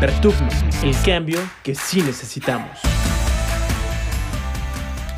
Pertugno, 0.00 0.48
el 0.82 0.94
cambio 1.04 1.38
que 1.62 1.74
sí 1.74 2.00
necesitamos. 2.00 2.70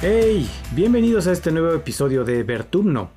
Hey, 0.01 0.51
bienvenidos 0.73 1.29
a 1.29 1.33
este 1.33 1.53
nuevo 1.53 1.73
episodio 1.73 2.25
de 2.25 2.43
Vertumno, 2.43 3.13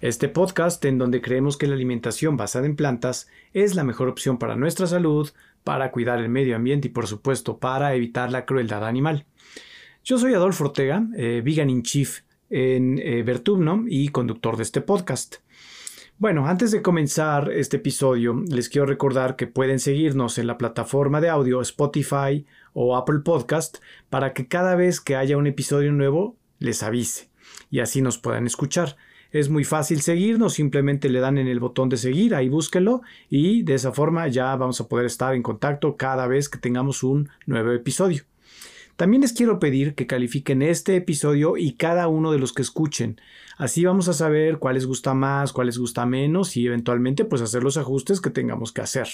este 0.00 0.28
podcast 0.28 0.84
en 0.84 0.98
donde 0.98 1.22
creemos 1.22 1.56
que 1.56 1.68
la 1.68 1.76
alimentación 1.76 2.36
basada 2.36 2.66
en 2.66 2.74
plantas 2.74 3.28
es 3.52 3.76
la 3.76 3.84
mejor 3.84 4.08
opción 4.08 4.38
para 4.38 4.56
nuestra 4.56 4.88
salud, 4.88 5.30
para 5.62 5.92
cuidar 5.92 6.18
el 6.18 6.30
medio 6.30 6.56
ambiente 6.56 6.88
y 6.88 6.90
por 6.90 7.06
supuesto 7.06 7.58
para 7.58 7.94
evitar 7.94 8.32
la 8.32 8.44
crueldad 8.44 8.84
animal. 8.84 9.24
Yo 10.02 10.18
soy 10.18 10.34
Adolfo 10.34 10.64
Ortega, 10.64 11.06
eh, 11.16 11.42
Vegan 11.44 11.70
in 11.70 11.84
Chief 11.84 12.22
en 12.50 12.98
eh, 12.98 13.24
y 13.86 14.08
conductor 14.08 14.56
de 14.56 14.64
este 14.64 14.80
podcast. 14.80 15.43
Bueno, 16.16 16.46
antes 16.46 16.70
de 16.70 16.80
comenzar 16.80 17.50
este 17.50 17.78
episodio, 17.78 18.40
les 18.48 18.68
quiero 18.68 18.86
recordar 18.86 19.34
que 19.34 19.48
pueden 19.48 19.80
seguirnos 19.80 20.38
en 20.38 20.46
la 20.46 20.56
plataforma 20.56 21.20
de 21.20 21.28
audio 21.28 21.60
Spotify 21.60 22.46
o 22.72 22.96
Apple 22.96 23.18
Podcast 23.24 23.78
para 24.10 24.32
que 24.32 24.46
cada 24.46 24.76
vez 24.76 25.00
que 25.00 25.16
haya 25.16 25.36
un 25.36 25.48
episodio 25.48 25.90
nuevo 25.90 26.36
les 26.60 26.84
avise 26.84 27.30
y 27.68 27.80
así 27.80 28.00
nos 28.00 28.18
puedan 28.18 28.46
escuchar. 28.46 28.96
Es 29.32 29.48
muy 29.50 29.64
fácil 29.64 30.02
seguirnos, 30.02 30.52
simplemente 30.52 31.08
le 31.08 31.18
dan 31.18 31.36
en 31.36 31.48
el 31.48 31.58
botón 31.58 31.88
de 31.88 31.96
seguir, 31.96 32.36
ahí 32.36 32.48
búsquenlo 32.48 33.02
y 33.28 33.64
de 33.64 33.74
esa 33.74 33.90
forma 33.90 34.28
ya 34.28 34.54
vamos 34.54 34.80
a 34.80 34.86
poder 34.86 35.06
estar 35.06 35.34
en 35.34 35.42
contacto 35.42 35.96
cada 35.96 36.28
vez 36.28 36.48
que 36.48 36.58
tengamos 36.58 37.02
un 37.02 37.28
nuevo 37.44 37.72
episodio. 37.72 38.22
También 38.96 39.22
les 39.22 39.32
quiero 39.32 39.58
pedir 39.58 39.94
que 39.94 40.06
califiquen 40.06 40.62
este 40.62 40.96
episodio 40.96 41.56
y 41.56 41.72
cada 41.72 42.06
uno 42.08 42.30
de 42.30 42.38
los 42.38 42.52
que 42.52 42.62
escuchen. 42.62 43.20
Así 43.56 43.84
vamos 43.84 44.08
a 44.08 44.12
saber 44.12 44.58
cuál 44.58 44.74
les 44.74 44.86
gusta 44.86 45.14
más, 45.14 45.52
cuál 45.52 45.66
les 45.66 45.78
gusta 45.78 46.06
menos 46.06 46.56
y 46.56 46.66
eventualmente 46.66 47.24
pues 47.24 47.42
hacer 47.42 47.62
los 47.62 47.76
ajustes 47.76 48.20
que 48.20 48.30
tengamos 48.30 48.72
que 48.72 48.82
hacer. 48.82 49.08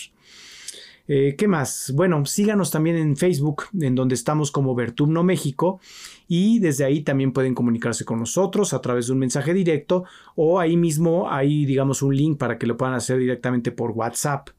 Eh, 1.13 1.35
¿Qué 1.37 1.49
más? 1.49 1.93
Bueno, 1.97 2.25
síganos 2.25 2.71
también 2.71 2.97
en 2.97 3.17
Facebook, 3.17 3.65
en 3.81 3.97
donde 3.97 4.15
estamos 4.15 4.53
como 4.53 4.77
Vertumno 4.77 5.25
México, 5.25 5.81
y 6.29 6.61
desde 6.61 6.85
ahí 6.85 7.01
también 7.01 7.33
pueden 7.33 7.53
comunicarse 7.53 8.05
con 8.05 8.21
nosotros 8.21 8.73
a 8.75 8.81
través 8.81 9.09
de 9.09 9.15
un 9.15 9.19
mensaje 9.19 9.53
directo 9.53 10.05
o 10.37 10.61
ahí 10.61 10.77
mismo 10.77 11.29
hay, 11.29 11.65
digamos, 11.65 12.03
un 12.03 12.15
link 12.15 12.39
para 12.39 12.59
que 12.59 12.67
lo 12.69 12.77
puedan 12.77 12.95
hacer 12.95 13.19
directamente 13.19 13.73
por 13.73 13.91
WhatsApp. 13.91 14.51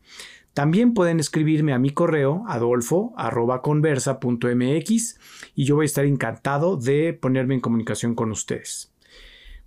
También 0.54 0.94
pueden 0.94 1.20
escribirme 1.20 1.74
a 1.74 1.80
mi 1.80 1.90
correo 1.92 2.44
adolfo.conversa.mx 2.48 5.20
y 5.56 5.66
yo 5.66 5.76
voy 5.76 5.84
a 5.84 5.86
estar 5.86 6.06
encantado 6.06 6.76
de 6.76 7.14
ponerme 7.14 7.56
en 7.56 7.62
comunicación 7.62 8.16
con 8.16 8.32
ustedes. 8.32 8.94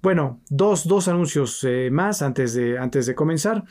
Bueno, 0.03 0.43
dos, 0.51 0.87
dos 0.87 1.09
anuncios 1.09 1.65
eh, 1.65 1.89
más 1.91 2.21
antes 2.21 2.53
de, 2.53 2.79
antes 2.79 3.07
de 3.07 3.15
comenzar. 3.15 3.65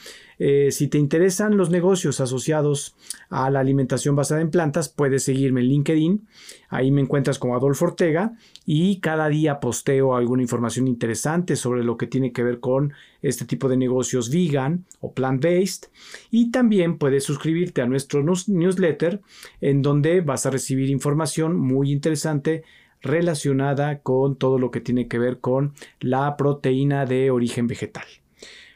Eh, 0.46 0.72
si 0.72 0.90
te 0.90 0.98
interesan 0.98 1.56
los 1.56 1.70
negocios 1.70 2.20
asociados 2.20 2.98
a 3.30 3.50
la 3.50 3.62
alimentación 3.62 4.18
basada 4.18 4.42
en 4.42 4.52
plantas, 4.52 4.90
puedes 4.90 5.24
seguirme 5.24 5.62
en 5.62 5.68
LinkedIn. 5.68 6.28
Ahí 6.68 6.92
me 6.92 7.00
encuentras 7.00 7.40
como 7.40 7.56
Adolfo 7.56 7.86
Ortega 7.86 8.34
y 8.66 9.00
cada 9.00 9.30
día 9.30 9.62
posteo 9.62 10.18
alguna 10.18 10.42
información 10.42 10.90
interesante 10.90 11.56
sobre 11.56 11.86
lo 11.86 11.96
que 11.96 12.08
tiene 12.08 12.34
que 12.34 12.44
ver 12.44 12.60
con 12.60 12.92
este 13.22 13.46
tipo 13.46 13.70
de 13.70 13.78
negocios 13.78 14.30
vegan 14.30 14.84
o 15.00 15.14
plant-based. 15.14 15.86
Y 16.30 16.52
también 16.52 16.98
puedes 16.98 17.24
suscribirte 17.24 17.82
a 17.82 17.86
nuestro 17.86 18.22
newsletter 18.22 19.22
en 19.62 19.82
donde 19.82 20.20
vas 20.20 20.46
a 20.46 20.50
recibir 20.50 20.90
información 20.90 21.56
muy 21.56 21.90
interesante 21.90 22.66
relacionada 23.02 24.00
con 24.00 24.36
todo 24.36 24.60
lo 24.60 24.72
que 24.72 24.82
tiene 24.82 25.08
que 25.08 25.20
ver 25.20 25.40
con 25.40 25.74
la 26.02 26.36
proteína 26.36 27.06
de 27.06 27.32
origen 27.32 27.68
vegetal. 27.68 28.04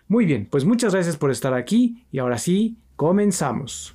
Muy 0.10 0.26
bien, 0.26 0.48
pues 0.50 0.64
muchas 0.64 0.94
gracias 0.94 1.18
por 1.18 1.32
estar 1.32 1.54
aquí 1.54 2.06
y 2.14 2.20
ahora 2.20 2.38
sí, 2.38 2.78
comenzamos. 2.96 3.94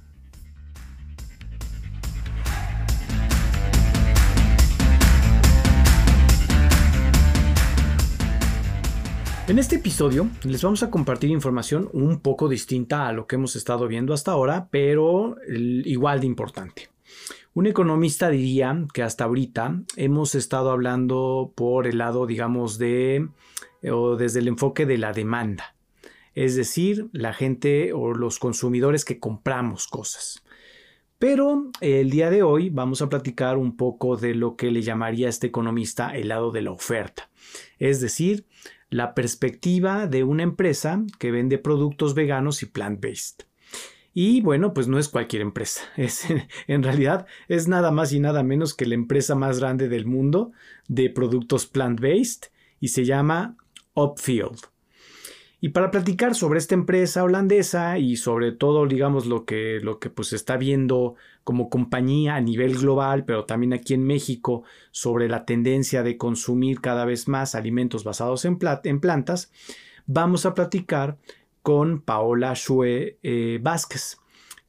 En 9.48 9.58
este 9.58 9.76
episodio 9.76 10.28
les 10.44 10.62
vamos 10.62 10.82
a 10.82 10.90
compartir 10.90 11.30
información 11.30 11.88
un 11.94 12.20
poco 12.20 12.46
distinta 12.48 13.08
a 13.08 13.12
lo 13.12 13.26
que 13.26 13.36
hemos 13.36 13.56
estado 13.56 13.88
viendo 13.88 14.12
hasta 14.12 14.32
ahora, 14.32 14.68
pero 14.70 15.36
igual 15.48 16.20
de 16.20 16.26
importante. 16.26 16.90
Un 17.54 17.66
economista 17.66 18.28
diría 18.28 18.86
que 18.92 19.02
hasta 19.02 19.24
ahorita 19.24 19.80
hemos 19.96 20.34
estado 20.34 20.70
hablando 20.70 21.52
por 21.54 21.86
el 21.86 21.98
lado, 21.98 22.26
digamos, 22.26 22.76
de 22.76 23.28
o 23.90 24.16
desde 24.16 24.40
el 24.40 24.48
enfoque 24.48 24.86
de 24.86 24.98
la 24.98 25.12
demanda, 25.12 25.74
es 26.34 26.56
decir, 26.56 27.08
la 27.12 27.32
gente 27.32 27.92
o 27.92 28.12
los 28.14 28.38
consumidores 28.38 29.04
que 29.04 29.18
compramos 29.18 29.86
cosas. 29.86 30.42
Pero 31.18 31.70
el 31.80 32.10
día 32.10 32.30
de 32.30 32.42
hoy 32.42 32.68
vamos 32.68 33.00
a 33.00 33.08
platicar 33.08 33.56
un 33.56 33.76
poco 33.76 34.16
de 34.16 34.34
lo 34.34 34.56
que 34.56 34.70
le 34.70 34.82
llamaría 34.82 35.28
este 35.28 35.46
economista 35.46 36.16
el 36.16 36.28
lado 36.28 36.50
de 36.50 36.62
la 36.62 36.72
oferta, 36.72 37.30
es 37.78 38.00
decir, 38.00 38.46
la 38.90 39.14
perspectiva 39.14 40.06
de 40.06 40.24
una 40.24 40.42
empresa 40.42 41.02
que 41.18 41.30
vende 41.30 41.58
productos 41.58 42.14
veganos 42.14 42.62
y 42.62 42.66
plant-based. 42.66 43.46
Y 44.14 44.42
bueno, 44.42 44.74
pues 44.74 44.88
no 44.88 44.98
es 44.98 45.08
cualquier 45.08 45.42
empresa. 45.42 45.82
Es, 45.96 46.26
en 46.66 46.82
realidad 46.82 47.26
es 47.48 47.68
nada 47.68 47.90
más 47.90 48.12
y 48.12 48.20
nada 48.20 48.42
menos 48.42 48.74
que 48.74 48.86
la 48.86 48.94
empresa 48.94 49.34
más 49.34 49.60
grande 49.60 49.88
del 49.88 50.06
mundo 50.06 50.52
de 50.88 51.08
productos 51.08 51.66
plant-based 51.66 52.50
y 52.80 52.88
se 52.88 53.04
llama 53.04 53.56
Upfield. 53.94 54.71
Y 55.64 55.68
para 55.68 55.92
platicar 55.92 56.34
sobre 56.34 56.58
esta 56.58 56.74
empresa 56.74 57.22
holandesa 57.22 57.96
y 57.96 58.16
sobre 58.16 58.50
todo, 58.50 58.84
digamos, 58.84 59.26
lo 59.26 59.44
que, 59.44 59.78
lo 59.80 60.00
que 60.00 60.10
pues 60.10 60.32
está 60.32 60.56
viendo 60.56 61.14
como 61.44 61.70
compañía 61.70 62.34
a 62.34 62.40
nivel 62.40 62.76
global, 62.76 63.24
pero 63.24 63.44
también 63.44 63.72
aquí 63.72 63.94
en 63.94 64.02
México, 64.02 64.64
sobre 64.90 65.28
la 65.28 65.44
tendencia 65.44 66.02
de 66.02 66.16
consumir 66.16 66.80
cada 66.80 67.04
vez 67.04 67.28
más 67.28 67.54
alimentos 67.54 68.02
basados 68.02 68.44
en, 68.44 68.58
plantas, 68.58 69.52
vamos 70.04 70.46
a 70.46 70.54
platicar 70.54 71.18
con 71.62 72.00
Paola 72.00 72.54
Shue 72.56 73.18
eh, 73.22 73.60
Vázquez, 73.62 74.18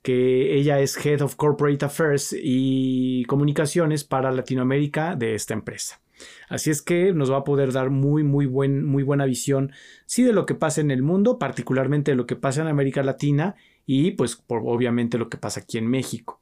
que 0.03 0.55
ella 0.55 0.79
es 0.79 1.03
Head 1.03 1.21
of 1.21 1.35
Corporate 1.37 1.83
Affairs 1.83 2.35
y 2.39 3.25
Comunicaciones 3.25 4.03
para 4.03 4.31
Latinoamérica 4.31 5.15
de 5.15 5.33
esta 5.33 5.55
empresa. 5.55 6.02
Así 6.49 6.69
es 6.69 6.81
que 6.81 7.13
nos 7.13 7.31
va 7.31 7.37
a 7.37 7.43
poder 7.43 7.71
dar 7.71 7.89
muy, 7.89 8.23
muy, 8.23 8.45
buen, 8.45 8.85
muy 8.85 9.03
buena 9.03 9.25
visión, 9.25 9.71
sí, 10.05 10.23
de 10.23 10.33
lo 10.33 10.45
que 10.45 10.55
pasa 10.55 10.81
en 10.81 10.91
el 10.91 11.01
mundo, 11.01 11.39
particularmente 11.39 12.11
de 12.11 12.17
lo 12.17 12.25
que 12.25 12.35
pasa 12.35 12.61
en 12.61 12.67
América 12.67 13.03
Latina 13.03 13.55
y 13.85 14.11
pues 14.11 14.41
obviamente 14.47 15.17
lo 15.17 15.29
que 15.29 15.37
pasa 15.37 15.61
aquí 15.61 15.77
en 15.77 15.87
México. 15.87 16.41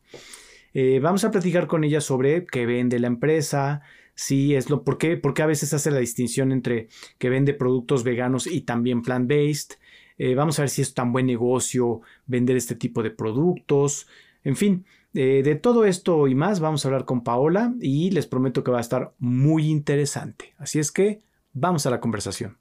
Eh, 0.74 1.00
vamos 1.02 1.24
a 1.24 1.32
platicar 1.32 1.68
con 1.68 1.84
ella 1.84 2.02
sobre 2.02 2.46
qué 2.46 2.66
vende 2.66 3.00
la 3.00 3.08
empresa, 3.08 3.82
si 4.16 4.56
es 4.56 4.70
lo, 4.70 4.84
por 4.84 4.98
qué, 4.98 5.18
por 5.18 5.34
qué 5.34 5.42
a 5.42 5.48
veces 5.48 5.74
hace 5.74 5.92
la 5.92 6.00
distinción 6.00 6.52
entre 6.52 6.88
que 7.18 7.30
vende 7.30 7.54
productos 7.54 8.04
veganos 8.04 8.48
y 8.48 8.62
también 8.62 9.02
plant-based, 9.02 9.78
eh, 10.18 10.36
vamos 10.36 10.60
a 10.60 10.62
ver 10.62 10.70
si 10.70 10.82
es 10.82 10.94
tan 10.94 11.12
buen 11.12 11.26
negocio 11.26 12.02
vender 12.28 12.56
este 12.56 12.76
tipo 12.76 13.02
de 13.02 13.10
productos. 13.10 14.08
En 14.44 14.56
fin, 14.56 14.86
eh, 15.14 15.42
de 15.44 15.56
todo 15.56 15.86
esto 15.86 16.28
y 16.28 16.36
más 16.36 16.60
vamos 16.60 16.86
a 16.86 16.88
hablar 16.88 17.06
con 17.06 17.24
Paola 17.24 17.74
y 17.82 18.12
les 18.12 18.28
prometo 18.28 18.64
que 18.64 18.72
va 18.72 18.78
a 18.78 18.82
estar 18.82 19.14
muy 19.20 19.68
interesante. 19.68 20.56
Así 20.58 20.80
es 20.80 20.92
que 20.92 21.20
vamos 21.54 21.86
a 21.86 21.90
la 21.90 22.00
conversación. 22.00 22.58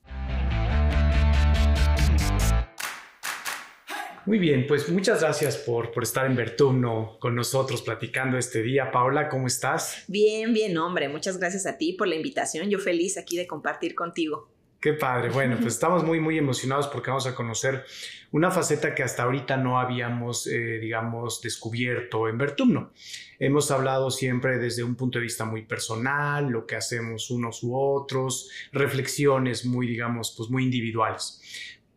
Muy 4.27 4.39
bien, 4.39 4.67
pues 4.69 4.89
muchas 4.91 5.23
gracias 5.23 5.57
por, 5.57 5.93
por 5.93 6.03
estar 6.03 6.27
en 6.27 6.37
Vertumno 6.37 7.17
con 7.19 7.35
nosotros 7.35 7.83
platicando 7.83 8.37
este 8.37 8.63
día. 8.63 8.91
Paola, 8.93 9.29
¿cómo 9.29 9.47
estás? 9.47 10.05
Bien, 10.09 10.53
bien, 10.53 10.77
hombre. 10.77 11.09
Muchas 11.09 11.39
gracias 11.39 11.67
a 11.67 11.79
ti 11.79 11.95
por 11.95 12.07
la 12.07 12.17
invitación. 12.17 12.69
Yo 12.69 12.79
feliz 12.79 13.17
aquí 13.17 13.37
de 13.37 13.47
compartir 13.47 13.95
contigo. 13.95 14.49
Qué 14.81 14.95
padre. 14.95 15.29
Bueno, 15.29 15.57
pues 15.61 15.75
estamos 15.75 16.05
muy, 16.05 16.21
muy 16.21 16.39
emocionados 16.39 16.89
porque 16.89 17.11
vamos 17.11 17.27
a 17.27 17.35
conocer 17.35 17.85
una 18.31 18.51
faceta 18.51 18.95
que 18.95 19.03
hasta 19.03 19.25
ahorita 19.25 19.59
no 19.59 19.79
habíamos, 19.79 20.47
eh, 20.47 20.79
digamos, 20.79 21.43
descubierto 21.43 22.27
en 22.29 22.39
Vertumno. 22.39 22.91
Hemos 23.39 23.71
hablado 23.71 24.11
siempre 24.11 24.57
desde 24.57 24.83
un 24.83 24.95
punto 24.97 25.19
de 25.19 25.25
vista 25.25 25.45
muy 25.45 25.67
personal, 25.67 26.49
lo 26.49 26.67
que 26.67 26.77
hacemos 26.77 27.31
unos 27.31 27.63
u 27.63 27.77
otros, 27.77 28.49
reflexiones 28.73 29.67
muy, 29.67 29.87
digamos, 29.87 30.35
pues 30.35 30.49
muy 30.49 30.65
individuales. 30.65 31.43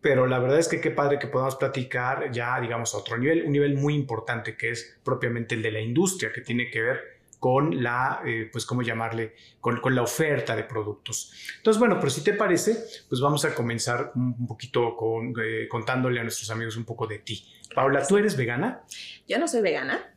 Pero 0.01 0.27
la 0.27 0.39
verdad 0.39 0.59
es 0.59 0.67
que 0.67 0.81
qué 0.81 0.91
padre 0.91 1.19
que 1.19 1.27
podamos 1.27 1.55
platicar 1.55 2.31
ya, 2.33 2.59
digamos, 2.59 2.93
a 2.93 2.97
otro 2.97 3.17
nivel, 3.17 3.43
un 3.45 3.53
nivel 3.53 3.75
muy 3.75 3.95
importante 3.95 4.57
que 4.57 4.71
es 4.71 4.99
propiamente 5.05 5.55
el 5.55 5.61
de 5.61 5.71
la 5.71 5.79
industria, 5.79 6.33
que 6.33 6.41
tiene 6.41 6.69
que 6.69 6.81
ver 6.81 7.12
con 7.43 7.83
la, 7.83 8.21
eh, 8.25 8.47
pues, 8.49 8.65
¿cómo 8.65 8.83
llamarle? 8.83 9.35
Con, 9.59 9.81
con, 9.81 9.93
la 9.93 10.01
oferta 10.01 10.55
de 10.55 10.63
productos. 10.63 11.33
Entonces, 11.57 11.77
bueno, 11.77 11.97
pero 11.99 12.09
si 12.09 12.23
te 12.23 12.31
parece, 12.31 12.85
pues 13.09 13.19
vamos 13.19 13.43
a 13.43 13.53
comenzar 13.53 14.13
un 14.15 14.47
poquito 14.47 14.95
con, 14.95 15.33
eh, 15.43 15.67
contándole 15.67 16.21
a 16.21 16.23
nuestros 16.23 16.49
amigos 16.51 16.77
un 16.77 16.85
poco 16.85 17.05
de 17.05 17.19
ti. 17.19 17.45
Paula, 17.75 18.07
¿tú 18.07 18.15
eres 18.15 18.37
vegana? 18.37 18.83
Yo 19.27 19.39
no 19.39 19.49
soy 19.49 19.61
vegana. 19.61 20.15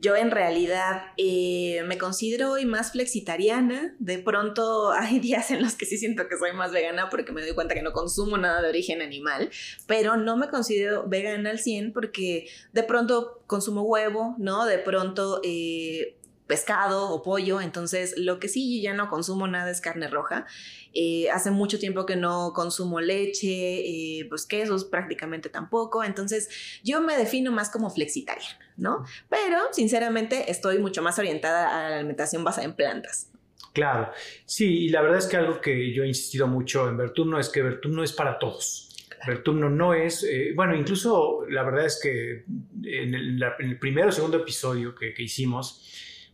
Yo 0.00 0.16
en 0.16 0.30
realidad 0.30 1.14
eh, 1.16 1.82
me 1.86 1.96
considero 1.96 2.50
hoy 2.50 2.66
más 2.66 2.92
flexitariana. 2.92 3.96
De 3.98 4.18
pronto 4.18 4.92
hay 4.98 5.20
días 5.20 5.50
en 5.50 5.62
los 5.62 5.76
que 5.76 5.86
sí 5.86 5.96
siento 5.96 6.28
que 6.28 6.36
soy 6.36 6.52
más 6.52 6.72
vegana 6.72 7.08
porque 7.08 7.32
me 7.32 7.40
doy 7.40 7.54
cuenta 7.54 7.72
que 7.72 7.80
no 7.80 7.94
consumo 7.94 8.36
nada 8.36 8.60
de 8.60 8.68
origen 8.68 9.00
animal, 9.00 9.48
pero 9.86 10.18
no 10.18 10.36
me 10.36 10.50
considero 10.50 11.08
vegana 11.08 11.48
al 11.48 11.58
100 11.58 11.94
porque 11.94 12.48
de 12.74 12.82
pronto 12.82 13.42
consumo 13.46 13.80
huevo, 13.80 14.34
¿no? 14.36 14.66
De 14.66 14.76
pronto... 14.76 15.40
Pescado 16.46 17.10
o 17.10 17.22
pollo, 17.22 17.60
entonces 17.60 18.14
lo 18.18 18.38
que 18.38 18.48
sí 18.48 18.76
yo 18.76 18.90
ya 18.90 18.94
no 18.94 19.08
consumo 19.08 19.46
nada 19.46 19.70
es 19.70 19.80
carne 19.80 20.08
roja. 20.08 20.46
Eh, 20.92 21.28
hace 21.30 21.50
mucho 21.50 21.78
tiempo 21.78 22.06
que 22.06 22.16
no 22.16 22.52
consumo 22.54 23.00
leche, 23.00 23.48
eh, 23.48 24.26
pues 24.28 24.46
quesos 24.46 24.84
prácticamente 24.84 25.48
tampoco, 25.48 26.04
entonces 26.04 26.48
yo 26.84 27.00
me 27.00 27.16
defino 27.16 27.50
más 27.50 27.70
como 27.70 27.90
flexitariana, 27.90 28.58
¿no? 28.76 29.04
Pero 29.28 29.58
sinceramente 29.72 30.50
estoy 30.50 30.78
mucho 30.78 31.02
más 31.02 31.18
orientada 31.18 31.68
a 31.68 31.90
la 31.90 31.96
alimentación 31.96 32.44
basada 32.44 32.66
en 32.66 32.74
plantas. 32.74 33.30
Claro, 33.72 34.12
sí, 34.46 34.84
y 34.84 34.88
la 34.90 35.02
verdad 35.02 35.18
es 35.18 35.26
que 35.26 35.36
algo 35.36 35.60
que 35.60 35.92
yo 35.92 36.04
he 36.04 36.06
insistido 36.06 36.46
mucho 36.46 36.88
en 36.88 36.96
Vertumno 36.96 37.40
es 37.40 37.48
que 37.48 37.60
Vertumno 37.60 38.04
es 38.04 38.12
para 38.12 38.38
todos. 38.38 38.88
Vertumno 39.26 39.68
no 39.68 39.94
es, 39.94 40.22
eh, 40.22 40.52
bueno, 40.54 40.76
incluso 40.76 41.44
la 41.48 41.64
verdad 41.64 41.86
es 41.86 41.98
que 42.00 42.44
en 42.84 43.14
el, 43.14 43.78
primer 43.80 44.06
o 44.06 44.12
segundo 44.12 44.36
episodio 44.36 44.94
que, 44.94 45.12
que 45.12 45.22
hicimos, 45.24 45.82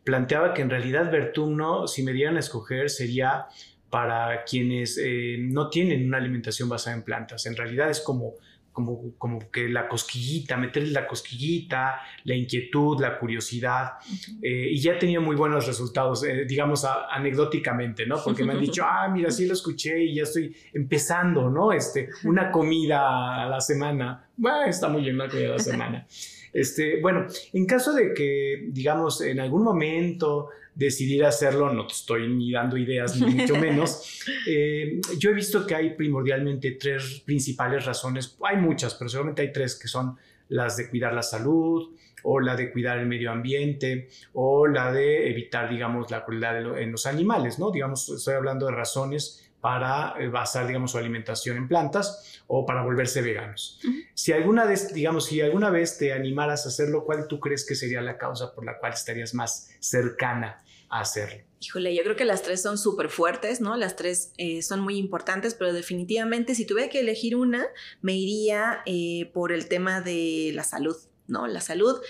planteaba 0.04 0.54
que 0.54 0.62
en 0.62 0.70
realidad 0.70 1.10
Vertumno, 1.10 1.86
si 1.86 2.02
me 2.02 2.12
dieran 2.12 2.36
a 2.36 2.40
escoger, 2.40 2.90
sería 2.90 3.46
para 3.90 4.44
quienes 4.44 4.98
eh, 5.02 5.36
no 5.40 5.68
tienen 5.68 6.06
una 6.06 6.18
alimentación 6.18 6.68
basada 6.68 6.96
en 6.96 7.02
plantas. 7.02 7.46
En 7.46 7.56
realidad 7.56 7.90
es 7.90 8.00
como, 8.00 8.34
como, 8.72 9.14
como 9.18 9.50
que 9.50 9.68
la 9.68 9.88
cosquillita, 9.88 10.56
meterle 10.56 10.90
la 10.90 11.06
cosquillita, 11.06 12.00
la 12.24 12.34
inquietud, 12.34 13.00
la 13.00 13.18
curiosidad. 13.18 13.94
Eh, 14.42 14.68
y 14.70 14.80
ya 14.80 14.92
he 14.92 14.96
tenido 14.96 15.22
muy 15.22 15.36
buenos 15.36 15.66
resultados, 15.66 16.24
eh, 16.24 16.44
digamos 16.46 16.84
anecdóticamente, 16.84 18.06
¿no? 18.06 18.22
Porque 18.22 18.44
me 18.44 18.52
han 18.52 18.60
dicho, 18.60 18.84
ah, 18.84 19.08
mira, 19.08 19.30
sí 19.30 19.46
lo 19.46 19.54
escuché 19.54 20.02
y 20.02 20.14
ya 20.14 20.22
estoy 20.22 20.54
empezando, 20.72 21.50
¿no? 21.50 21.72
Este, 21.72 22.08
una 22.24 22.50
comida 22.50 23.42
a 23.42 23.48
la 23.48 23.60
semana. 23.60 24.28
Bueno, 24.36 24.64
está 24.64 24.88
muy 24.88 25.02
bien 25.02 25.16
una 25.16 25.28
comida 25.28 25.48
a 25.48 25.52
la 25.52 25.58
semana. 25.58 26.06
Este, 26.52 27.00
bueno, 27.00 27.26
en 27.52 27.66
caso 27.66 27.92
de 27.92 28.12
que, 28.12 28.68
digamos, 28.70 29.20
en 29.20 29.40
algún 29.40 29.62
momento 29.62 30.48
decidir 30.80 31.26
hacerlo, 31.26 31.70
no 31.72 31.86
te 31.86 31.92
estoy 31.92 32.26
ni 32.26 32.52
dando 32.52 32.78
ideas, 32.78 33.14
ni 33.20 33.34
mucho 33.34 33.54
menos. 33.60 34.22
Eh, 34.48 34.98
yo 35.18 35.30
he 35.30 35.34
visto 35.34 35.66
que 35.66 35.74
hay 35.74 35.90
primordialmente 35.90 36.72
tres 36.72 37.22
principales 37.24 37.84
razones, 37.84 38.38
hay 38.42 38.56
muchas, 38.56 38.94
pero 38.94 39.10
seguramente 39.10 39.42
hay 39.42 39.52
tres 39.52 39.78
que 39.78 39.88
son 39.88 40.16
las 40.48 40.78
de 40.78 40.88
cuidar 40.88 41.12
la 41.12 41.22
salud, 41.22 41.94
o 42.22 42.40
la 42.40 42.56
de 42.56 42.72
cuidar 42.72 42.98
el 42.98 43.06
medio 43.06 43.30
ambiente, 43.30 44.08
o 44.32 44.66
la 44.66 44.90
de 44.90 45.30
evitar, 45.30 45.68
digamos, 45.70 46.10
la 46.10 46.24
crueldad 46.24 46.78
en 46.78 46.92
los 46.92 47.06
animales, 47.06 47.58
¿no? 47.58 47.70
Digamos, 47.70 48.08
estoy 48.08 48.34
hablando 48.34 48.66
de 48.66 48.72
razones 48.72 49.50
para 49.60 50.14
eh, 50.18 50.28
basar, 50.28 50.66
digamos, 50.66 50.92
su 50.92 50.98
alimentación 50.98 51.58
en 51.58 51.68
plantas 51.68 52.42
o 52.46 52.64
para 52.64 52.82
volverse 52.82 53.20
veganos. 53.20 53.80
Si 54.14 54.32
alguna 54.32 54.64
vez, 54.64 54.92
digamos, 54.94 55.26
si 55.26 55.42
alguna 55.42 55.68
vez 55.68 55.98
te 55.98 56.12
animaras 56.14 56.64
a 56.64 56.70
hacerlo, 56.70 57.04
¿cuál 57.04 57.28
tú 57.28 57.38
crees 57.38 57.66
que 57.66 57.74
sería 57.74 58.00
la 58.00 58.16
causa 58.16 58.54
por 58.54 58.64
la 58.64 58.78
cual 58.78 58.94
estarías 58.94 59.34
más 59.34 59.70
cercana 59.78 60.62
hacerlo? 60.90 61.44
Híjole, 61.60 61.94
yo 61.94 62.02
creo 62.02 62.16
que 62.16 62.24
las 62.24 62.42
tres 62.42 62.62
son 62.62 62.78
súper 62.78 63.10
fuertes, 63.10 63.60
¿no? 63.60 63.76
Las 63.76 63.94
tres 63.94 64.32
eh, 64.38 64.62
son 64.62 64.80
muy 64.80 64.96
importantes, 64.96 65.54
pero 65.54 65.72
definitivamente 65.72 66.54
si 66.54 66.64
tuviera 66.64 66.88
que 66.88 67.00
elegir 67.00 67.36
una, 67.36 67.66
me 68.00 68.14
iría 68.14 68.80
eh, 68.86 69.30
por 69.34 69.52
el 69.52 69.68
tema 69.68 70.00
de 70.00 70.52
la 70.54 70.64
salud, 70.64 70.96
¿no? 71.26 71.46
La 71.46 71.60
salud 71.60 72.00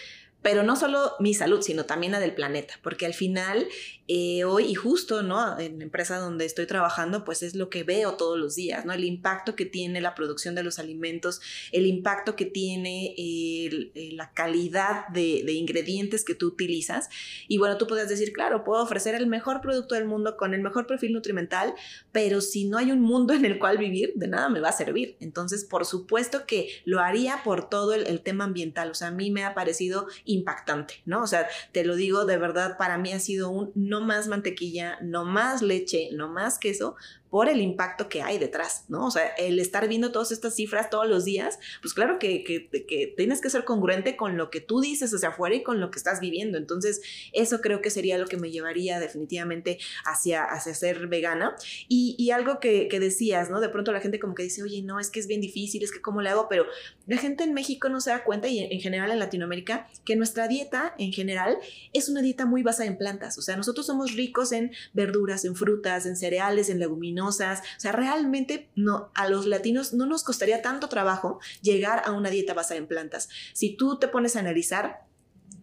pero 0.42 0.62
no 0.62 0.76
solo 0.76 1.12
mi 1.20 1.34
salud, 1.34 1.60
sino 1.62 1.84
también 1.84 2.12
la 2.12 2.20
del 2.20 2.34
planeta, 2.34 2.74
porque 2.82 3.06
al 3.06 3.14
final 3.14 3.68
eh, 4.12 4.42
hoy 4.42 4.64
y 4.64 4.74
justo, 4.74 5.22
¿no? 5.22 5.56
En 5.60 5.78
la 5.78 5.84
empresa 5.84 6.18
donde 6.18 6.44
estoy 6.44 6.66
trabajando, 6.66 7.24
pues 7.24 7.44
es 7.44 7.54
lo 7.54 7.70
que 7.70 7.84
veo 7.84 8.14
todos 8.14 8.36
los 8.36 8.56
días, 8.56 8.84
¿no? 8.84 8.92
El 8.92 9.04
impacto 9.04 9.54
que 9.54 9.66
tiene 9.66 10.00
la 10.00 10.16
producción 10.16 10.56
de 10.56 10.64
los 10.64 10.80
alimentos, 10.80 11.40
el 11.70 11.86
impacto 11.86 12.34
que 12.34 12.44
tiene 12.44 13.14
eh, 13.16 13.92
la 14.14 14.32
calidad 14.32 15.06
de, 15.10 15.52
ingredientes 15.52 16.24
que 16.24 16.34
tú 16.34 16.48
utilizas. 16.48 17.08
Y 17.46 17.58
bueno, 17.58 17.78
tú 17.78 17.86
puedes 17.86 18.08
decir, 18.08 18.32
claro, 18.32 18.64
puedo 18.64 18.82
ofrecer 18.82 19.14
el 19.14 19.28
mejor 19.28 19.60
producto 19.60 19.94
del 19.94 20.06
mundo 20.06 20.36
con 20.36 20.54
el 20.54 20.60
mejor 20.60 20.88
perfil 20.88 21.12
nutrimental, 21.12 21.74
pero 22.10 22.40
si 22.40 22.64
no 22.64 22.78
hay 22.78 22.90
un 22.90 23.02
mundo 23.02 23.32
en 23.32 23.44
el 23.44 23.60
cual 23.60 23.78
vivir, 23.78 24.12
de 24.16 24.26
nada 24.26 24.48
me 24.48 24.58
va 24.58 24.70
a 24.70 24.72
servir. 24.72 25.18
Entonces, 25.20 25.64
por 25.64 25.86
supuesto 25.86 26.46
que 26.46 26.68
lo 26.84 26.98
haría 26.98 27.42
por 27.44 27.68
todo 27.68 27.94
el, 27.94 28.08
el 28.08 28.22
tema 28.22 28.42
ambiental. 28.42 28.90
O 28.90 28.94
sea, 28.94 29.08
a 29.08 29.12
mí 29.12 29.30
me 29.30 29.44
ha 29.44 29.54
parecido 29.54 30.08
impactante, 30.32 31.02
¿no? 31.04 31.22
O 31.22 31.26
sea, 31.26 31.48
te 31.72 31.84
lo 31.84 31.96
digo 31.96 32.24
de 32.24 32.38
verdad, 32.38 32.76
para 32.78 32.98
mí 32.98 33.12
ha 33.12 33.20
sido 33.20 33.50
un 33.50 33.72
no 33.74 34.00
más 34.00 34.28
mantequilla, 34.28 34.98
no 35.02 35.24
más 35.24 35.62
leche, 35.62 36.10
no 36.12 36.28
más 36.28 36.58
queso, 36.58 36.96
por 37.30 37.48
el 37.48 37.60
impacto 37.60 38.08
que 38.08 38.22
hay 38.22 38.38
detrás, 38.38 38.84
¿no? 38.88 39.06
O 39.06 39.10
sea, 39.10 39.28
el 39.38 39.60
estar 39.60 39.86
viendo 39.88 40.10
todas 40.10 40.32
estas 40.32 40.56
cifras 40.56 40.90
todos 40.90 41.08
los 41.08 41.24
días, 41.24 41.60
pues 41.80 41.94
claro 41.94 42.18
que, 42.18 42.42
que, 42.42 43.14
tienes 43.16 43.40
que 43.40 43.50
ser 43.50 43.64
congruente 43.64 44.16
con 44.16 44.36
lo 44.36 44.50
que 44.50 44.60
tú 44.60 44.80
dices 44.80 45.14
hacia 45.14 45.28
afuera 45.28 45.54
y 45.54 45.62
con 45.62 45.80
lo 45.80 45.92
que 45.92 45.98
estás 45.98 46.20
viviendo. 46.20 46.58
Entonces, 46.58 47.00
eso 47.32 47.60
creo 47.60 47.80
que 47.82 47.90
sería 47.90 48.18
lo 48.18 48.26
que 48.26 48.36
me 48.36 48.50
llevaría 48.50 48.98
definitivamente 48.98 49.78
hacia, 50.04 50.42
hacia 50.42 50.74
ser 50.74 51.06
vegana. 51.06 51.54
Y, 51.88 52.16
y 52.18 52.32
algo 52.32 52.58
que, 52.58 52.88
que, 52.88 52.98
decías, 52.98 53.48
¿no? 53.48 53.60
De 53.60 53.68
pronto 53.68 53.92
la 53.92 54.00
gente 54.00 54.18
como 54.18 54.34
que 54.34 54.42
dice, 54.42 54.64
oye, 54.64 54.82
no, 54.82 54.98
es 54.98 55.10
que 55.10 55.20
es 55.20 55.28
bien 55.28 55.40
difícil, 55.40 55.84
es 55.84 55.92
que 55.92 56.00
cómo 56.00 56.22
le 56.22 56.30
hago, 56.30 56.48
pero 56.48 56.66
la 57.06 57.16
gente 57.16 57.44
en 57.44 57.54
México 57.54 57.88
no 57.88 58.00
se 58.00 58.10
da 58.10 58.24
cuenta 58.24 58.48
y 58.48 58.58
en, 58.58 58.72
en 58.72 58.80
general 58.80 59.12
en 59.12 59.20
Latinoamérica 59.20 59.88
que 60.04 60.16
nuestra 60.16 60.48
dieta 60.48 60.94
en 60.98 61.12
general 61.12 61.58
es 61.92 62.08
una 62.08 62.22
dieta 62.22 62.44
muy 62.44 62.64
basada 62.64 62.88
en 62.88 62.98
plantas. 62.98 63.38
O 63.38 63.42
sea, 63.42 63.56
nosotros 63.56 63.86
somos 63.86 64.14
ricos 64.14 64.50
en 64.50 64.72
verduras, 64.92 65.44
en 65.44 65.54
frutas, 65.54 66.06
en 66.06 66.16
cereales, 66.16 66.68
en 66.68 66.80
leguminosas 66.80 67.19
o 67.28 67.32
sea, 67.32 67.92
realmente 67.92 68.70
no, 68.74 69.10
a 69.14 69.28
los 69.28 69.46
latinos 69.46 69.92
no 69.92 70.06
nos 70.06 70.24
costaría 70.24 70.62
tanto 70.62 70.88
trabajo 70.88 71.40
llegar 71.62 72.02
a 72.04 72.12
una 72.12 72.30
dieta 72.30 72.54
basada 72.54 72.78
en 72.78 72.86
plantas. 72.86 73.28
Si 73.52 73.76
tú 73.76 73.98
te 73.98 74.08
pones 74.08 74.36
a 74.36 74.40
analizar, 74.40 75.06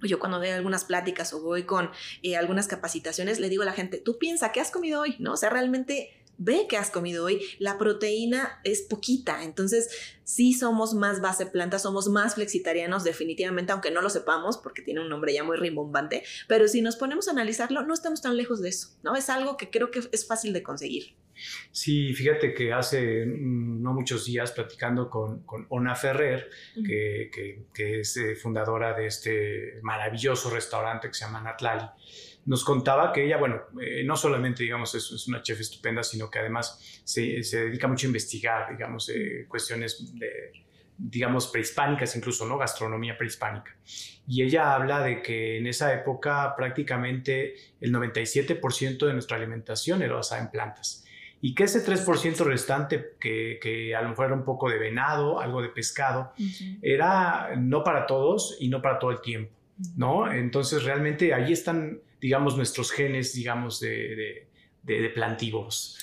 yo 0.02 0.20
cuando 0.20 0.38
doy 0.38 0.50
algunas 0.50 0.86
pláticas 0.86 1.34
o 1.34 1.42
voy 1.42 1.64
con 1.64 1.90
eh, 2.22 2.36
algunas 2.36 2.68
capacitaciones, 2.68 3.40
le 3.40 3.50
digo 3.50 3.64
a 3.64 3.66
la 3.66 3.74
gente, 3.74 3.98
tú 3.98 4.18
piensa, 4.18 4.52
¿qué 4.52 4.62
has 4.62 4.72
comido 4.72 5.02
hoy? 5.02 5.16
¿No? 5.20 5.34
O 5.34 5.38
sea, 5.38 5.50
realmente 5.50 6.12
ve 6.38 6.68
que 6.68 6.78
has 6.78 6.92
comido 6.92 7.26
hoy, 7.26 7.42
la 7.60 7.78
proteína 7.78 8.60
es 8.64 8.84
poquita, 8.84 9.44
entonces 9.44 9.90
sí 10.24 10.54
somos 10.54 10.94
más 10.94 11.20
base 11.20 11.48
planta, 11.48 11.80
somos 11.80 12.10
más 12.10 12.36
flexitarianos 12.36 13.04
definitivamente, 13.04 13.72
aunque 13.72 13.92
no 13.92 14.02
lo 14.02 14.10
sepamos 14.10 14.58
porque 14.58 14.82
tiene 14.82 15.02
un 15.02 15.10
nombre 15.10 15.34
ya 15.34 15.44
muy 15.44 15.58
rimbombante, 15.58 16.24
pero 16.48 16.68
si 16.68 16.82
nos 16.82 16.96
ponemos 16.96 17.28
a 17.28 17.32
analizarlo, 17.32 17.84
no 17.84 17.94
estamos 17.94 18.22
tan 18.22 18.38
lejos 18.38 18.62
de 18.62 18.70
eso, 18.70 18.90
¿no? 19.04 19.16
Es 19.16 19.30
algo 19.30 19.58
que 19.58 19.70
creo 19.70 19.92
que 19.92 20.08
es 20.12 20.28
fácil 20.28 20.54
de 20.54 20.64
conseguir. 20.64 21.16
Sí, 21.72 22.14
fíjate 22.14 22.54
que 22.54 22.74
hace 22.74 23.26
mm, 23.26 23.82
no 23.82 23.94
muchos 23.94 24.26
días 24.26 24.52
platicando 24.52 25.10
con, 25.10 25.44
con 25.44 25.66
Ona 25.70 25.96
Ferrer, 25.96 26.50
que, 26.76 27.30
que, 27.74 28.00
es 28.00 28.18
eh, 28.18 28.36
fundadora 28.36 28.94
de 28.94 29.08
este 29.08 29.80
maravilloso 29.82 30.50
restaurante 30.50 31.08
que 31.08 31.14
se 31.14 31.26
llama 31.26 31.42
Natlali, 31.42 31.86
nos 32.48 32.64
contaba 32.64 33.12
que 33.12 33.26
ella, 33.26 33.38
bueno, 33.38 33.62
eh, 33.82 34.04
no 34.06 34.16
solamente, 34.16 34.64
digamos, 34.64 34.96
es, 34.96 35.28
una 35.28 35.42
chef 35.42 35.60
estupenda, 35.60 36.02
sino 36.02 36.30
que 36.30 36.40
además 36.40 37.02
se, 37.04 37.44
se 37.44 37.66
dedica 37.66 37.88
mucho 37.88 38.08
a 38.08 38.10
investigar, 38.10 38.70
digamos, 38.72 39.10
eh, 39.10 39.46
cuestiones 39.50 40.14
de, 40.18 40.54
digamos, 40.98 41.48
prehispánicas, 41.48 42.16
incluso, 42.16 42.46
¿no? 42.46 42.58
Gastronomía 42.58 43.18
prehispánica. 43.18 43.76
Y 44.28 44.44
ella 44.44 44.74
habla 44.74 45.02
de 45.02 45.22
que 45.22 45.58
en 45.58 45.68
esa 45.68 45.94
época 45.94 46.54
prácticamente 46.56 47.56
el 47.82 47.94
97% 47.94 49.06
de 49.06 49.14
nuestra 49.14 49.38
alimentación 49.38 50.02
era 50.02 50.16
basada 50.16 50.42
en 50.42 50.50
plantas 50.50 51.07
y 51.42 51.54
que 51.54 51.66
ese 51.66 51.86
3% 51.86 52.38
restante, 52.46 53.14
que, 53.20 53.60
que, 53.62 53.96
a 53.96 54.02
lo 54.02 54.10
mejor 54.10 54.26
era 54.28 54.36
un 54.36 54.44
poco 54.44 54.70
de 54.70 54.78
venado, 54.78 55.40
algo 55.40 55.62
de 55.62 55.70
pescado, 55.70 56.34
era 56.82 57.56
no 57.58 57.84
para 57.84 58.08
todos 58.08 58.58
y 58.60 58.70
no 58.70 58.82
para 58.82 58.98
todo 58.98 59.12
el 59.12 59.22
tiempo, 59.22 59.54
¿no? 59.96 60.32
Entonces 60.32 60.84
realmente 60.84 61.34
ahí 61.34 61.54
están, 61.54 62.02
digamos, 62.20 62.58
nuestros 62.58 62.92
genes, 62.92 63.34
digamos, 63.34 63.80
de, 63.80 64.48
de, 64.84 65.02
de, 65.02 65.10
plantivos. 65.10 66.00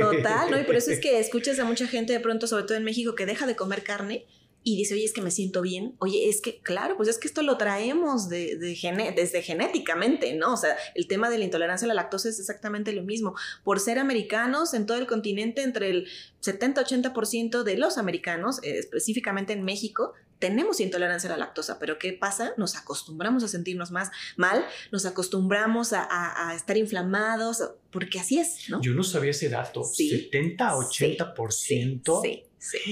Total, 0.00 0.50
¿no? 0.50 0.60
Y 0.60 0.64
por 0.64 0.74
eso 0.74 0.90
es 0.90 1.00
que 1.00 1.20
escuchas 1.20 1.58
a 1.60 1.64
mucha 1.64 1.86
gente 1.86 2.12
de 2.12 2.20
pronto, 2.20 2.46
sobre 2.48 2.64
todo 2.64 2.76
en 2.76 2.84
México, 2.84 3.14
que 3.14 3.26
deja 3.26 3.46
de 3.46 3.54
comer 3.54 3.84
carne 3.84 4.26
y 4.66 4.78
dice, 4.78 4.94
oye, 4.94 5.04
es 5.04 5.12
que 5.12 5.20
me 5.20 5.30
siento 5.30 5.60
bien. 5.60 5.94
Oye, 5.98 6.26
es 6.30 6.40
que, 6.40 6.60
claro, 6.60 6.96
pues 6.96 7.10
es 7.10 7.18
que 7.18 7.28
esto 7.28 7.42
lo 7.42 7.58
traemos 7.58 8.30
de, 8.30 8.56
desde 8.56 9.42
genéticamente, 9.42 10.32
¿no? 10.34 10.54
O 10.54 10.56
sea, 10.56 10.74
el 10.94 11.06
tema 11.06 11.28
de 11.28 11.36
la 11.36 11.44
intolerancia 11.44 11.84
a 11.84 11.88
la 11.88 11.94
lactosa 11.94 12.30
es 12.30 12.40
exactamente 12.40 12.92
lo 12.92 13.02
mismo. 13.02 13.34
Por 13.62 13.78
ser 13.78 13.98
americanos 13.98 14.72
en 14.72 14.86
todo 14.86 14.96
el 14.96 15.06
continente, 15.06 15.62
entre 15.62 15.90
el 15.90 16.08
70-80% 16.42 17.62
de 17.62 17.76
los 17.76 17.98
americanos, 17.98 18.58
eh, 18.62 18.78
específicamente 18.78 19.52
en 19.52 19.64
México, 19.64 20.14
tenemos 20.38 20.80
intolerancia 20.80 21.28
a 21.28 21.32
la 21.36 21.44
lactosa, 21.44 21.78
pero 21.78 21.98
¿qué 21.98 22.14
pasa? 22.14 22.54
Nos 22.56 22.74
acostumbramos 22.74 23.44
a 23.44 23.48
sentirnos 23.48 23.90
más 23.90 24.10
mal, 24.36 24.64
nos 24.92 25.04
acostumbramos 25.04 25.92
a, 25.92 26.54
estar 26.56 26.78
inflamados, 26.78 27.62
porque 27.90 28.18
así 28.18 28.38
es, 28.38 28.68
¿no? 28.68 28.80
Yo 28.80 28.94
no 28.94 29.02
sabía 29.04 29.30
ese 29.30 29.50
dato, 29.50 29.82
70-80%. 29.82 31.50
sí. 31.52 32.00
Sí. 32.22 32.44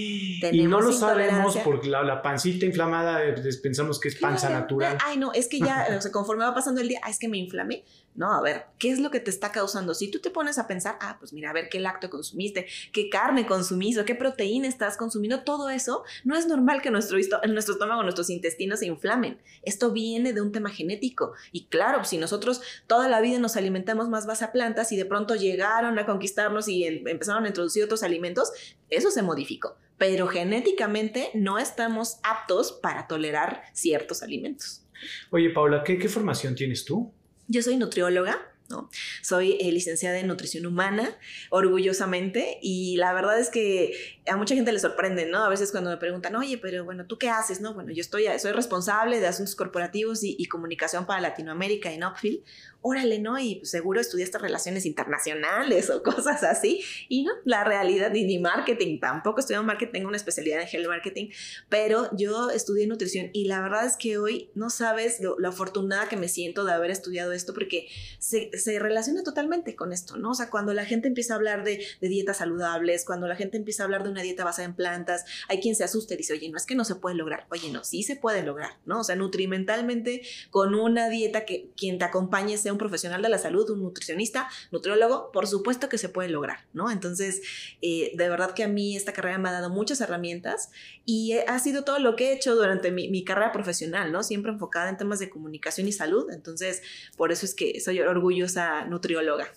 Y 0.53 0.63
no 0.67 0.81
lo 0.81 0.93
sabemos 0.93 1.57
porque 1.59 1.89
la, 1.89 2.03
la 2.03 2.21
pancita 2.23 2.67
inflamada 2.67 3.25
eh, 3.25 3.35
pensamos 3.63 3.99
que 4.01 4.09
es 4.09 4.17
panza 4.17 4.49
Claro. 4.49 4.63
natural. 4.63 4.99
Ay, 5.05 5.17
no, 5.17 5.33
es 5.33 5.49
que 5.49 5.59
ya, 5.59 5.87
o 5.97 6.01
sea, 6.01 6.13
conforme 6.13 6.45
va 6.45 6.55
pasando 6.55 6.81
el 6.81 6.89
día, 6.89 7.01
ah, 7.03 7.11
es 7.11 7.19
que 7.19 7.29
me 7.29 7.39
inflamé. 7.39 7.85
No, 8.15 8.31
a 8.33 8.43
ver, 8.43 8.67
¿qué 8.79 8.91
es 8.91 8.99
lo 8.99 9.11
que 9.11 9.21
te 9.21 9.31
está 9.31 9.53
causando? 9.53 9.95
Si 9.95 10.11
tú 10.11 10.19
te 10.19 10.31
pones 10.31 10.59
a 10.59 10.67
pensar, 10.67 10.99
ah, 11.01 11.17
pues 11.19 11.33
mira, 11.33 11.49
a 11.49 11.55
ver 11.55 11.71
qué 11.71 11.81
lácteo 11.81 12.11
consumiste, 12.11 12.67
qué 12.93 13.09
carne 13.09 13.47
consumiste, 13.47 14.05
qué 14.05 14.15
proteína 14.15 14.69
estás 14.69 14.99
consumiendo, 14.99 15.45
todo 15.45 15.71
eso, 15.71 16.05
no 16.25 16.37
es 16.37 16.47
normal 16.47 16.83
que 16.83 16.91
nuestro, 16.91 17.17
nuestro 17.49 17.75
estómago, 17.75 18.03
nuestros 18.03 18.29
intestinos 18.29 18.81
se 18.81 18.87
inflamen. 18.87 19.41
Esto 19.63 19.93
viene 19.93 20.35
de 20.35 20.43
un 20.43 20.53
tema 20.53 20.69
genético. 20.69 21.33
Y 21.53 21.67
claro, 21.67 22.05
si 22.05 22.19
nosotros 22.19 22.61
toda 22.87 23.09
la 23.09 23.23
vida 23.23 23.39
nos 23.39 23.57
alimentamos 23.57 24.11
más 24.11 24.27
base 24.27 24.45
a 24.45 24.53
plantas 24.53 24.93
y 24.93 24.97
de 24.97 25.07
pronto 25.07 25.35
llegaron 25.35 25.99
a 25.99 26.05
conquistarnos 26.05 26.69
y 26.69 26.85
em- 26.85 27.09
empezaron 27.09 27.45
a 27.45 27.49
introducir 27.49 27.83
otros 27.83 28.03
alimentos, 28.03 28.53
eso 28.91 29.11
se 29.11 29.23
modificó. 29.23 29.77
Pero 29.97 30.27
genéticamente 30.27 31.31
no 31.33 31.59
estamos 31.59 32.19
aptos 32.23 32.73
para 32.73 33.07
tolerar 33.07 33.63
ciertos 33.73 34.23
alimentos. 34.23 34.85
Oye, 35.31 35.51
Paula, 35.51 35.83
¿qué, 35.83 35.99
qué 35.99 36.09
formación 36.09 36.55
tienes 36.55 36.85
tú? 36.85 37.13
Yo 37.49 37.63
soy 37.63 37.77
nutrióloga, 37.77 38.39
¿no? 38.71 38.89
Soy 39.23 39.59
eh, 39.61 39.71
licenciada 39.73 40.19
en 40.19 40.27
nutrición 40.27 40.67
humana, 40.67 41.17
orgullosamente, 41.51 42.59
y 42.63 42.97
la 42.97 43.13
verdad 43.13 43.39
es 43.39 43.51
que 43.51 44.21
a 44.27 44.37
mucha 44.37 44.55
gente 44.55 44.73
le 44.73 44.79
sorprende, 44.79 45.27
¿no? 45.27 45.45
A 45.45 45.49
veces 45.49 45.71
cuando 45.71 45.91
me 45.91 45.97
preguntan, 45.99 46.35
oye, 46.37 46.59
pero 46.59 46.85
bueno, 46.85 47.07
¿tú 47.07 47.19
qué 47.19 47.29
haces? 47.29 47.61
No, 47.61 47.75
bueno, 47.75 47.93
yo 47.93 48.01
estoy, 48.01 48.27
soy 48.39 48.53
responsable 48.53 49.21
de 49.21 49.27
asuntos 49.27 49.55
corporativos 49.55 50.25
y, 50.25 50.37
y 50.39 50.47
comunicación 50.47 51.07
para 51.07 51.21
Latinoamérica 51.21 51.93
en 51.93 52.05
Upfield. 52.05 52.41
Órale, 52.85 53.21
¿no? 53.21 53.39
Y 53.39 53.57
pues, 53.57 53.71
seguro 53.71 54.01
estudiaste 54.01 54.39
relaciones 54.39 54.85
internacionales 54.87 55.89
o 55.91 56.03
cosas 56.03 56.43
así. 56.43 56.83
Y 57.09 57.23
no, 57.25 57.33
la 57.45 57.65
realidad, 57.65 58.11
ni, 58.11 58.25
ni 58.25 58.39
marketing, 58.39 58.99
tampoco 58.99 59.41
estudié 59.41 59.61
marketing, 59.63 59.93
tengo 59.93 60.09
una 60.09 60.17
especialidad 60.17 60.61
en 60.61 60.69
health 60.69 60.89
marketing, 60.89 61.31
pero 61.69 62.09
yo 62.17 62.51
estudié 62.51 62.87
nutrición 62.87 63.31
y 63.33 63.45
la 63.47 63.61
verdad 63.61 63.87
es 63.87 63.97
que 63.97 64.19
hoy 64.19 64.51
no 64.55 64.69
sabes 64.69 65.21
lo, 65.21 65.39
lo 65.39 65.49
afortunada 65.49 66.09
que 66.09 66.17
me 66.17 66.29
siento 66.29 66.65
de 66.65 66.73
haber 66.73 66.91
estudiado 66.91 67.33
esto 67.33 67.55
porque 67.55 67.89
se, 68.19 68.51
se 68.59 68.79
relaciona 68.79 69.23
totalmente 69.23 69.77
con 69.77 69.93
esto, 69.93 70.17
¿no? 70.17 70.31
O 70.31 70.35
sea, 70.35 70.51
cuando 70.51 70.75
la 70.75 70.85
gente 70.85 71.09
empieza 71.09 71.35
a 71.35 71.37
hablar 71.37 71.65
de, 71.65 71.85
de 72.01 72.09
dietas 72.09 72.39
saludables, 72.39 73.05
cuando 73.05 73.29
la 73.29 73.37
gente 73.37 73.57
empieza 73.57 73.83
a 73.83 73.87
hablar 73.87 74.03
de 74.03 74.11
una 74.11 74.23
dieta 74.23 74.45
basada 74.45 74.67
en 74.67 74.75
plantas, 74.75 75.25
hay 75.49 75.61
quien 75.61 75.77
se 75.77 75.85
asusta 75.85 76.15
y 76.15 76.17
dice, 76.17 76.33
oye, 76.33 76.51
no 76.51 76.57
es 76.57 76.67
que 76.67 76.75
no 76.75 76.85
se 76.85 76.97
puede 76.97 77.15
lograr, 77.15 77.47
oye, 77.51 77.71
no, 77.71 77.85
sí 77.85 78.03
se 78.03 78.17
puede 78.17 78.43
lograr, 78.43 78.79
¿no? 78.85 79.01
O 79.01 79.05
sea, 79.05 79.15
nutrimentalmente 79.15 80.23
con 80.51 80.75
una 80.75 81.09
dieta 81.09 81.45
que 81.45 81.71
quien 81.77 81.99
te 81.99 82.05
acompañe 82.05 82.59
sea 82.59 82.72
un 82.73 82.79
profesional 82.79 83.23
de 83.23 83.29
la 83.29 83.39
salud, 83.39 83.69
un 83.71 83.83
nutricionista, 83.83 84.49
nutriólogo, 84.71 85.31
por 85.33 85.47
supuesto 85.47 85.89
que 85.89 85.99
se 85.99 86.09
puede 86.09 86.29
lograr, 86.29 86.67
¿no? 86.73 86.91
Entonces, 86.91 87.43
eh, 87.81 88.13
de 88.15 88.29
verdad 88.29 88.55
que 88.55 88.65
a 88.65 88.69
mí 88.69 88.97
esta 88.97 89.13
carrera 89.13 89.39
me 89.39 89.49
ha 89.49 89.53
dado 89.53 89.71
muchas 89.71 90.01
herramientas 90.01 90.71
y 91.05 91.33
ha 91.33 91.59
sido 91.59 91.85
todo 91.85 91.99
lo 91.99 92.17
que 92.17 92.31
he 92.31 92.35
hecho 92.35 92.55
durante 92.55 92.91
mi, 92.91 93.09
mi 93.09 93.25
carrera 93.25 93.53
profesional, 93.53 94.13
¿no? 94.13 94.23
Siempre 94.23 94.53
enfocada 94.53 94.89
en 94.89 94.97
temas 94.97 95.19
de 95.19 95.31
comunicación 95.31 95.87
y 95.89 95.93
salud, 95.93 96.31
entonces, 96.31 96.83
por 97.17 97.33
eso 97.33 97.47
es 97.47 97.55
que 97.55 97.81
soy 97.81 98.01
orgullosa 98.01 98.85
nutrióloga. 98.87 99.53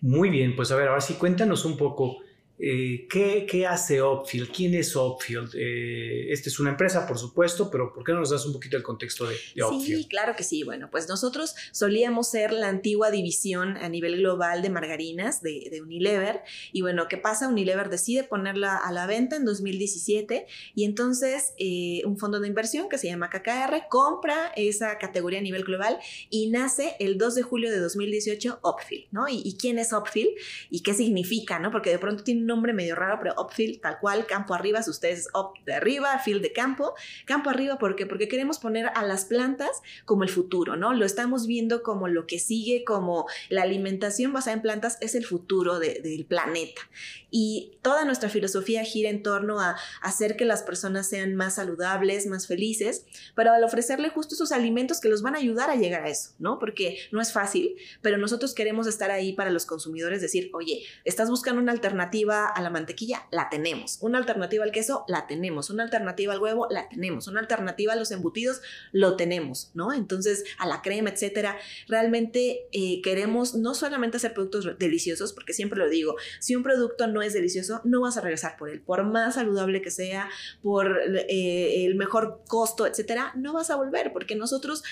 Muy 0.00 0.30
bien, 0.30 0.54
pues 0.54 0.70
a 0.70 0.76
ver, 0.76 0.88
ahora 0.88 1.00
sí 1.00 1.14
cuéntanos 1.14 1.64
un 1.64 1.76
poco. 1.76 2.18
Eh, 2.58 3.06
¿qué, 3.08 3.46
qué 3.48 3.66
hace 3.66 4.00
Opfield? 4.00 4.50
¿Quién 4.50 4.74
es 4.74 4.96
Opfield? 4.96 5.54
Eh, 5.54 6.32
esta 6.32 6.48
es 6.48 6.58
una 6.58 6.70
empresa, 6.70 7.06
por 7.06 7.18
supuesto, 7.18 7.70
pero 7.70 7.92
¿por 7.92 8.04
qué 8.04 8.12
no 8.12 8.20
nos 8.20 8.30
das 8.30 8.44
un 8.46 8.52
poquito 8.52 8.76
el 8.76 8.82
contexto 8.82 9.26
de, 9.26 9.36
de 9.54 9.62
Opfield? 9.62 10.02
Sí, 10.02 10.08
claro 10.08 10.34
que 10.36 10.42
sí. 10.42 10.64
Bueno, 10.64 10.88
pues 10.90 11.08
nosotros 11.08 11.54
solíamos 11.72 12.28
ser 12.30 12.52
la 12.52 12.68
antigua 12.68 13.10
división 13.10 13.76
a 13.76 13.88
nivel 13.88 14.16
global 14.16 14.62
de 14.62 14.70
margarinas 14.70 15.40
de, 15.40 15.68
de 15.70 15.82
Unilever. 15.82 16.42
Y 16.72 16.82
bueno, 16.82 17.06
¿qué 17.08 17.16
pasa? 17.16 17.48
Unilever 17.48 17.90
decide 17.90 18.24
ponerla 18.24 18.76
a 18.76 18.90
la 18.92 19.06
venta 19.06 19.36
en 19.36 19.44
2017 19.44 20.46
y 20.74 20.84
entonces 20.84 21.52
eh, 21.58 22.02
un 22.04 22.18
fondo 22.18 22.40
de 22.40 22.48
inversión 22.48 22.88
que 22.88 22.98
se 22.98 23.06
llama 23.06 23.30
KKR 23.30 23.88
compra 23.88 24.52
esa 24.56 24.98
categoría 24.98 25.38
a 25.38 25.42
nivel 25.42 25.64
global 25.64 25.98
y 26.28 26.50
nace 26.50 26.96
el 26.98 27.18
2 27.18 27.36
de 27.36 27.42
julio 27.42 27.70
de 27.70 27.78
2018 27.78 28.60
Opfield, 28.62 29.06
¿no? 29.12 29.28
¿Y, 29.28 29.42
y 29.44 29.56
quién 29.56 29.78
es 29.78 29.92
Opfield? 29.92 30.30
¿Y 30.70 30.82
qué 30.82 30.94
significa, 30.94 31.58
no? 31.58 31.70
Porque 31.70 31.90
de 31.90 31.98
pronto 31.98 32.24
tiene 32.24 32.42
un 32.42 32.47
nombre 32.48 32.72
medio 32.72 32.96
raro, 32.96 33.18
pero 33.22 33.40
Upfield, 33.40 33.80
tal 33.80 34.00
cual, 34.00 34.26
campo 34.26 34.54
arriba, 34.54 34.82
si 34.82 34.90
ustedes 34.90 35.28
up 35.34 35.52
de 35.64 35.74
arriba, 35.74 36.18
field 36.18 36.42
de 36.42 36.52
campo, 36.52 36.94
campo 37.26 37.50
arriba, 37.50 37.78
¿por 37.78 37.94
qué? 37.94 38.06
Porque 38.06 38.26
queremos 38.26 38.58
poner 38.58 38.90
a 38.94 39.04
las 39.04 39.24
plantas 39.26 39.70
como 40.04 40.24
el 40.24 40.28
futuro, 40.30 40.74
¿no? 40.74 40.92
Lo 40.94 41.06
estamos 41.06 41.46
viendo 41.46 41.82
como 41.84 42.08
lo 42.08 42.26
que 42.26 42.40
sigue, 42.40 42.82
como 42.84 43.26
la 43.50 43.62
alimentación 43.62 44.32
basada 44.32 44.56
en 44.56 44.62
plantas 44.62 44.98
es 45.00 45.14
el 45.14 45.24
futuro 45.24 45.78
de- 45.78 46.00
del 46.02 46.24
planeta. 46.24 46.82
Y 47.30 47.78
toda 47.82 48.04
nuestra 48.04 48.30
filosofía 48.30 48.82
gira 48.84 49.10
en 49.10 49.22
torno 49.22 49.60
a 49.60 49.76
hacer 50.00 50.36
que 50.36 50.46
las 50.46 50.62
personas 50.62 51.06
sean 51.08 51.34
más 51.36 51.56
saludables, 51.56 52.26
más 52.26 52.46
felices, 52.46 53.04
pero 53.34 53.52
al 53.52 53.62
ofrecerle 53.64 54.08
justo 54.08 54.34
esos 54.34 54.50
alimentos 54.50 55.00
que 55.00 55.08
los 55.10 55.20
van 55.22 55.34
a 55.34 55.38
ayudar 55.38 55.68
a 55.70 55.76
llegar 55.76 56.04
a 56.04 56.08
eso, 56.08 56.30
¿no? 56.38 56.58
Porque 56.58 56.98
no 57.12 57.20
es 57.20 57.32
fácil, 57.32 57.76
pero 58.00 58.16
nosotros 58.16 58.54
queremos 58.54 58.86
estar 58.86 59.10
ahí 59.10 59.34
para 59.34 59.50
los 59.50 59.66
consumidores, 59.66 60.22
decir, 60.22 60.50
oye, 60.54 60.84
estás 61.04 61.28
buscando 61.28 61.60
una 61.60 61.72
alternativa 61.72 62.37
a 62.46 62.60
la 62.60 62.70
mantequilla, 62.70 63.26
la 63.30 63.48
tenemos. 63.48 63.98
Una 64.00 64.18
alternativa 64.18 64.64
al 64.64 64.72
queso, 64.72 65.04
la 65.08 65.26
tenemos. 65.26 65.70
Una 65.70 65.82
alternativa 65.82 66.32
al 66.32 66.40
huevo, 66.40 66.66
la 66.70 66.88
tenemos. 66.88 67.28
Una 67.28 67.40
alternativa 67.40 67.92
a 67.92 67.96
los 67.96 68.10
embutidos, 68.10 68.60
lo 68.92 69.16
tenemos, 69.16 69.70
¿no? 69.74 69.92
Entonces, 69.92 70.44
a 70.58 70.66
la 70.66 70.82
crema, 70.82 71.10
etcétera. 71.10 71.56
Realmente 71.88 72.66
eh, 72.72 73.00
queremos 73.02 73.54
no 73.54 73.74
solamente 73.74 74.16
hacer 74.16 74.34
productos 74.34 74.78
deliciosos, 74.78 75.32
porque 75.32 75.52
siempre 75.52 75.78
lo 75.78 75.88
digo, 75.88 76.16
si 76.40 76.56
un 76.56 76.62
producto 76.62 77.06
no 77.06 77.22
es 77.22 77.32
delicioso, 77.32 77.80
no 77.84 78.00
vas 78.00 78.16
a 78.16 78.20
regresar 78.20 78.56
por 78.56 78.70
él. 78.70 78.80
Por 78.80 79.04
más 79.04 79.34
saludable 79.34 79.82
que 79.82 79.90
sea, 79.90 80.28
por 80.62 81.00
eh, 81.28 81.84
el 81.84 81.94
mejor 81.94 82.42
costo, 82.46 82.86
etcétera, 82.86 83.32
no 83.36 83.52
vas 83.52 83.70
a 83.70 83.76
volver, 83.76 84.12
porque 84.12 84.34
nosotros 84.36 84.82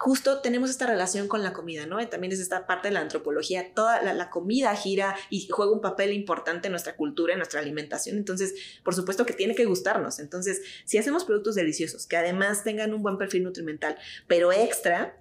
justo 0.00 0.40
tenemos 0.40 0.70
esta 0.70 0.86
relación 0.86 1.28
con 1.28 1.42
la 1.42 1.52
comida, 1.52 1.84
¿no? 1.84 2.00
Y 2.00 2.06
también 2.06 2.32
es 2.32 2.40
esta 2.40 2.66
parte 2.66 2.88
de 2.88 2.94
la 2.94 3.00
antropología, 3.00 3.74
toda 3.74 4.00
la, 4.02 4.14
la, 4.14 4.30
comida 4.30 4.74
gira 4.74 5.14
y 5.28 5.46
juega 5.48 5.72
un 5.72 5.82
papel 5.82 6.14
importante 6.14 6.68
en 6.68 6.72
nuestra 6.72 6.96
cultura, 6.96 7.34
en 7.34 7.38
nuestra 7.38 7.60
alimentación, 7.60 8.16
entonces, 8.16 8.54
por 8.82 8.94
supuesto 8.94 9.26
que 9.26 9.34
tiene 9.34 9.54
que 9.54 9.66
gustarnos, 9.66 10.18
entonces, 10.18 10.62
si 10.86 10.96
hacemos 10.96 11.24
productos 11.24 11.54
deliciosos, 11.54 12.06
que 12.06 12.16
además 12.16 12.64
tengan 12.64 12.94
un 12.94 13.02
buen 13.02 13.18
perfil 13.18 13.44
nutrimental, 13.44 13.98
pero 14.26 14.52
extra, 14.52 15.19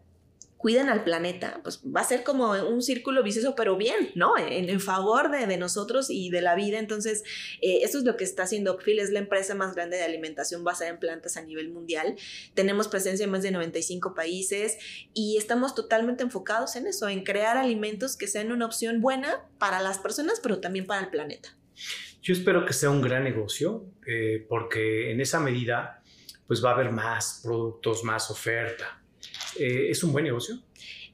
cuidan 0.59 0.89
al 0.89 1.05
planeta, 1.05 1.61
pues 1.63 1.79
va 1.85 2.01
a 2.01 2.03
ser 2.03 2.23
como 2.23 2.51
un 2.51 2.81
círculo 2.81 3.23
vicioso, 3.23 3.55
pero 3.55 3.77
bien, 3.77 4.11
¿no? 4.15 4.33
En, 4.37 4.81
favor 4.81 5.31
de, 5.31 5.55
nosotros 5.55 6.09
y 6.09 6.29
de 6.31 6.41
la 6.41 6.53
vida. 6.53 6.79
Entonces, 6.79 7.23
eh, 7.61 7.79
eso 7.81 7.97
es 7.97 8.03
lo 8.03 8.17
que 8.17 8.25
está 8.25 8.43
haciendo 8.43 8.75
Upfield, 8.75 8.99
es 8.99 9.09
la 9.11 9.19
empresa 9.19 9.55
más 9.55 9.73
grande 9.73 9.95
de 9.95 10.03
alimentación 10.03 10.65
basada 10.65 10.89
en 10.89 10.99
plantas 10.99 11.37
a 11.37 11.43
nivel 11.43 11.69
mundial. 11.69 12.17
Tenemos 12.55 12.89
presencia 12.89 13.23
en 13.23 13.29
más 13.29 13.41
de 13.41 13.51
95 13.51 14.13
países 14.13 14.77
y 15.13 15.37
estamos 15.37 15.75
totalmente 15.75 16.23
enfocados 16.23 16.75
en 16.75 16.87
eso, 16.87 17.07
en 17.07 17.23
crear 17.23 17.55
alimentos 17.55 18.17
que 18.17 18.27
sean 18.27 18.51
una 18.51 18.65
opción 18.65 18.99
buena 18.99 19.47
para 19.59 19.79
las 19.79 19.97
personas, 19.97 20.41
pero 20.43 20.59
también 20.59 20.85
para 20.85 21.05
el 21.05 21.09
planeta. 21.09 21.55
Yo 22.21 22.33
espero 22.33 22.65
que 22.65 22.73
sea 22.73 22.89
un 22.89 23.01
gran 23.01 23.23
negocio, 23.23 23.85
eh, 24.05 24.45
porque 24.49 25.09
en 25.11 25.21
esa 25.21 25.39
medida, 25.39 26.03
pues 26.47 26.61
va 26.61 26.71
a 26.71 26.73
haber 26.73 26.91
más 26.91 27.39
productos, 27.41 28.03
más 28.03 28.29
oferta. 28.29 28.98
Eh, 29.57 29.87
¿Es 29.89 30.03
un 30.03 30.11
buen 30.11 30.25
negocio? 30.25 30.57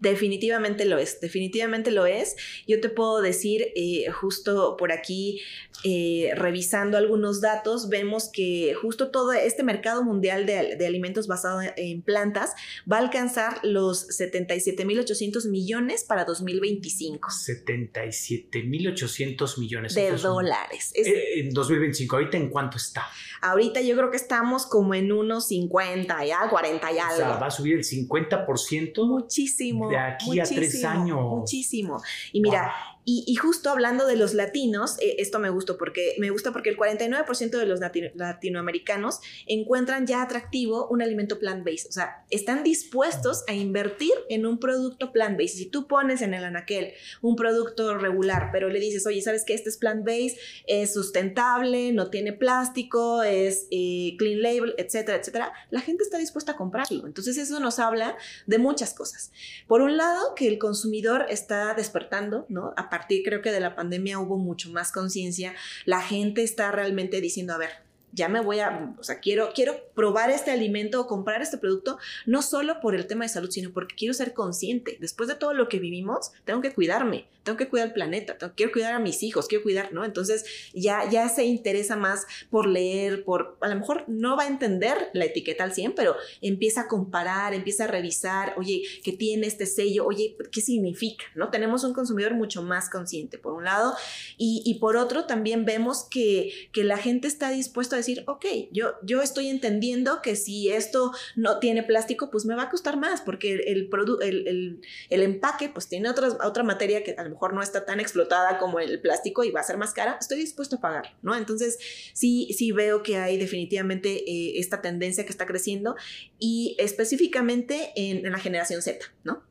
Definitivamente 0.05 0.85
lo 0.85 0.99
es, 0.99 1.19
definitivamente 1.19 1.89
lo 1.89 2.05
es. 2.05 2.35
Yo 2.67 2.79
te 2.79 2.89
puedo 2.89 3.21
decir, 3.21 3.71
eh, 3.75 4.05
justo 4.11 4.77
por 4.77 4.91
aquí, 4.91 5.41
eh, 5.83 6.31
revisando 6.35 6.97
algunos 6.97 7.41
datos, 7.41 7.89
vemos 7.89 8.29
que 8.31 8.75
justo 8.79 9.09
todo 9.09 9.33
este 9.33 9.63
mercado 9.63 10.03
mundial 10.03 10.45
de, 10.45 10.75
de 10.75 10.85
alimentos 10.85 11.25
basado 11.25 11.61
en 11.75 12.03
plantas 12.03 12.53
va 12.89 12.97
a 12.97 12.99
alcanzar 12.99 13.59
los 13.63 14.07
77.800 14.09 15.49
millones 15.49 16.03
para 16.03 16.23
2025. 16.23 17.29
77.800 17.29 19.59
millones 19.59 19.95
de 19.95 20.11
dólares. 20.11 20.91
Es, 20.93 21.07
eh, 21.07 21.39
en 21.39 21.49
2025, 21.49 22.15
¿ahorita 22.15 22.37
en 22.37 22.49
cuánto 22.49 22.77
está? 22.77 23.07
Ahorita 23.41 23.81
yo 23.81 23.97
creo 23.97 24.11
que 24.11 24.17
estamos 24.17 24.67
como 24.67 24.93
en 24.93 25.11
unos 25.11 25.47
50 25.47 26.25
ya, 26.25 26.47
40 26.47 26.91
y 26.91 26.99
algo. 26.99 27.13
O 27.13 27.17
sea, 27.17 27.37
va 27.37 27.47
a 27.47 27.51
subir 27.51 27.77
el 27.77 27.83
50%. 27.83 29.07
Muchísimo. 29.07 29.89
De 29.95 30.01
aquí 30.01 30.25
muchísimo, 30.27 30.43
a 30.43 30.61
tres 30.61 30.85
años. 30.85 31.21
Muchísimo. 31.21 32.01
Y 32.31 32.41
mira, 32.41 32.63
wow. 32.63 32.94
Y, 33.07 33.35
justo 33.35 33.69
hablando 33.69 34.07
de 34.07 34.15
los 34.15 34.33
latinos, 34.33 34.97
eh, 34.99 35.17
esto 35.19 35.37
me 35.37 35.51
gustó 35.51 35.77
porque 35.77 36.15
me 36.17 36.31
gusta 36.31 36.51
porque 36.51 36.71
el 36.71 36.77
49% 36.77 37.59
de 37.59 37.65
los 37.67 37.79
latino, 37.79 38.09
latinoamericanos 38.15 39.19
encuentran 39.45 40.07
ya 40.07 40.23
atractivo 40.23 40.87
un 40.87 41.03
alimento 41.03 41.37
plant-based. 41.37 41.87
O 41.87 41.91
sea, 41.91 42.25
están 42.31 42.63
dispuestos 42.63 43.43
a 43.47 43.53
invertir 43.53 44.13
en 44.29 44.47
un 44.47 44.59
producto 44.59 45.13
plant-based. 45.13 45.55
Si 45.55 45.65
tú 45.67 45.87
pones 45.87 46.23
en 46.23 46.33
el 46.33 46.43
anaquel 46.43 46.93
un 47.21 47.35
producto 47.35 47.95
regular, 47.99 48.49
pero 48.51 48.69
le 48.69 48.79
dices, 48.79 49.05
oye, 49.05 49.21
¿sabes 49.21 49.45
que 49.45 49.53
este 49.53 49.69
es 49.69 49.77
plant-based? 49.77 50.37
Es 50.65 50.93
sustentable, 50.93 51.91
no 51.91 52.09
tiene 52.09 52.33
plástico, 52.33 53.21
es 53.21 53.67
eh, 53.69 54.15
clean 54.17 54.41
label, 54.41 54.73
etcétera, 54.79 55.19
etcétera. 55.19 55.53
La 55.69 55.81
gente 55.81 56.03
está 56.03 56.17
dispuesta 56.17 56.53
a 56.53 56.55
comprarlo. 56.55 57.05
Entonces 57.05 57.37
eso 57.37 57.59
nos 57.59 57.77
habla 57.77 58.17
de 58.47 58.57
muchas 58.57 58.95
cosas. 58.95 59.31
Por 59.67 59.81
un 59.81 59.95
lado, 59.95 60.33
que 60.35 60.47
el 60.47 60.57
consumidor 60.57 61.27
está 61.29 61.75
despertando, 61.75 62.47
¿no? 62.49 62.73
Partir 62.97 63.23
creo 63.23 63.41
que 63.41 63.51
de 63.51 63.59
la 63.59 63.75
pandemia 63.75 64.19
hubo 64.19 64.37
mucho 64.37 64.69
más 64.69 64.91
conciencia, 64.91 65.53
la 65.85 66.01
gente 66.01 66.43
está 66.43 66.71
realmente 66.71 67.19
diciendo, 67.19 67.53
a 67.53 67.57
ver, 67.57 67.69
ya 68.13 68.29
me 68.29 68.39
voy 68.39 68.59
a, 68.59 68.95
o 68.97 69.03
sea, 69.03 69.19
quiero, 69.19 69.51
quiero 69.53 69.75
probar 69.93 70.29
este 70.29 70.51
alimento 70.51 71.01
o 71.01 71.07
comprar 71.07 71.41
este 71.41 71.57
producto, 71.57 71.97
no 72.25 72.41
solo 72.41 72.79
por 72.79 72.95
el 72.95 73.07
tema 73.07 73.25
de 73.25 73.29
salud, 73.29 73.49
sino 73.51 73.71
porque 73.71 73.95
quiero 73.95 74.13
ser 74.13 74.33
consciente. 74.33 74.97
Después 75.01 75.27
de 75.27 75.35
todo 75.35 75.53
lo 75.53 75.67
que 75.67 75.79
vivimos, 75.79 76.31
tengo 76.45 76.61
que 76.61 76.73
cuidarme, 76.73 77.27
tengo 77.45 77.57
que 77.57 77.69
cuidar 77.69 77.87
el 77.87 77.93
planeta, 77.93 78.37
quiero 78.55 78.71
cuidar 78.71 78.95
a 78.95 78.99
mis 78.99 79.21
hijos, 79.23 79.47
quiero 79.47 79.63
cuidar, 79.63 79.93
¿no? 79.93 80.03
Entonces 80.03 80.45
ya, 80.73 81.09
ya 81.09 81.29
se 81.29 81.45
interesa 81.45 81.95
más 81.95 82.25
por 82.49 82.67
leer, 82.67 83.23
por, 83.23 83.57
a 83.61 83.69
lo 83.69 83.75
mejor 83.75 84.03
no 84.07 84.35
va 84.35 84.43
a 84.43 84.47
entender 84.47 85.09
la 85.13 85.25
etiqueta 85.25 85.63
al 85.63 85.73
100, 85.73 85.93
pero 85.93 86.15
empieza 86.41 86.81
a 86.81 86.87
comparar, 86.87 87.53
empieza 87.53 87.85
a 87.85 87.87
revisar, 87.87 88.55
oye, 88.57 88.81
¿qué 89.03 89.13
tiene 89.13 89.45
este 89.45 89.67
sello? 89.67 90.05
Oye, 90.05 90.35
¿qué 90.51 90.59
significa? 90.59 91.25
¿No? 91.35 91.51
Tenemos 91.51 91.83
un 91.83 91.93
consumidor 91.93 92.33
mucho 92.33 92.63
más 92.63 92.89
consciente, 92.89 93.37
por 93.37 93.53
un 93.53 93.63
lado, 93.63 93.93
y, 94.37 94.63
y 94.65 94.79
por 94.79 94.97
otro 94.97 95.25
también 95.25 95.65
vemos 95.65 96.07
que, 96.09 96.51
que 96.71 96.83
la 96.83 96.97
gente 96.97 97.27
está 97.27 97.51
dispuesta 97.51 97.95
a 97.95 97.97
decir, 97.97 98.23
ok, 98.25 98.45
yo, 98.71 98.95
yo 99.03 99.21
estoy 99.21 99.49
entendiendo 99.49 100.23
que 100.23 100.35
si 100.35 100.71
esto 100.71 101.11
no 101.35 101.59
tiene 101.59 101.83
plástico, 101.83 102.31
pues 102.31 102.45
me 102.45 102.55
va 102.55 102.63
a 102.63 102.69
costar 102.71 102.97
más, 102.97 103.21
porque 103.21 103.53
el, 103.53 103.61
el, 103.67 104.47
el, 104.47 104.81
el 105.11 105.21
empaque 105.21 105.69
pues 105.69 105.87
tiene 105.87 106.09
otra, 106.09 106.29
otra 106.43 106.63
materia 106.63 107.03
que 107.03 107.11
a 107.15 107.23
lo 107.23 107.34
mejor 107.35 107.53
no 107.53 107.61
está 107.61 107.85
tan 107.85 107.99
explotada 107.99 108.57
como 108.57 108.79
el 108.79 108.99
plástico 108.99 109.43
y 109.43 109.51
va 109.51 109.59
a 109.59 109.63
ser 109.63 109.77
más 109.77 109.93
cara, 109.93 110.17
estoy 110.19 110.39
dispuesto 110.39 110.77
a 110.77 110.81
pagar, 110.81 111.15
¿no? 111.21 111.35
Entonces, 111.35 111.77
sí, 112.13 112.49
sí 112.57 112.71
veo 112.71 113.03
que 113.03 113.17
hay 113.17 113.37
definitivamente 113.37 114.29
eh, 114.29 114.59
esta 114.59 114.81
tendencia 114.81 115.25
que 115.25 115.31
está 115.31 115.45
creciendo 115.45 115.95
y 116.39 116.75
específicamente 116.79 117.91
en, 117.95 118.25
en 118.25 118.31
la 118.31 118.39
generación 118.39 118.81
Z, 118.81 119.05
¿no? 119.23 119.43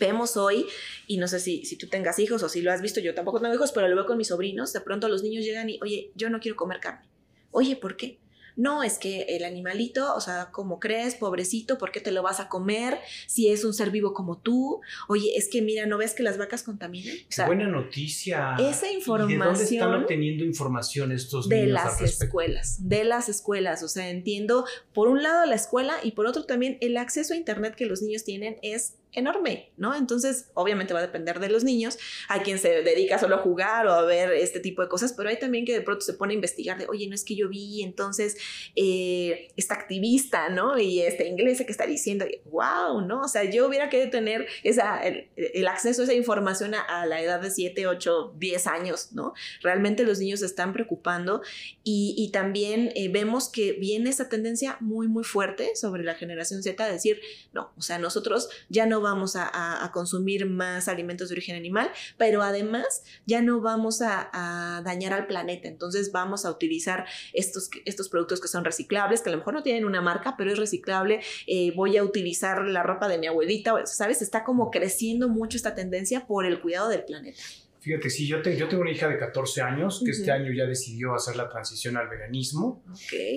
vemos 0.00 0.36
hoy, 0.36 0.66
y 1.06 1.18
no 1.18 1.28
sé 1.28 1.38
si, 1.38 1.64
si 1.64 1.76
tú 1.76 1.86
tengas 1.86 2.18
hijos 2.18 2.42
o 2.42 2.48
si 2.48 2.60
lo 2.60 2.72
has 2.72 2.82
visto, 2.82 2.98
yo 2.98 3.14
tampoco 3.14 3.40
tengo 3.40 3.54
hijos, 3.54 3.70
pero 3.70 3.86
lo 3.86 3.94
veo 3.94 4.04
con 4.04 4.18
mis 4.18 4.28
sobrinos, 4.28 4.72
de 4.72 4.80
pronto 4.80 5.08
los 5.08 5.22
niños 5.22 5.44
llegan 5.44 5.70
y, 5.70 5.78
oye, 5.80 6.10
yo 6.16 6.28
no 6.28 6.40
quiero 6.40 6.56
comer 6.56 6.80
carne. 6.80 7.08
Oye, 7.52 7.76
¿por 7.76 7.96
qué? 7.96 8.18
No, 8.56 8.82
es 8.82 8.98
que 8.98 9.22
el 9.28 9.44
animalito, 9.44 10.14
o 10.14 10.20
sea, 10.20 10.50
como 10.50 10.78
crees, 10.78 11.14
pobrecito, 11.14 11.78
¿por 11.78 11.90
qué 11.90 12.00
te 12.00 12.12
lo 12.12 12.22
vas 12.22 12.40
a 12.40 12.48
comer 12.48 12.98
si 13.26 13.48
es 13.48 13.64
un 13.64 13.74
ser 13.74 13.90
vivo 13.90 14.12
como 14.12 14.38
tú? 14.38 14.80
Oye, 15.08 15.36
es 15.36 15.48
que 15.48 15.62
mira, 15.62 15.86
¿no 15.86 15.98
ves 15.98 16.14
que 16.14 16.22
las 16.22 16.38
vacas 16.38 16.62
contaminan? 16.62 17.16
O 17.42 17.46
buena 17.46 17.66
noticia. 17.66 18.56
Esa 18.58 18.90
información. 18.90 19.38
¿De 19.40 19.44
dónde 19.46 19.64
están 19.64 19.94
obteniendo 19.94 20.44
información 20.44 21.12
estos 21.12 21.48
niños? 21.48 21.66
De 21.66 21.72
las 21.72 22.00
escuelas, 22.00 22.88
de 22.88 23.04
las 23.04 23.28
escuelas. 23.28 23.82
O 23.82 23.88
sea, 23.88 24.10
entiendo, 24.10 24.64
por 24.92 25.08
un 25.08 25.22
lado 25.22 25.46
la 25.46 25.54
escuela 25.54 25.96
y 26.02 26.12
por 26.12 26.26
otro 26.26 26.44
también 26.44 26.78
el 26.80 26.96
acceso 26.96 27.34
a 27.34 27.36
Internet 27.36 27.74
que 27.74 27.86
los 27.86 28.02
niños 28.02 28.24
tienen 28.24 28.58
es 28.62 28.94
enorme, 29.12 29.72
¿no? 29.76 29.94
Entonces, 29.94 30.50
obviamente 30.54 30.94
va 30.94 31.00
a 31.00 31.02
depender 31.02 31.38
de 31.38 31.50
los 31.50 31.64
niños, 31.64 31.98
hay 32.28 32.40
quien 32.40 32.58
se 32.58 32.82
dedica 32.82 33.18
solo 33.18 33.36
a 33.36 33.38
jugar 33.38 33.86
o 33.86 33.92
a 33.92 34.02
ver 34.02 34.32
este 34.32 34.60
tipo 34.60 34.82
de 34.82 34.88
cosas, 34.88 35.12
pero 35.12 35.28
hay 35.28 35.38
también 35.38 35.64
que 35.64 35.74
de 35.74 35.82
pronto 35.82 36.00
se 36.00 36.14
pone 36.14 36.32
a 36.32 36.34
investigar 36.34 36.78
de, 36.78 36.86
oye, 36.86 37.06
no 37.06 37.14
es 37.14 37.24
que 37.24 37.36
yo 37.36 37.48
vi 37.48 37.82
entonces 37.82 38.36
eh, 38.74 39.48
esta 39.56 39.74
activista, 39.74 40.48
¿no? 40.48 40.78
Y 40.78 41.02
este 41.02 41.28
inglés 41.28 41.62
que 41.64 41.70
está 41.70 41.86
diciendo, 41.86 42.24
wow, 42.46 43.02
¿no? 43.02 43.20
O 43.22 43.28
sea, 43.28 43.44
yo 43.44 43.68
hubiera 43.68 43.90
querido 43.90 44.10
tener 44.10 44.46
esa, 44.62 45.02
el, 45.02 45.68
acceso 45.68 46.02
a 46.02 46.04
esa 46.04 46.14
información 46.14 46.74
a, 46.74 47.06
la 47.06 47.20
edad 47.20 47.40
de 47.40 47.50
7, 47.50 47.86
8, 47.86 48.34
10 48.38 48.66
años, 48.66 49.12
¿no? 49.12 49.34
Realmente 49.62 50.04
los 50.04 50.18
niños 50.18 50.40
se 50.40 50.46
están 50.46 50.72
preocupando 50.72 51.42
y, 51.84 52.30
también 52.32 52.92
eh, 52.94 53.10
vemos 53.10 53.50
que 53.50 53.72
viene 53.72 54.08
esa 54.08 54.30
tendencia 54.30 54.78
muy, 54.80 55.06
muy 55.06 55.22
fuerte 55.22 55.76
sobre 55.76 56.02
la 56.02 56.14
generación 56.14 56.62
Z 56.62 56.86
de 56.86 56.92
decir, 56.92 57.20
no, 57.52 57.72
o 57.76 57.82
sea, 57.82 57.98
nosotros 57.98 58.48
ya 58.70 58.86
no 58.86 59.01
vamos 59.02 59.36
a, 59.36 59.90
consumir 59.92 60.46
más 60.46 60.88
alimentos 60.88 61.28
de 61.28 61.34
origen 61.34 61.56
animal, 61.56 61.90
pero 62.16 62.42
además 62.42 63.02
ya 63.26 63.42
no 63.42 63.60
vamos 63.60 64.00
a, 64.02 64.80
dañar 64.84 65.12
al 65.12 65.26
planeta. 65.26 65.68
Entonces 65.68 66.12
vamos 66.12 66.44
a 66.44 66.50
utilizar 66.50 67.06
estos, 67.32 67.70
estos 67.84 68.08
productos 68.08 68.40
que 68.40 68.48
son 68.48 68.64
reciclables, 68.64 69.20
que 69.20 69.28
a 69.28 69.32
lo 69.32 69.38
mejor 69.38 69.54
no 69.54 69.62
tienen 69.62 69.84
una 69.84 70.00
marca, 70.00 70.34
pero 70.36 70.52
es 70.52 70.58
reciclable. 70.58 71.20
Eh, 71.46 71.72
voy 71.76 71.96
a 71.96 72.04
utilizar 72.04 72.64
la 72.64 72.82
ropa 72.82 73.08
de 73.08 73.18
mi 73.18 73.26
abuelita, 73.26 73.86
¿sabes? 73.86 74.22
Está 74.22 74.44
como 74.44 74.70
creciendo 74.70 75.28
mucho 75.28 75.56
esta 75.56 75.74
tendencia 75.74 76.26
por 76.26 76.46
el 76.46 76.60
cuidado 76.60 76.88
del 76.88 77.04
planeta. 77.04 77.40
Fíjate, 77.82 78.10
sí, 78.10 78.28
yo, 78.28 78.40
yo 78.40 78.68
tengo 78.68 78.82
una 78.82 78.92
hija 78.92 79.08
de 79.08 79.18
14 79.18 79.60
años 79.60 80.02
que 80.04 80.12
este 80.12 80.30
año 80.30 80.52
ya 80.52 80.66
decidió 80.66 81.16
hacer 81.16 81.34
la 81.34 81.48
transición 81.48 81.96
al 81.96 82.08
veganismo. 82.08 82.84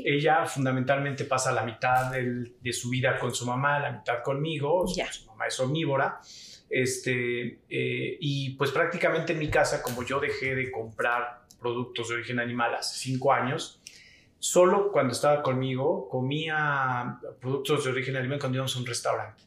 Ella 0.06 0.46
fundamentalmente 0.46 1.26
pasa 1.26 1.52
la 1.52 1.64
mitad 1.64 2.12
de 2.12 2.74
su 2.74 2.92
vida 2.92 3.18
con 3.18 3.34
su 3.34 3.48
mamá, 3.48 3.80
la 3.80 3.92
mitad 3.92 4.22
conmigo. 4.22 4.86
Su 4.88 5.26
mamá 5.26 5.48
es 5.48 5.60
omnívora. 5.60 6.20
Este, 6.70 7.62
eh, 7.68 8.18
y 8.20 8.52
pues 8.52 8.70
prácticamente 8.70 9.34
en 9.34 9.40
mi 9.40 9.50
casa, 9.50 9.82
como 9.82 10.04
yo 10.04 10.20
dejé 10.20 10.54
de 10.54 10.70
comprar 10.70 11.46
productos 11.60 12.10
de 12.10 12.16
origen 12.16 12.40
animal 12.40 12.76
hace 12.76 13.00
5 13.00 13.34
años, 13.34 13.82
solo 14.38 14.92
cuando 14.92 15.14
estaba 15.14 15.42
conmigo 15.42 16.08
comía 16.08 17.18
productos 17.42 17.86
de 17.86 17.90
origen 17.90 18.16
animal 18.16 18.38
cuando 18.38 18.58
íbamos 18.58 18.76
a 18.76 18.80
un 18.80 18.86
restaurante. 18.86 19.44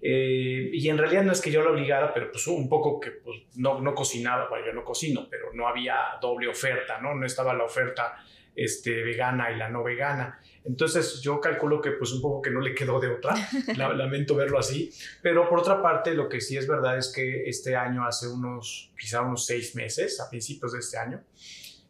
Eh, 0.00 0.70
y 0.72 0.88
en 0.88 0.98
realidad 0.98 1.22
no 1.22 1.32
es 1.32 1.40
que 1.40 1.50
yo 1.50 1.62
la 1.62 1.70
obligara, 1.70 2.12
pero 2.12 2.30
pues 2.30 2.46
un 2.46 2.68
poco 2.68 3.00
que 3.00 3.10
pues, 3.12 3.42
no, 3.56 3.80
no 3.80 3.94
cocinaba, 3.94 4.48
bueno, 4.48 4.66
yo 4.66 4.72
no 4.72 4.84
cocino, 4.84 5.26
pero 5.30 5.52
no 5.52 5.68
había 5.68 5.96
doble 6.20 6.48
oferta, 6.48 7.00
¿no? 7.00 7.14
No 7.14 7.26
estaba 7.26 7.54
la 7.54 7.64
oferta 7.64 8.16
este, 8.54 9.02
vegana 9.02 9.50
y 9.50 9.56
la 9.56 9.68
no 9.68 9.82
vegana. 9.82 10.40
Entonces 10.64 11.20
yo 11.20 11.40
calculo 11.40 11.80
que 11.80 11.92
pues 11.92 12.12
un 12.12 12.22
poco 12.22 12.40
que 12.40 12.50
no 12.50 12.60
le 12.60 12.74
quedó 12.74 12.98
de 12.98 13.08
otra, 13.08 13.34
lamento 13.76 14.34
verlo 14.34 14.58
así, 14.58 14.90
pero 15.22 15.48
por 15.48 15.60
otra 15.60 15.82
parte 15.82 16.14
lo 16.14 16.28
que 16.28 16.40
sí 16.40 16.56
es 16.56 16.66
verdad 16.66 16.96
es 16.96 17.12
que 17.14 17.48
este 17.48 17.76
año, 17.76 18.06
hace 18.06 18.28
unos, 18.28 18.92
quizá 18.98 19.22
unos 19.22 19.44
seis 19.44 19.74
meses, 19.74 20.20
a 20.20 20.30
principios 20.30 20.72
de 20.72 20.78
este 20.78 20.96
año, 20.96 21.22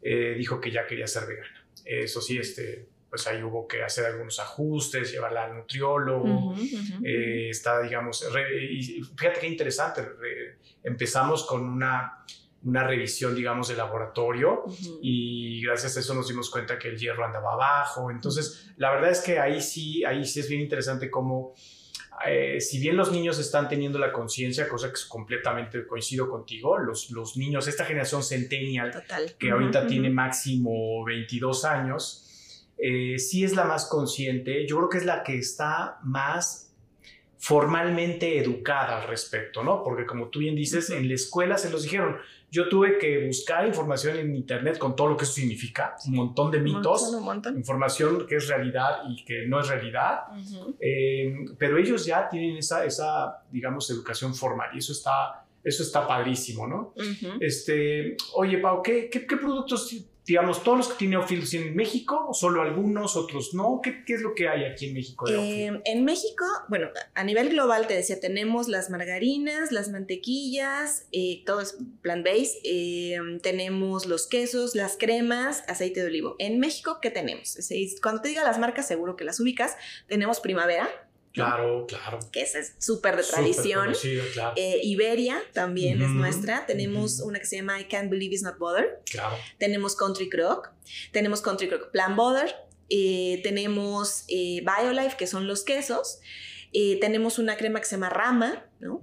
eh, 0.02 0.34
dijo 0.36 0.60
que 0.60 0.70
ya 0.70 0.86
quería 0.86 1.06
ser 1.06 1.26
vegana. 1.26 1.66
Eso 1.84 2.20
sí, 2.20 2.38
este, 2.38 2.88
pues 3.14 3.28
ahí 3.28 3.40
hubo 3.44 3.68
que 3.68 3.80
hacer 3.84 4.06
algunos 4.06 4.40
ajustes, 4.40 5.12
llevarla 5.12 5.44
al 5.44 5.54
nutriólogo, 5.54 6.52
eh, 7.04 7.48
está, 7.48 7.80
digamos, 7.80 8.26
y 8.60 9.02
fíjate 9.16 9.38
qué 9.38 9.46
interesante, 9.46 10.02
empezamos 10.82 11.46
con 11.46 11.64
una, 11.64 12.24
una 12.64 12.82
revisión, 12.82 13.36
digamos, 13.36 13.68
de 13.68 13.76
laboratorio 13.76 14.64
y 15.00 15.62
gracias 15.62 15.96
a 15.96 16.00
eso 16.00 16.12
nos 16.12 16.26
dimos 16.26 16.50
cuenta 16.50 16.76
que 16.76 16.88
el 16.88 16.98
hierro 16.98 17.24
andaba 17.24 17.52
abajo, 17.52 18.10
entonces 18.10 18.72
la 18.78 18.90
verdad 18.90 19.12
es 19.12 19.20
que 19.20 19.38
ahí 19.38 19.60
sí, 19.60 20.04
ahí 20.04 20.24
sí 20.24 20.40
es 20.40 20.48
bien 20.48 20.62
interesante 20.62 21.08
cómo... 21.08 21.54
Eh, 22.26 22.60
si 22.60 22.80
bien 22.80 22.96
los 22.96 23.12
niños 23.12 23.38
están 23.38 23.68
teniendo 23.68 23.98
la 23.98 24.12
conciencia, 24.12 24.68
cosa 24.68 24.88
que 24.88 24.94
es 24.94 25.04
completamente 25.04 25.86
coincido 25.86 26.28
contigo, 26.28 26.78
los, 26.78 27.10
los 27.10 27.36
niños, 27.36 27.68
esta 27.68 27.84
generación 27.84 28.24
centennial, 28.24 29.04
que 29.38 29.50
ahorita 29.50 29.86
tiene 29.86 30.10
máximo 30.10 31.04
22 31.04 31.64
años, 31.64 32.23
eh, 32.78 33.18
sí 33.18 33.44
es 33.44 33.54
la 33.54 33.64
más 33.64 33.86
consciente, 33.86 34.66
yo 34.66 34.76
creo 34.76 34.88
que 34.88 34.98
es 34.98 35.04
la 35.04 35.22
que 35.22 35.38
está 35.38 35.98
más 36.02 36.64
formalmente 37.44 38.38
educada 38.38 39.02
al 39.02 39.08
respecto, 39.08 39.62
¿no? 39.62 39.82
Porque 39.82 40.06
como 40.06 40.28
tú 40.28 40.38
bien 40.38 40.56
dices, 40.56 40.88
en 40.88 41.06
la 41.08 41.14
escuela 41.14 41.58
se 41.58 41.68
los 41.70 41.82
dijeron, 41.82 42.16
yo 42.50 42.70
tuve 42.70 42.96
que 42.98 43.26
buscar 43.26 43.66
información 43.66 44.16
en 44.16 44.34
internet 44.34 44.78
con 44.78 44.96
todo 44.96 45.08
lo 45.08 45.16
que 45.16 45.24
eso 45.24 45.34
significa, 45.34 45.96
un 46.06 46.14
montón 46.14 46.50
de 46.50 46.60
mitos, 46.60 47.12
información 47.54 48.26
que 48.26 48.36
es 48.36 48.48
realidad 48.48 49.02
y 49.10 49.24
que 49.24 49.46
no 49.46 49.60
es 49.60 49.68
realidad, 49.68 50.20
eh, 50.80 51.34
pero 51.58 51.76
ellos 51.76 52.06
ya 52.06 52.28
tienen 52.30 52.56
esa, 52.56 52.84
esa, 52.86 53.42
digamos, 53.50 53.90
educación 53.90 54.34
formal 54.34 54.70
y 54.72 54.78
eso 54.78 54.92
está, 54.92 55.44
eso 55.62 55.82
está 55.82 56.06
padrísimo, 56.06 56.66
¿no? 56.66 56.94
este, 57.40 58.16
oye, 58.36 58.56
Pau, 58.58 58.82
¿qué, 58.82 59.10
qué, 59.10 59.26
qué 59.26 59.36
productos 59.36 59.86
digamos, 60.26 60.62
todos 60.62 60.78
los 60.78 60.88
que 60.88 60.94
tienen 60.94 61.18
Ophilus 61.18 61.52
en 61.54 61.76
México, 61.76 62.26
o 62.28 62.34
solo 62.34 62.62
algunos, 62.62 63.14
otros 63.16 63.52
no? 63.52 63.80
¿Qué, 63.82 64.04
qué 64.04 64.14
es 64.14 64.22
lo 64.22 64.34
que 64.34 64.48
hay 64.48 64.64
aquí 64.64 64.86
en 64.88 64.94
México? 64.94 65.26
Eh, 65.28 65.82
en 65.84 66.04
México, 66.04 66.44
bueno, 66.68 66.88
a 67.14 67.24
nivel 67.24 67.50
global 67.50 67.86
te 67.86 67.94
decía, 67.94 68.20
tenemos 68.20 68.68
las 68.68 68.88
margarinas, 68.88 69.70
las 69.70 69.90
mantequillas, 69.90 71.06
eh, 71.12 71.42
todo 71.44 71.60
es 71.60 71.76
plant-based, 72.02 72.60
eh, 72.64 73.18
tenemos 73.42 74.06
los 74.06 74.26
quesos, 74.26 74.74
las 74.74 74.96
cremas, 74.96 75.62
aceite 75.68 76.00
de 76.00 76.06
olivo. 76.06 76.36
En 76.38 76.58
México, 76.58 76.98
¿qué 77.02 77.10
tenemos? 77.10 77.58
Cuando 78.02 78.22
te 78.22 78.28
diga 78.28 78.44
las 78.44 78.58
marcas, 78.58 78.88
seguro 78.88 79.16
que 79.16 79.24
las 79.24 79.40
ubicas. 79.40 79.76
Tenemos 80.06 80.40
Primavera, 80.40 80.88
Claro, 81.34 81.84
claro. 81.88 82.20
Que 82.30 82.42
es 82.42 82.74
súper 82.78 83.16
de 83.16 83.24
tradición. 83.24 83.92
Eh, 84.54 84.80
Iberia 84.84 85.42
también 85.52 86.00
es 86.00 86.10
nuestra. 86.10 86.64
Tenemos 86.64 87.18
una 87.18 87.40
que 87.40 87.46
se 87.46 87.56
llama 87.56 87.80
I 87.80 87.86
Can't 87.86 88.08
Believe 88.08 88.34
It's 88.34 88.44
Not 88.44 88.56
Butter. 88.56 89.02
Claro. 89.10 89.36
Tenemos 89.58 89.96
Country 89.96 90.30
Crock. 90.30 90.70
Tenemos 91.10 91.40
Country 91.40 91.68
Crock 91.68 91.90
Plan 91.90 92.14
Butter. 92.14 92.54
Eh, 92.88 93.40
tenemos 93.42 94.24
eh, 94.28 94.62
BioLife, 94.64 95.16
que 95.16 95.26
son 95.26 95.48
los 95.48 95.64
quesos. 95.64 96.20
tenemos 97.00 97.40
una 97.40 97.56
crema 97.56 97.80
que 97.80 97.86
se 97.86 97.96
llama 97.96 98.10
Rama, 98.10 98.64
¿no? 98.80 99.00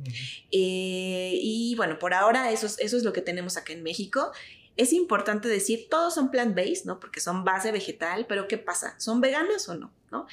y 0.52 1.74
bueno, 1.76 2.00
por 2.00 2.14
ahora 2.14 2.52
eso 2.52 2.68
eso 2.68 2.98
es 2.98 3.04
lo 3.04 3.12
que 3.12 3.22
tenemos 3.22 3.58
acá 3.58 3.74
en 3.74 3.84
México. 3.84 4.32
Es 4.78 4.94
importante 4.94 5.48
decir, 5.48 5.88
todos 5.90 6.14
son 6.14 6.32
plant-based, 6.32 6.86
¿no? 6.86 7.00
Porque 7.00 7.20
son 7.20 7.44
base 7.44 7.72
vegetal, 7.72 8.26
pero 8.28 8.48
¿qué 8.48 8.58
pasa? 8.58 8.96
¿Son 8.98 9.22
veganas 9.22 9.68
o 9.70 9.76
no? 9.76 9.92
¿no? 10.12 10.28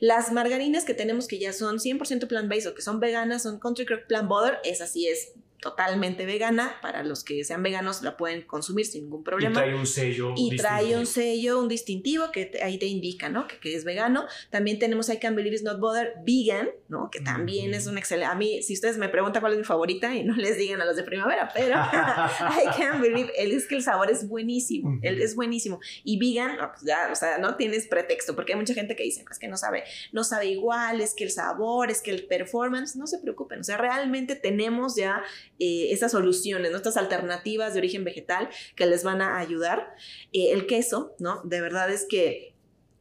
Las 0.00 0.32
margarinas 0.32 0.84
que 0.84 0.94
tenemos 0.94 1.26
que 1.26 1.38
ya 1.38 1.52
son 1.52 1.78
100% 1.78 2.26
plant-based 2.26 2.70
o 2.70 2.74
que 2.74 2.82
son 2.82 3.00
veganas 3.00 3.42
son 3.42 3.58
Country 3.58 3.84
Crock 3.84 4.06
Plant 4.06 4.28
Butter, 4.28 4.58
esa 4.64 4.86
sí 4.86 5.08
es 5.08 5.32
totalmente 5.64 6.26
vegana. 6.26 6.76
Para 6.82 7.02
los 7.02 7.24
que 7.24 7.42
sean 7.42 7.62
veganos 7.62 8.02
la 8.02 8.18
pueden 8.18 8.42
consumir 8.42 8.84
sin 8.84 9.04
ningún 9.04 9.24
problema. 9.24 9.60
Y 9.60 9.64
trae 9.64 9.74
un 9.74 9.86
sello. 9.86 10.34
Y 10.36 10.56
trae 10.56 10.96
un 10.96 11.06
sello, 11.06 11.58
un 11.58 11.68
distintivo 11.68 12.30
que 12.30 12.52
ahí 12.62 12.78
te 12.78 12.84
indica, 12.84 13.30
¿no? 13.30 13.48
Que, 13.48 13.58
que, 13.58 13.74
es 13.74 13.84
vegano. 13.84 14.26
También 14.50 14.78
tenemos 14.78 15.08
I 15.08 15.16
Can 15.16 15.34
Believe 15.34 15.56
It's 15.56 15.64
Not 15.64 15.80
Bother 15.80 16.12
Vegan, 16.24 16.68
¿no? 16.88 17.08
Que 17.10 17.20
también 17.20 17.72
es 17.72 17.86
un 17.86 17.96
excelente. 17.96 18.30
A 18.30 18.34
mí, 18.34 18.62
si 18.62 18.74
ustedes 18.74 18.98
me 18.98 19.08
preguntan 19.08 19.40
cuál 19.40 19.54
es 19.54 19.58
mi 19.58 19.64
favorita, 19.64 20.14
y 20.14 20.22
no 20.22 20.36
les 20.36 20.58
digan 20.58 20.82
a 20.82 20.84
los 20.84 20.96
de 20.96 21.02
primavera, 21.02 21.50
pero 21.54 21.76
I 21.80 22.76
Can 22.76 23.00
Believe, 23.00 23.32
él 23.38 23.52
es 23.52 23.66
que 23.66 23.76
el 23.76 23.82
sabor 23.82 24.10
es 24.10 24.28
buenísimo. 24.28 24.98
Él 25.00 25.22
es 25.22 25.34
buenísimo. 25.34 25.80
Y 26.04 26.18
vegan, 26.18 26.58
pues 26.58 26.82
ya, 26.82 27.08
o 27.10 27.14
sea, 27.14 27.38
no 27.38 27.56
tienes 27.56 27.86
pretexto, 27.86 28.36
porque 28.36 28.52
hay 28.52 28.58
mucha 28.58 28.74
gente 28.74 28.94
que 28.94 29.02
dice, 29.02 29.24
es 29.30 29.38
que 29.38 29.48
no 29.48 29.56
sabe, 29.56 29.84
no 30.12 30.24
sabe 30.24 30.46
igual, 30.46 31.00
es 31.00 31.14
que 31.14 31.24
el 31.24 31.30
sabor, 31.30 31.90
es 31.90 32.02
que 32.02 32.10
el 32.10 32.26
performance, 32.26 32.96
no 32.96 33.06
se 33.06 33.18
preocupen. 33.18 33.60
O 33.60 33.64
sea, 33.64 33.78
realmente 33.78 34.36
tenemos 34.36 34.94
ya 34.94 35.22
eh, 35.58 35.92
esas 35.92 36.12
soluciones, 36.12 36.70
nuestras 36.70 36.96
alternativas 36.96 37.74
de 37.74 37.80
origen 37.80 38.04
vegetal 38.04 38.48
que 38.76 38.86
les 38.86 39.04
van 39.04 39.22
a 39.22 39.38
ayudar. 39.38 39.94
Eh, 40.32 40.52
el 40.52 40.66
queso, 40.66 41.14
¿no? 41.18 41.42
De 41.44 41.60
verdad 41.60 41.90
es 41.90 42.06
que 42.08 42.54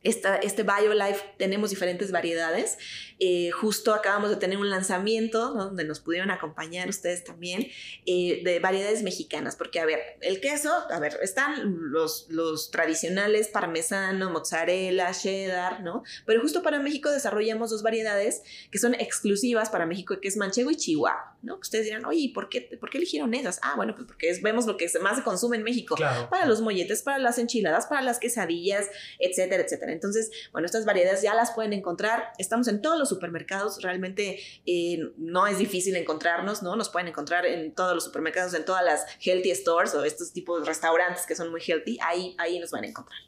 esta, 0.03 0.35
este 0.35 0.63
BioLife 0.63 1.23
tenemos 1.37 1.69
diferentes 1.69 2.11
variedades. 2.11 2.77
Eh, 3.25 3.51
justo 3.51 3.93
acabamos 3.93 4.31
de 4.31 4.35
tener 4.35 4.57
un 4.57 4.69
lanzamiento 4.69 5.53
donde 5.53 5.85
nos 5.85 6.01
pudieron 6.01 6.29
acompañar 6.29 6.89
ustedes 6.89 7.23
también 7.23 7.69
eh, 8.05 8.41
de 8.43 8.59
variedades 8.59 9.01
mexicanas, 9.01 9.55
porque 9.55 9.79
a 9.79 9.85
ver, 9.85 10.17
el 10.19 10.41
queso, 10.41 10.73
a 10.89 10.99
ver, 10.99 11.17
están 11.21 11.93
los, 11.93 12.27
los 12.27 12.69
tradicionales 12.69 13.47
parmesano, 13.47 14.29
mozzarella, 14.29 15.13
cheddar, 15.13 15.83
¿no? 15.83 16.03
Pero 16.25 16.41
justo 16.41 16.63
para 16.63 16.79
México 16.79 17.09
desarrollamos 17.11 17.69
dos 17.69 17.81
variedades 17.81 18.41
que 18.69 18.77
son 18.77 18.93
exclusivas 18.93 19.69
para 19.69 19.85
México, 19.85 20.19
que 20.19 20.27
es 20.27 20.35
manchego 20.35 20.69
y 20.69 20.75
chihuahua, 20.75 21.37
¿no? 21.43 21.55
Ustedes 21.59 21.85
dirán, 21.85 22.03
oye, 22.03 22.29
¿por 22.35 22.49
qué, 22.49 22.77
¿por 22.77 22.89
qué 22.89 22.97
eligieron 22.97 23.33
esas? 23.33 23.57
Ah, 23.63 23.75
bueno, 23.77 23.95
pues 23.95 24.05
porque 24.05 24.37
vemos 24.43 24.65
lo 24.65 24.75
que 24.75 24.91
más 25.01 25.15
se 25.15 25.23
consume 25.23 25.55
en 25.55 25.63
México, 25.63 25.95
para 26.29 26.45
los 26.45 26.59
molletes, 26.59 27.03
para 27.03 27.19
las 27.19 27.37
enchiladas, 27.37 27.85
para 27.85 28.01
las 28.01 28.19
quesadillas, 28.19 28.87
etcétera, 29.17 29.63
etcétera. 29.63 29.93
Entonces, 29.93 30.29
bueno, 30.51 30.65
estas 30.65 30.83
variedades 30.83 31.21
ya 31.21 31.33
las 31.33 31.51
pueden 31.51 31.71
encontrar. 31.71 32.33
Estamos 32.37 32.67
en 32.67 32.81
todos 32.81 32.99
los 32.99 33.12
supermercados. 33.13 33.81
Realmente 33.81 34.39
eh, 34.65 34.99
no 35.17 35.47
es 35.47 35.57
difícil 35.57 35.95
encontrarnos, 35.95 36.63
¿no? 36.63 36.75
Nos 36.75 36.89
pueden 36.89 37.07
encontrar 37.07 37.45
en 37.45 37.73
todos 37.73 37.93
los 37.93 38.03
supermercados, 38.03 38.53
en 38.53 38.65
todas 38.65 38.83
las 38.83 39.05
healthy 39.25 39.53
stores 39.55 39.93
o 39.95 40.03
estos 40.03 40.33
tipos 40.33 40.61
de 40.61 40.67
restaurantes 40.67 41.25
que 41.25 41.35
son 41.35 41.51
muy 41.51 41.61
healthy. 41.65 41.97
Ahí, 42.01 42.35
ahí 42.37 42.59
nos 42.59 42.71
van 42.71 42.83
a 42.83 42.87
encontrar. 42.87 43.19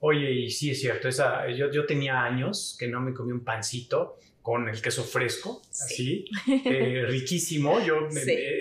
Oye, 0.00 0.30
y 0.30 0.50
sí 0.50 0.70
es 0.70 0.80
cierto, 0.80 1.08
esa, 1.08 1.48
yo, 1.48 1.70
yo 1.72 1.86
tenía 1.86 2.22
años 2.22 2.76
que 2.78 2.86
no 2.86 3.00
me 3.00 3.14
comí 3.14 3.32
un 3.32 3.42
pancito 3.42 4.18
con 4.46 4.68
el 4.68 4.80
queso 4.80 5.02
fresco, 5.02 5.60
así, 5.70 6.24
eh, 6.46 7.04
riquísimo. 7.08 7.80
Yo, 7.80 8.06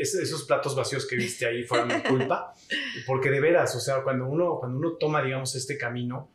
esos 0.02 0.44
platos 0.46 0.76
vacíos 0.76 1.06
que 1.06 1.16
viste 1.16 1.46
ahí 1.46 1.64
fueron 1.64 1.90
mi 1.90 2.02
culpa, 2.02 2.56
porque 3.06 3.30
de 3.30 3.40
veras, 3.40 3.76
o 3.76 3.80
sea, 3.80 4.02
cuando 4.02 4.26
uno, 4.26 4.58
cuando 4.60 4.80
uno 4.80 4.94
toma, 4.94 5.22
digamos, 5.22 5.54
este 5.56 5.78
camino, 5.78 6.32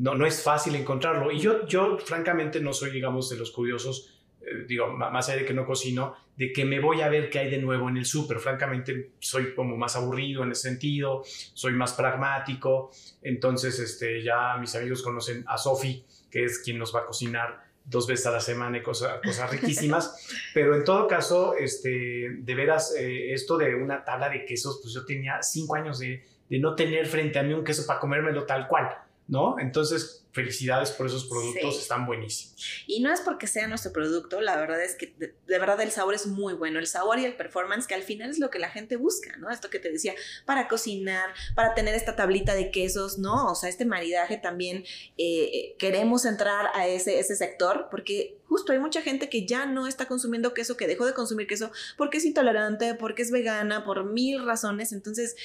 no, 0.00 0.14
no 0.14 0.26
es 0.26 0.42
fácil 0.42 0.74
encontrarlo. 0.76 1.30
Y 1.30 1.38
yo, 1.38 1.66
yo 1.66 1.98
francamente 1.98 2.58
no 2.58 2.72
soy, 2.72 2.90
digamos, 2.90 3.28
de 3.28 3.36
los 3.36 3.50
curiosos, 3.50 4.24
eh, 4.40 4.64
digo, 4.66 4.88
más 4.88 5.28
allá 5.28 5.40
de 5.40 5.44
que 5.44 5.52
no 5.52 5.66
cocino, 5.66 6.16
de 6.36 6.52
que 6.52 6.64
me 6.64 6.80
voy 6.80 7.02
a 7.02 7.10
ver 7.10 7.28
qué 7.28 7.40
hay 7.40 7.50
de 7.50 7.58
nuevo 7.58 7.86
en 7.90 7.98
el 7.98 8.06
súper. 8.06 8.38
Francamente, 8.38 9.10
soy 9.18 9.54
como 9.54 9.76
más 9.76 9.96
aburrido 9.96 10.42
en 10.42 10.52
ese 10.52 10.70
sentido, 10.70 11.22
soy 11.24 11.74
más 11.74 11.92
pragmático. 11.92 12.90
Entonces, 13.20 13.78
este, 13.78 14.22
ya 14.22 14.56
mis 14.56 14.74
amigos 14.74 15.02
conocen 15.02 15.44
a 15.46 15.58
Sofi, 15.58 16.02
que 16.30 16.44
es 16.44 16.60
quien 16.60 16.78
nos 16.78 16.94
va 16.94 17.00
a 17.00 17.06
cocinar 17.06 17.68
dos 17.84 18.06
veces 18.06 18.24
a 18.26 18.30
la 18.30 18.40
semana 18.40 18.78
y 18.78 18.82
cosas, 18.82 19.20
cosas 19.22 19.50
riquísimas. 19.50 20.30
Pero 20.54 20.76
en 20.76 20.84
todo 20.84 21.06
caso, 21.08 21.54
este, 21.58 22.36
de 22.38 22.54
veras, 22.54 22.94
eh, 22.98 23.34
esto 23.34 23.58
de 23.58 23.74
una 23.74 24.02
tabla 24.02 24.30
de 24.30 24.46
quesos, 24.46 24.80
pues 24.80 24.94
yo 24.94 25.04
tenía 25.04 25.42
cinco 25.42 25.74
años 25.74 25.98
de, 25.98 26.24
de 26.48 26.58
no 26.58 26.74
tener 26.74 27.06
frente 27.06 27.38
a 27.38 27.42
mí 27.42 27.52
un 27.52 27.64
queso 27.64 27.84
para 27.86 28.00
comérmelo 28.00 28.46
tal 28.46 28.66
cual. 28.66 28.88
¿No? 29.30 29.58
Entonces, 29.60 30.24
felicidades 30.32 30.90
por 30.90 31.06
esos 31.06 31.24
productos, 31.24 31.78
están 31.78 32.06
buenísimos. 32.06 32.84
Y 32.86 33.00
no 33.00 33.12
es 33.12 33.20
porque 33.20 33.46
sea 33.46 33.66
nuestro 33.68 33.92
producto, 33.92 34.40
la 34.40 34.56
verdad 34.56 34.82
es 34.82 34.96
que 34.96 35.14
de, 35.18 35.58
verdad 35.58 35.80
el 35.80 35.90
sabor 35.90 36.14
es 36.14 36.26
muy 36.26 36.54
bueno, 36.54 36.78
el 36.78 36.86
sabor 36.86 37.18
y 37.18 37.24
el 37.24 37.36
performance 37.36 37.86
que 37.86 37.94
al 37.94 38.02
final 38.02 38.30
es 38.30 38.38
lo 38.38 38.50
que 38.50 38.58
la 38.58 38.70
gente 38.70 38.96
busca, 38.96 39.36
¿no? 39.38 39.50
Esto 39.50 39.70
que 39.70 39.78
te 39.78 39.90
decía, 39.90 40.14
para 40.46 40.68
cocinar, 40.68 41.30
para 41.54 41.74
tener 41.74 41.94
esta 41.94 42.16
tablita 42.16 42.54
de 42.54 42.70
quesos, 42.70 43.18
¿no? 43.18 43.50
O 43.50 43.54
sea, 43.54 43.68
este 43.68 43.84
maridaje 43.84 44.36
también 44.36 44.84
eh, 45.16 45.74
queremos 45.78 46.24
entrar 46.24 46.66
a 46.74 46.86
ese, 46.86 47.20
ese 47.20 47.36
sector 47.36 47.88
porque 47.90 48.38
justo 48.46 48.72
hay 48.72 48.80
mucha 48.80 49.02
gente 49.02 49.28
que 49.28 49.46
ya 49.46 49.66
no 49.66 49.86
está 49.86 50.06
consumiendo 50.06 50.54
queso, 50.54 50.76
que 50.76 50.88
dejó 50.88 51.06
de 51.06 51.14
consumir 51.14 51.46
queso 51.46 51.70
porque 51.96 52.18
es 52.18 52.24
intolerante, 52.24 52.94
porque 52.94 53.22
es 53.22 53.30
vegana, 53.30 53.84
por 53.84 54.04
mil 54.04 54.44
razones, 54.44 54.92
entonces 54.92 55.36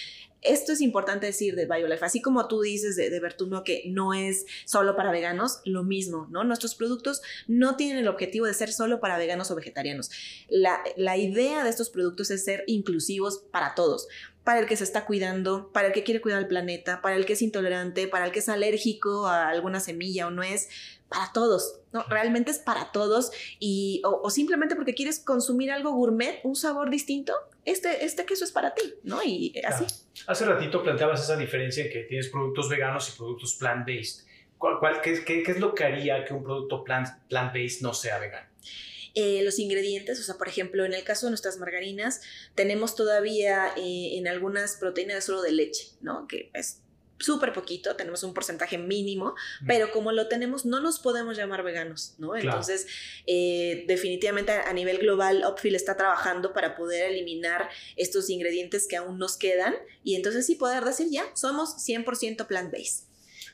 esto 0.45 0.71
es 0.71 0.81
importante 0.81 1.25
decir 1.25 1.55
de 1.55 1.65
BioLife, 1.65 2.05
así 2.05 2.21
como 2.21 2.47
tú 2.47 2.61
dices 2.61 2.95
de, 2.95 3.09
de 3.09 3.19
Bertuno 3.19 3.63
que 3.63 3.83
no 3.87 4.13
es 4.13 4.45
solo 4.65 4.95
para 4.95 5.11
veganos, 5.11 5.61
lo 5.65 5.83
mismo, 5.83 6.27
¿no? 6.29 6.43
Nuestros 6.43 6.75
productos 6.75 7.21
no 7.47 7.75
tienen 7.75 7.97
el 7.97 8.07
objetivo 8.07 8.45
de 8.45 8.53
ser 8.53 8.71
solo 8.71 8.99
para 8.99 9.17
veganos 9.17 9.51
o 9.51 9.55
vegetarianos. 9.55 10.11
La, 10.47 10.79
la 10.95 11.17
idea 11.17 11.63
de 11.63 11.69
estos 11.69 11.89
productos 11.89 12.31
es 12.31 12.43
ser 12.43 12.63
inclusivos 12.67 13.43
para 13.51 13.75
todos 13.75 14.07
para 14.45 14.59
el 14.59 14.67
que 14.67 14.77
se 14.77 14.83
está 14.83 15.05
cuidando, 15.05 15.71
para 15.73 15.87
el 15.87 15.93
que 15.93 16.03
quiere 16.03 16.21
cuidar 16.21 16.37
al 16.37 16.47
planeta, 16.47 17.01
para 17.01 17.15
el 17.15 17.25
que 17.25 17.33
es 17.33 17.41
intolerante, 17.41 18.07
para 18.07 18.25
el 18.25 18.31
que 18.31 18.39
es 18.39 18.47
alérgico 18.47 19.25
a 19.25 19.49
alguna 19.49 19.79
semilla 19.79 20.27
o 20.27 20.29
nuez, 20.29 20.69
para 21.09 21.31
todos, 21.31 21.79
¿no? 21.93 22.03
Realmente 22.09 22.51
es 22.51 22.59
para 22.59 22.91
todos 22.91 23.31
y, 23.59 24.01
o, 24.05 24.29
simplemente 24.29 24.75
porque 24.75 24.93
quieres 24.93 25.19
consumir 25.19 25.71
algo 25.71 25.91
gourmet, 25.91 26.39
un 26.43 26.55
sabor 26.55 26.89
distinto, 26.89 27.33
este, 27.63 28.05
este 28.05 28.25
queso 28.25 28.43
es 28.43 28.51
para 28.51 28.73
ti, 28.73 28.95
¿no? 29.03 29.23
Y 29.23 29.53
así. 29.65 29.85
Hace 30.27 30.45
ratito 30.45 30.83
planteabas 30.83 31.23
esa 31.23 31.37
diferencia 31.37 31.85
en 31.85 31.91
que 31.91 32.03
tienes 32.03 32.29
productos 32.29 32.69
veganos 32.69 33.09
y 33.09 33.17
productos 33.17 33.55
plant-based. 33.55 34.25
¿Cuál, 34.57 35.01
qué, 35.01 35.23
qué, 35.23 35.43
es 35.45 35.59
lo 35.59 35.75
que 35.75 35.83
haría 35.83 36.25
que 36.25 36.33
un 36.33 36.43
producto 36.43 36.83
plant-based 36.83 37.81
no 37.81 37.93
sea 37.93 38.17
vegano? 38.19 38.47
Eh, 39.13 39.43
los 39.43 39.59
ingredientes, 39.59 40.19
o 40.19 40.23
sea, 40.23 40.35
por 40.35 40.47
ejemplo, 40.47 40.83
en 40.83 40.93
el 40.93 41.03
caso 41.03 41.27
de 41.27 41.31
nuestras 41.31 41.57
margarinas, 41.57 42.21
tenemos 42.53 42.95
todavía 42.95 43.69
eh, 43.77 44.17
en 44.17 44.27
algunas 44.27 44.75
proteínas 44.75 45.23
solo 45.23 45.41
de 45.41 45.53
leche, 45.53 45.87
¿no? 46.01 46.27
Que 46.27 46.49
es 46.53 46.81
súper 47.19 47.53
poquito, 47.53 47.95
tenemos 47.95 48.23
un 48.23 48.33
porcentaje 48.33 48.77
mínimo, 48.77 49.35
pero 49.65 49.91
como 49.91 50.11
lo 50.11 50.27
tenemos, 50.27 50.65
no 50.65 50.79
nos 50.79 50.99
podemos 50.99 51.37
llamar 51.37 51.63
veganos, 51.63 52.15
¿no? 52.17 52.35
Entonces, 52.35 52.87
eh, 53.25 53.85
definitivamente 53.87 54.51
a 54.51 54.73
nivel 54.73 54.97
global, 54.97 55.43
Opfil 55.45 55.75
está 55.75 55.95
trabajando 55.95 56.53
para 56.53 56.75
poder 56.75 57.11
eliminar 57.11 57.69
estos 57.95 58.29
ingredientes 58.29 58.87
que 58.87 58.97
aún 58.97 59.17
nos 59.17 59.37
quedan 59.37 59.75
y 60.03 60.15
entonces 60.15 60.45
sí 60.45 60.55
poder 60.55 60.83
decir 60.83 61.07
ya, 61.09 61.23
somos 61.35 61.77
100% 61.87 62.47
plant-based. 62.47 63.05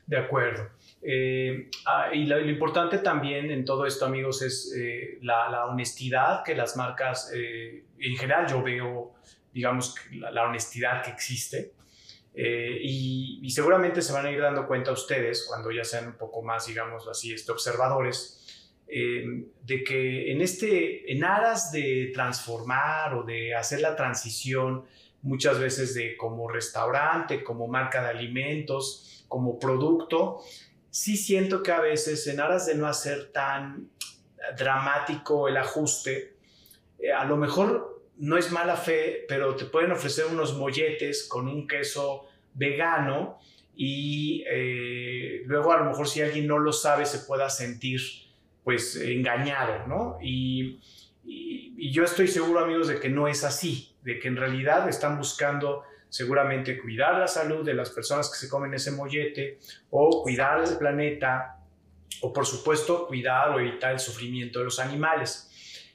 De 0.08 0.17
acuerdo. 0.17 0.69
Eh, 1.04 1.69
ah, 1.86 2.10
y 2.13 2.26
lo, 2.26 2.39
importante 2.39 2.97
también 3.00 3.52
en 3.52 3.63
todo 3.63 3.86
esto, 3.86 4.06
amigos, 4.06 4.41
es 4.41 4.74
eh, 4.76 5.19
la, 5.21 5.65
honestidad 5.67 6.43
que 6.43 6.56
las 6.56 6.76
marcas, 6.76 7.32
en 7.32 8.17
general 8.17 8.47
yo 8.47 8.63
veo, 8.63 9.13
digamos, 9.54 9.95
la 10.12 10.43
honestidad 10.43 11.04
que 11.04 11.12
existe 11.12 11.74
eh, 12.33 12.79
y, 12.81 13.49
seguramente 13.49 14.01
se 14.01 14.13
van 14.13 14.25
a 14.25 14.31
ir 14.31 14.39
dando 14.39 14.65
cuenta 14.65 14.91
ustedes, 14.91 15.45
cuando 15.47 15.71
ya 15.71 15.83
sean 15.83 16.07
un 16.07 16.17
poco 16.17 16.41
más, 16.41 16.67
digamos 16.67 17.07
así, 17.07 17.33
este, 17.33 17.51
observadores, 17.51 18.37
eh, 18.87 19.25
de 19.63 19.83
que 19.83 20.31
en, 20.31 20.41
este, 20.41 21.11
en 21.11 21.23
aras 21.23 21.71
de 21.71 22.11
transformar 22.13 23.13
o 23.15 23.23
de 23.23 23.53
hacer 23.53 23.81
la 23.81 23.95
transición, 23.95 24.85
muchas 25.21 25.59
veces 25.59 25.93
de 25.93 26.15
como 26.15 26.47
restaurante, 26.49 27.43
como 27.43 27.67
marca 27.67 28.01
de 28.01 28.09
alimentos, 28.09 29.25
como 29.27 29.59
producto, 29.59 30.39
sí 30.89 31.17
siento 31.17 31.61
que 31.63 31.71
a 31.71 31.81
veces 31.81 32.25
en 32.27 32.39
aras 32.39 32.65
de 32.65 32.75
no 32.75 32.87
hacer 32.87 33.31
tan 33.31 33.89
dramático 34.57 35.47
el 35.47 35.57
ajuste, 35.57 36.35
eh, 36.99 37.11
a 37.11 37.25
lo 37.25 37.37
mejor 37.37 37.90
no 38.21 38.38
es 38.38 38.51
mala 38.51 38.77
fe, 38.77 39.25
pero 39.27 39.55
te 39.55 39.65
pueden 39.65 39.91
ofrecer 39.91 40.25
unos 40.27 40.55
molletes 40.55 41.27
con 41.27 41.47
un 41.47 41.67
queso 41.67 42.27
vegano 42.53 43.39
y 43.75 44.43
eh, 44.47 45.41
luego 45.45 45.73
a 45.73 45.79
lo 45.79 45.86
mejor 45.86 46.07
si 46.07 46.21
alguien 46.21 46.45
no 46.45 46.60
lo 46.60 46.71
sabe 46.71 47.07
se 47.07 47.19
pueda 47.19 47.49
sentir 47.49 47.99
pues 48.63 48.95
engañado, 48.95 49.88
¿no? 49.88 50.19
Y, 50.21 50.79
y, 51.23 51.91
yo 51.91 52.03
estoy 52.03 52.27
seguro 52.27 52.60
amigos 52.60 52.89
de 52.89 52.99
que 52.99 53.10
no 53.10 53.27
es 53.27 53.43
así, 53.43 53.95
de 54.03 54.19
que 54.19 54.27
en 54.27 54.38
realidad 54.38 54.88
están 54.88 55.17
buscando 55.17 55.81
seguramente 56.07 56.79
cuidar 56.79 57.17
la 57.17 57.27
salud 57.27 57.65
de 57.65 57.73
las 57.73 57.89
personas 57.89 58.29
que 58.29 58.38
se 58.38 58.47
comen 58.47 58.75
ese 58.75 58.91
mollete 58.91 59.57
o 59.89 60.21
cuidar 60.21 60.63
el 60.63 60.77
planeta 60.77 61.57
o 62.21 62.31
por 62.31 62.45
supuesto 62.45 63.07
cuidar 63.07 63.49
o 63.49 63.60
evitar 63.60 63.93
el 63.93 63.99
sufrimiento 63.99 64.60
de 64.60 64.65
los 64.65 64.79
animales. 64.79 65.50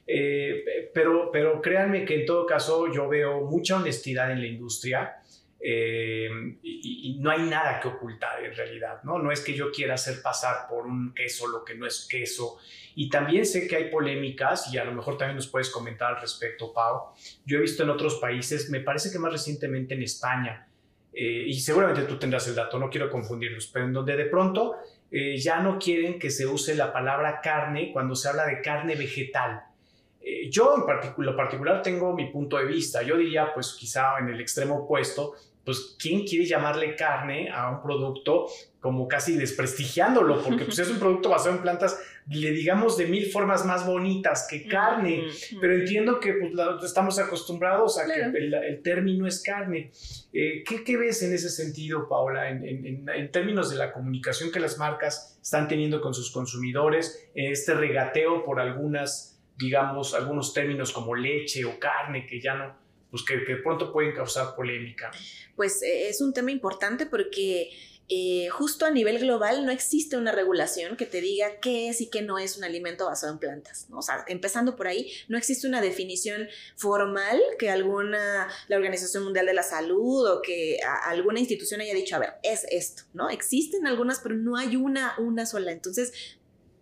Eh, 0.06 0.90
pero, 0.94 1.30
pero 1.32 1.60
créanme 1.60 2.04
que 2.04 2.20
en 2.20 2.26
todo 2.26 2.46
caso 2.46 2.92
yo 2.92 3.08
veo 3.08 3.42
mucha 3.42 3.76
honestidad 3.76 4.30
en 4.30 4.40
la 4.40 4.46
industria 4.46 5.16
eh, 5.58 6.28
y, 6.62 7.18
no 7.18 7.30
hay 7.30 7.42
nada 7.42 7.80
que 7.80 7.88
ocultar 7.88 8.44
en 8.44 8.54
realidad, 8.54 9.02
¿no? 9.02 9.18
No 9.18 9.32
es 9.32 9.40
que 9.40 9.54
yo 9.54 9.72
quiera 9.72 9.94
hacer 9.94 10.22
pasar 10.22 10.68
por 10.68 10.86
un 10.86 11.12
queso 11.14 11.48
lo 11.48 11.64
que 11.64 11.74
no 11.74 11.86
es 11.86 12.06
queso. 12.08 12.58
Y 12.94 13.08
también 13.08 13.44
sé 13.44 13.66
que 13.66 13.74
hay 13.74 13.90
polémicas 13.90 14.72
y 14.72 14.78
a 14.78 14.84
lo 14.84 14.92
mejor 14.92 15.16
también 15.18 15.36
nos 15.36 15.48
puedes 15.48 15.70
comentar 15.70 16.14
al 16.14 16.20
respecto, 16.20 16.72
Pau. 16.72 17.14
Yo 17.44 17.58
he 17.58 17.60
visto 17.60 17.82
en 17.82 17.90
otros 17.90 18.16
países, 18.16 18.70
me 18.70 18.80
parece 18.80 19.10
que 19.10 19.18
más 19.18 19.32
recientemente 19.32 19.94
en 19.94 20.02
España, 20.02 20.68
eh, 21.12 21.44
y 21.46 21.54
seguramente 21.54 22.02
tú 22.02 22.18
tendrás 22.18 22.46
el 22.46 22.54
dato, 22.54 22.78
no 22.78 22.90
quiero 22.90 23.10
confundirlos, 23.10 23.68
pero 23.68 23.86
en 23.86 23.92
donde 23.94 24.16
de 24.16 24.26
pronto 24.26 24.76
eh, 25.10 25.38
ya 25.38 25.60
no 25.60 25.78
quieren 25.78 26.18
que 26.18 26.30
se 26.30 26.46
use 26.46 26.74
la 26.74 26.92
palabra 26.92 27.40
carne 27.40 27.90
cuando 27.90 28.14
se 28.14 28.28
habla 28.28 28.44
de 28.44 28.60
carne 28.60 28.96
vegetal. 28.96 29.62
Yo 30.50 30.74
en 30.76 30.84
particular, 30.84 31.36
particular 31.36 31.82
tengo 31.82 32.14
mi 32.14 32.30
punto 32.30 32.56
de 32.56 32.66
vista. 32.66 33.02
Yo 33.02 33.16
diría, 33.16 33.52
pues 33.54 33.76
quizá 33.78 34.18
en 34.18 34.28
el 34.28 34.40
extremo 34.40 34.84
opuesto, 34.84 35.34
pues 35.66 35.96
¿quién 35.98 36.24
quiere 36.24 36.46
llamarle 36.46 36.94
carne 36.94 37.50
a 37.50 37.68
un 37.68 37.82
producto 37.82 38.46
como 38.78 39.08
casi 39.08 39.36
desprestigiándolo? 39.36 40.40
Porque 40.40 40.64
pues 40.64 40.78
es 40.78 40.88
un 40.88 41.00
producto 41.00 41.28
basado 41.28 41.56
en 41.56 41.60
plantas, 41.60 42.00
le 42.28 42.52
digamos 42.52 42.96
de 42.96 43.06
mil 43.06 43.26
formas 43.32 43.66
más 43.66 43.84
bonitas 43.84 44.46
que 44.48 44.68
carne, 44.68 45.24
pero 45.60 45.74
entiendo 45.74 46.20
que 46.20 46.34
pues, 46.34 46.52
estamos 46.84 47.18
acostumbrados 47.18 47.98
a 47.98 48.06
que 48.06 48.38
el, 48.38 48.80
término 48.84 49.26
es 49.26 49.42
carne. 49.42 49.90
Eh, 50.32 50.62
¿qué, 50.62 50.96
ves 50.96 51.24
en 51.24 51.34
ese 51.34 51.50
sentido, 51.50 52.08
Paula, 52.08 52.48
en, 52.48 53.30
términos 53.32 53.68
de 53.68 53.76
la 53.76 53.92
comunicación 53.92 54.52
que 54.52 54.60
las 54.60 54.78
marcas 54.78 55.36
están 55.42 55.66
teniendo 55.66 56.00
con 56.00 56.14
sus 56.14 56.30
consumidores, 56.30 57.28
este 57.34 57.74
regateo 57.74 58.44
por 58.44 58.60
algunas, 58.60 59.35
digamos, 59.56 60.14
algunos 60.14 60.52
términos 60.52 60.92
como 60.92 61.14
leche 61.14 61.64
o 61.64 61.78
carne 61.78 62.26
que 62.26 62.40
ya 62.40 62.54
no 62.54 62.86
pues 63.10 63.22
que, 63.24 63.56
pronto 63.62 63.92
pueden 63.92 64.14
causar 64.14 64.54
polémica. 64.54 65.10
Pues 65.54 65.82
eh, 65.82 66.08
es 66.08 66.20
un 66.20 66.32
tema 66.32 66.50
importante 66.50 67.06
porque 67.06 67.70
eh, 68.08 68.48
justo 68.50 68.86
a 68.86 68.90
nivel 68.90 69.18
global 69.18 69.66
no 69.66 69.72
existe 69.72 70.16
una 70.16 70.30
regulación 70.30 70.96
que 70.96 71.06
te 71.06 71.20
diga 71.20 71.58
qué 71.60 71.88
es 71.88 72.00
y 72.00 72.08
qué 72.08 72.22
no 72.22 72.38
es 72.38 72.56
un 72.56 72.64
alimento 72.64 73.06
basado 73.06 73.32
en 73.32 73.38
plantas. 73.38 73.86
¿no? 73.88 73.98
O 73.98 74.02
sea, 74.02 74.24
empezando 74.28 74.76
por 74.76 74.86
ahí, 74.86 75.10
no 75.28 75.36
existe 75.36 75.66
una 75.66 75.80
definición 75.80 76.48
formal 76.76 77.40
que 77.58 77.70
alguna, 77.70 78.48
la 78.68 78.76
Organización 78.76 79.24
Mundial 79.24 79.46
de 79.46 79.54
la 79.54 79.62
Salud 79.64 80.30
o 80.30 80.42
que 80.42 80.78
alguna 81.04 81.40
institución 81.40 81.80
haya 81.80 81.94
dicho, 81.94 82.14
a 82.14 82.20
ver, 82.20 82.34
es 82.42 82.64
esto, 82.70 83.04
¿no? 83.12 83.28
Existen 83.28 83.86
algunas, 83.86 84.20
pero 84.20 84.36
no 84.36 84.56
hay 84.56 84.76
una, 84.76 85.14
una 85.18 85.46
sola. 85.46 85.72
Entonces, 85.72 86.35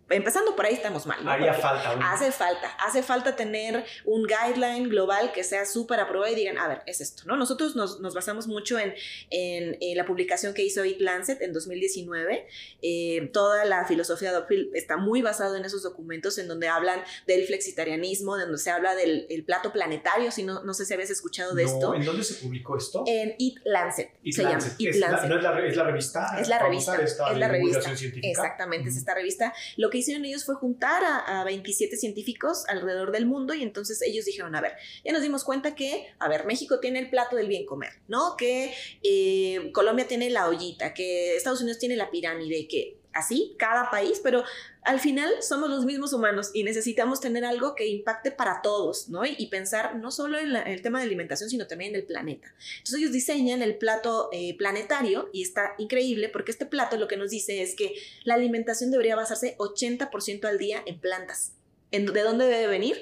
empezando 0.09 0.55
por 0.55 0.65
ahí 0.65 0.73
estamos 0.75 1.05
mal. 1.05 1.27
Haría 1.27 1.53
falta. 1.53 1.91
Hace 2.11 2.31
falta, 2.31 2.67
hace 2.85 3.03
falta 3.03 3.35
tener 3.35 3.83
un 4.05 4.25
guideline 4.25 4.89
global 4.89 5.31
que 5.31 5.43
sea 5.43 5.65
súper 5.65 5.99
aprobado 5.99 6.31
y 6.31 6.35
digan, 6.35 6.57
a 6.57 6.67
ver, 6.67 6.81
es 6.85 7.01
esto, 7.01 7.23
¿no? 7.25 7.37
Nosotros 7.37 7.75
nos, 7.75 7.99
nos 7.99 8.13
basamos 8.13 8.47
mucho 8.47 8.77
en, 8.79 8.93
en, 9.29 9.97
la 9.97 10.05
publicación 10.05 10.53
que 10.53 10.63
hizo 10.63 10.83
Eat 10.83 10.99
Lancet 10.99 11.41
en 11.41 11.53
2019. 11.53 12.47
Eh, 12.81 13.29
toda 13.33 13.65
la 13.65 13.85
filosofía 13.85 14.29
de 14.29 14.35
Dogfield 14.35 14.75
está 14.75 14.97
muy 14.97 15.21
basada 15.21 15.57
en 15.57 15.65
esos 15.65 15.83
documentos 15.83 16.37
en 16.37 16.47
donde 16.47 16.67
hablan 16.67 17.01
del 17.27 17.45
flexitarianismo, 17.45 18.37
donde 18.37 18.57
se 18.57 18.71
habla 18.71 18.93
del 18.95 19.43
plato 19.45 19.71
planetario, 19.71 20.31
si 20.31 20.43
no, 20.43 20.63
no 20.63 20.73
sé 20.73 20.85
si 20.85 20.93
habías 20.93 21.09
escuchado 21.09 21.55
de 21.55 21.63
esto. 21.63 21.95
¿En 21.95 22.05
dónde 22.05 22.23
se 22.23 22.35
publicó 22.35 22.77
esto? 22.77 23.03
En 23.07 23.35
Eat 23.39 23.61
Lancet. 23.65 24.11
se 24.31 24.43
llama. 24.43 24.57
es 24.57 24.97
La, 24.97 25.25
¿No 25.27 25.37
es 25.37 25.43
la, 25.43 25.65
es 25.65 25.75
la 25.75 25.83
revista? 25.83 26.37
Es 26.39 26.47
la 26.47 26.59
revista. 26.59 27.01
es 27.01 27.37
la 27.37 27.47
revista. 27.47 27.91
Exactamente, 28.21 28.89
es 28.89 28.97
esta 28.97 29.13
revista. 29.13 29.53
Lo 29.77 29.89
que 29.95 29.99
hicieron 29.99 30.25
ellos 30.25 30.43
fue 30.43 30.55
juntar 30.55 31.03
a, 31.05 31.43
27 31.45 31.95
científicos 31.95 32.65
alrededor 32.67 33.11
del 33.11 33.25
mundo 33.25 33.53
y 33.53 33.63
entonces 33.63 34.01
ellos 34.01 34.25
dijeron, 34.25 34.55
a 34.55 34.61
ver, 34.61 34.73
ya 35.05 35.13
nos 35.13 35.21
dimos 35.21 35.43
cuenta 35.43 35.73
que, 35.73 36.07
a 36.19 36.27
ver, 36.27 36.45
México 36.45 36.79
tiene 36.79 36.99
el 36.99 37.09
plato 37.09 37.35
del 37.35 37.47
bien 37.47 37.65
comer, 37.65 37.91
¿no? 38.07 38.35
Que 38.37 38.73
eh, 39.03 39.71
Colombia 39.73 40.07
tiene 40.07 40.29
la 40.29 40.49
ollita, 40.49 40.93
que 40.93 41.37
Estados 41.37 41.61
Unidos 41.61 41.79
tiene 41.79 41.95
la 41.95 42.11
pirámide, 42.11 42.67
que 42.67 42.97
así, 43.15 43.55
cada 43.57 43.89
país, 43.89 44.19
pero 44.21 44.43
al 44.83 44.99
final 44.99 45.31
somos 45.41 45.69
los 45.69 45.85
mismos 45.85 46.13
humanos 46.13 46.51
y 46.53 46.63
necesitamos 46.63 47.21
tener 47.21 47.45
algo 47.45 47.73
que 47.73 47.87
impacte 47.87 48.29
para 48.29 48.61
todos, 48.61 49.09
¿no? 49.09 49.25
Y, 49.25 49.47
pensar 49.47 49.95
no 49.95 50.11
solo 50.11 50.37
en, 50.37 50.55
el 50.55 50.81
tema 50.81 50.99
de 50.99 51.05
alimentación, 51.05 51.49
sino 51.49 51.65
también 51.65 51.91
en 51.91 52.01
el 52.01 52.05
planeta. 52.05 52.53
Entonces 52.77 52.99
ellos 52.99 53.13
diseñan 53.13 53.61
el 53.61 53.77
plato 53.77 54.29
eh, 54.33 54.55
planetario 54.57 55.29
y 55.31 55.41
está 55.41 55.73
increíble 55.77 56.29
porque 56.29 56.51
este 56.51 56.65
plato 56.65 56.97
lo 56.97 57.07
que 57.07 57.15
nos 57.17 57.31
dice 57.31 57.61
es 57.61 57.75
que 57.75 57.93
la 58.25 58.33
alimentación 58.33 58.91
debería 58.91 59.15
basarse 59.15 59.55
80% 59.57 60.45
al 60.45 60.57
día 60.57 60.83
en 60.85 60.99
plantas. 60.99 61.53
¿De 61.91 62.21
dónde 62.21 62.45
debe 62.45 62.67
venir? 62.67 63.01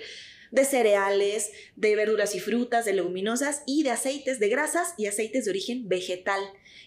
De 0.54 0.66
cereales, 0.66 1.52
de 1.76 1.96
verduras 1.96 2.36
y 2.36 2.40
frutas, 2.40 2.86
de 2.86 2.94
leguminosas 2.94 3.64
y 3.66 3.82
de 3.82 3.90
aceites 3.90 4.40
de 4.40 4.50
grasas 4.50 4.94
y 4.98 5.08
aceites 5.08 5.46
de 5.46 5.52
origen 5.52 5.90
vegetal. 5.90 6.40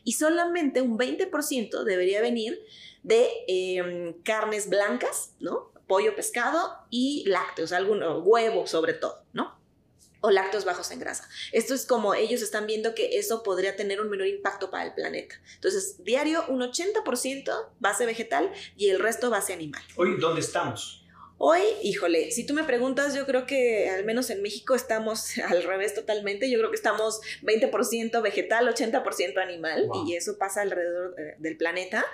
Y 0.05 0.13
solamente 0.13 0.83
un 0.83 0.97
20% 0.97 1.83
debería 1.83 2.23
venir 2.23 2.63
de 3.03 3.29
em, 3.49 4.13
carnes 4.23 4.69
blancas, 4.69 5.33
¿no? 5.41 5.73
Pollo, 5.89 6.15
pescado 6.15 6.79
y 6.91 7.25
lácteos, 7.27 7.73
algún 7.73 8.05
huevo 8.23 8.69
sobre 8.69 8.95
todo, 8.95 9.25
¿no? 9.33 9.59
O 10.21 10.31
lácteos 10.31 10.65
bajos 10.65 10.93
en 10.93 11.01
grasa. 11.01 11.29
Esto 11.51 11.75
es 11.75 11.87
como 11.87 12.15
ellos 12.15 12.43
están 12.43 12.69
viendo 12.69 12.95
que 12.95 13.19
eso 13.19 13.43
podría 13.43 13.75
tener 13.75 14.01
un 14.01 14.09
menor 14.09 14.29
impacto 14.29 14.71
para 14.71 14.85
el 14.85 14.95
planeta. 14.95 15.35
Entonces, 15.57 16.05
diario 16.05 16.45
un 16.49 16.61
80% 16.61 17.71
base 17.81 18.07
vegetal 18.07 18.53
y 18.77 18.91
el 18.91 19.01
resto 19.01 19.29
base 19.29 19.53
animal. 19.53 19.83
Hoy, 19.97 20.19
¿dónde 20.21 20.41
estamos? 20.41 21.06
Hoy, 21.39 21.61
híjole, 21.83 22.31
si 22.31 22.47
tú 22.47 22.55
me 22.55 22.65
preguntas, 22.65 23.15
yo 23.15 23.27
creo 23.27 23.47
que 23.47 23.91
al 23.91 24.05
menos 24.07 24.31
en 24.31 24.41
México 24.41 24.75
estamos 24.75 25.37
al 25.51 25.63
revés 25.63 25.95
totalmente. 25.95 26.51
Yo 26.51 26.59
creo 26.59 26.71
que 26.71 26.77
estamos 26.77 27.21
20% 27.43 28.23
vegetal, 28.23 28.67
80% 28.69 29.39
animal 29.39 29.89
y 30.07 30.15
eso 30.15 30.39
pasa 30.39 30.63
alrededor 30.63 31.15
eh, 31.19 31.35
del 31.39 31.57
planeta 31.57 32.05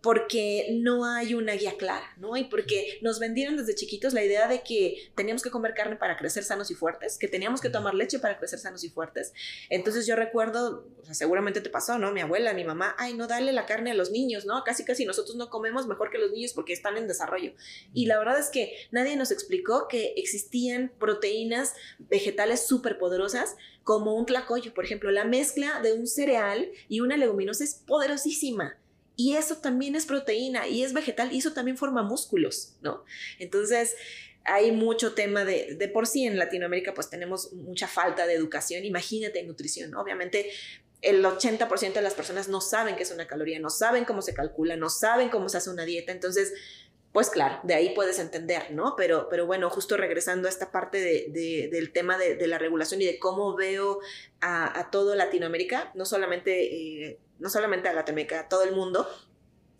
porque 0.00 0.68
no 0.70 1.04
hay 1.04 1.34
una 1.34 1.54
guía 1.54 1.76
clara, 1.76 2.14
¿no? 2.18 2.36
Y 2.36 2.44
porque 2.44 2.98
nos 3.02 3.18
vendieron 3.18 3.56
desde 3.56 3.74
chiquitos 3.74 4.12
la 4.12 4.22
idea 4.22 4.46
de 4.46 4.62
que 4.62 5.10
teníamos 5.16 5.42
que 5.42 5.50
comer 5.50 5.74
carne 5.74 5.96
para 5.96 6.16
crecer 6.16 6.44
sanos 6.44 6.70
y 6.70 6.74
fuertes, 6.74 7.18
que 7.18 7.26
teníamos 7.26 7.60
que 7.60 7.68
tomar 7.68 7.94
leche 7.94 8.20
para 8.20 8.38
crecer 8.38 8.60
sanos 8.60 8.84
y 8.84 8.90
fuertes. 8.90 9.32
Entonces 9.70 10.06
yo 10.06 10.14
recuerdo, 10.14 10.86
o 11.00 11.04
sea, 11.04 11.14
seguramente 11.14 11.60
te 11.60 11.68
pasó, 11.68 11.98
¿no? 11.98 12.12
Mi 12.12 12.20
abuela, 12.20 12.54
mi 12.54 12.64
mamá, 12.64 12.94
ay, 12.96 13.14
no 13.14 13.26
dale 13.26 13.52
la 13.52 13.66
carne 13.66 13.90
a 13.90 13.94
los 13.94 14.12
niños, 14.12 14.46
¿no? 14.46 14.62
Casi 14.62 14.84
casi 14.84 15.04
nosotros 15.04 15.36
no 15.36 15.50
comemos 15.50 15.88
mejor 15.88 16.10
que 16.10 16.18
los 16.18 16.30
niños 16.30 16.52
porque 16.52 16.72
están 16.72 16.96
en 16.96 17.08
desarrollo. 17.08 17.54
Y 17.92 18.06
la 18.06 18.18
verdad 18.18 18.38
es 18.38 18.50
que 18.50 18.72
nadie 18.92 19.16
nos 19.16 19.32
explicó 19.32 19.88
que 19.88 20.14
existían 20.16 20.92
proteínas 21.00 21.74
vegetales 21.98 22.66
súper 22.66 22.98
poderosas 22.98 23.56
como 23.82 24.14
un 24.14 24.26
tlacoyo, 24.26 24.74
por 24.74 24.84
ejemplo, 24.84 25.10
la 25.10 25.24
mezcla 25.24 25.80
de 25.80 25.94
un 25.94 26.06
cereal 26.06 26.70
y 26.88 27.00
una 27.00 27.16
leguminosa 27.16 27.64
es 27.64 27.74
poderosísima 27.74 28.76
y 29.18 29.34
eso 29.34 29.56
también 29.56 29.96
es 29.96 30.06
proteína 30.06 30.68
y 30.68 30.84
es 30.84 30.92
vegetal 30.92 31.32
y 31.32 31.38
eso 31.38 31.52
también 31.52 31.76
forma 31.76 32.04
músculos, 32.04 32.76
¿no? 32.82 33.04
Entonces, 33.40 33.96
hay 34.44 34.70
mucho 34.70 35.12
tema 35.12 35.44
de, 35.44 35.74
de 35.74 35.88
por 35.88 36.06
sí 36.06 36.24
en 36.24 36.38
Latinoamérica, 36.38 36.94
pues 36.94 37.10
tenemos 37.10 37.52
mucha 37.52 37.88
falta 37.88 38.28
de 38.28 38.34
educación, 38.34 38.84
imagínate 38.84 39.40
en 39.40 39.48
nutrición, 39.48 39.96
obviamente 39.96 40.50
el 41.02 41.24
80% 41.24 41.94
de 41.94 42.02
las 42.02 42.14
personas 42.14 42.48
no 42.48 42.60
saben 42.60 42.94
qué 42.94 43.02
es 43.02 43.10
una 43.10 43.26
caloría, 43.26 43.58
no 43.58 43.70
saben 43.70 44.04
cómo 44.04 44.22
se 44.22 44.34
calcula, 44.34 44.76
no 44.76 44.88
saben 44.88 45.30
cómo 45.30 45.48
se 45.48 45.58
hace 45.58 45.70
una 45.70 45.84
dieta, 45.84 46.12
entonces 46.12 46.52
pues 47.12 47.30
claro, 47.30 47.58
de 47.62 47.74
ahí 47.74 47.94
puedes 47.94 48.18
entender, 48.18 48.70
¿no? 48.70 48.94
Pero, 48.96 49.28
pero 49.30 49.46
bueno, 49.46 49.70
justo 49.70 49.96
regresando 49.96 50.46
a 50.46 50.50
esta 50.50 50.70
parte 50.70 51.00
de, 51.00 51.68
del 51.72 51.90
tema 51.90 52.18
de, 52.18 52.46
la 52.46 52.58
regulación 52.58 53.00
y 53.00 53.06
de 53.06 53.18
cómo 53.18 53.56
veo 53.56 53.98
a, 54.40 54.88
todo 54.92 55.14
Latinoamérica, 55.14 55.90
no 55.94 56.04
solamente, 56.04 57.06
eh, 57.06 57.18
no 57.38 57.50
solamente 57.50 57.88
a 57.88 57.92
Latinoamérica, 57.92 58.40
a 58.40 58.48
todo 58.48 58.62
el 58.62 58.74
mundo, 58.74 59.08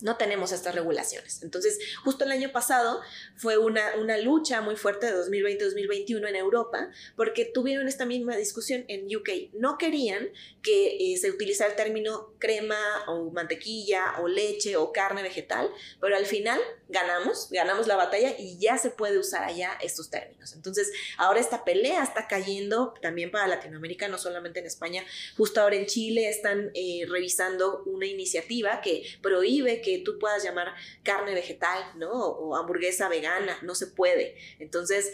no 0.00 0.16
tenemos 0.16 0.52
estas 0.52 0.74
regulaciones. 0.74 1.42
Entonces, 1.42 1.78
justo 2.04 2.24
el 2.24 2.30
año 2.30 2.52
pasado 2.52 3.00
fue 3.36 3.58
una, 3.58 3.96
una 3.96 4.16
lucha 4.18 4.60
muy 4.60 4.76
fuerte 4.76 5.06
de 5.06 5.12
2020-2021 5.12 6.28
en 6.28 6.36
Europa, 6.36 6.90
porque 7.16 7.44
tuvieron 7.44 7.88
esta 7.88 8.06
misma 8.06 8.36
discusión 8.36 8.84
en 8.88 9.04
UK. 9.14 9.52
No 9.54 9.76
querían 9.76 10.28
que 10.62 11.12
eh, 11.12 11.16
se 11.16 11.30
utilizara 11.30 11.70
el 11.70 11.76
término 11.76 12.32
crema 12.38 12.78
o 13.08 13.30
mantequilla 13.30 14.20
o 14.20 14.28
leche 14.28 14.76
o 14.76 14.92
carne 14.92 15.22
vegetal, 15.22 15.68
pero 16.00 16.16
al 16.16 16.26
final 16.26 16.60
ganamos, 16.88 17.48
ganamos 17.50 17.86
la 17.86 17.96
batalla 17.96 18.34
y 18.38 18.58
ya 18.58 18.78
se 18.78 18.90
puede 18.90 19.18
usar 19.18 19.44
allá 19.44 19.78
estos 19.82 20.10
términos. 20.10 20.52
Entonces, 20.54 20.90
ahora 21.16 21.40
esta 21.40 21.64
pelea 21.64 22.02
está 22.02 22.28
cayendo 22.28 22.94
también 23.02 23.30
para 23.30 23.46
Latinoamérica, 23.46 24.08
no 24.08 24.18
solamente 24.18 24.60
en 24.60 24.66
España. 24.66 25.04
Justo 25.36 25.60
ahora 25.60 25.76
en 25.76 25.86
Chile 25.86 26.28
están 26.28 26.70
eh, 26.74 27.04
revisando 27.08 27.82
una 27.84 28.06
iniciativa 28.06 28.80
que 28.80 29.04
prohíbe 29.22 29.80
que 29.80 29.87
que 29.88 30.02
tú 30.04 30.18
puedas 30.18 30.44
llamar 30.44 30.74
carne 31.02 31.34
vegetal, 31.34 31.92
¿no? 31.96 32.10
O, 32.10 32.56
hamburguesa 32.56 33.08
vegana, 33.08 33.58
no 33.62 33.74
se 33.74 33.86
puede. 33.86 34.36
Entonces, 34.58 35.12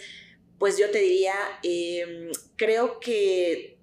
pues 0.58 0.78
yo 0.78 0.90
te 0.90 0.98
diría, 0.98 1.34
em, 1.62 2.30
creo 2.56 3.00
que 3.00 3.78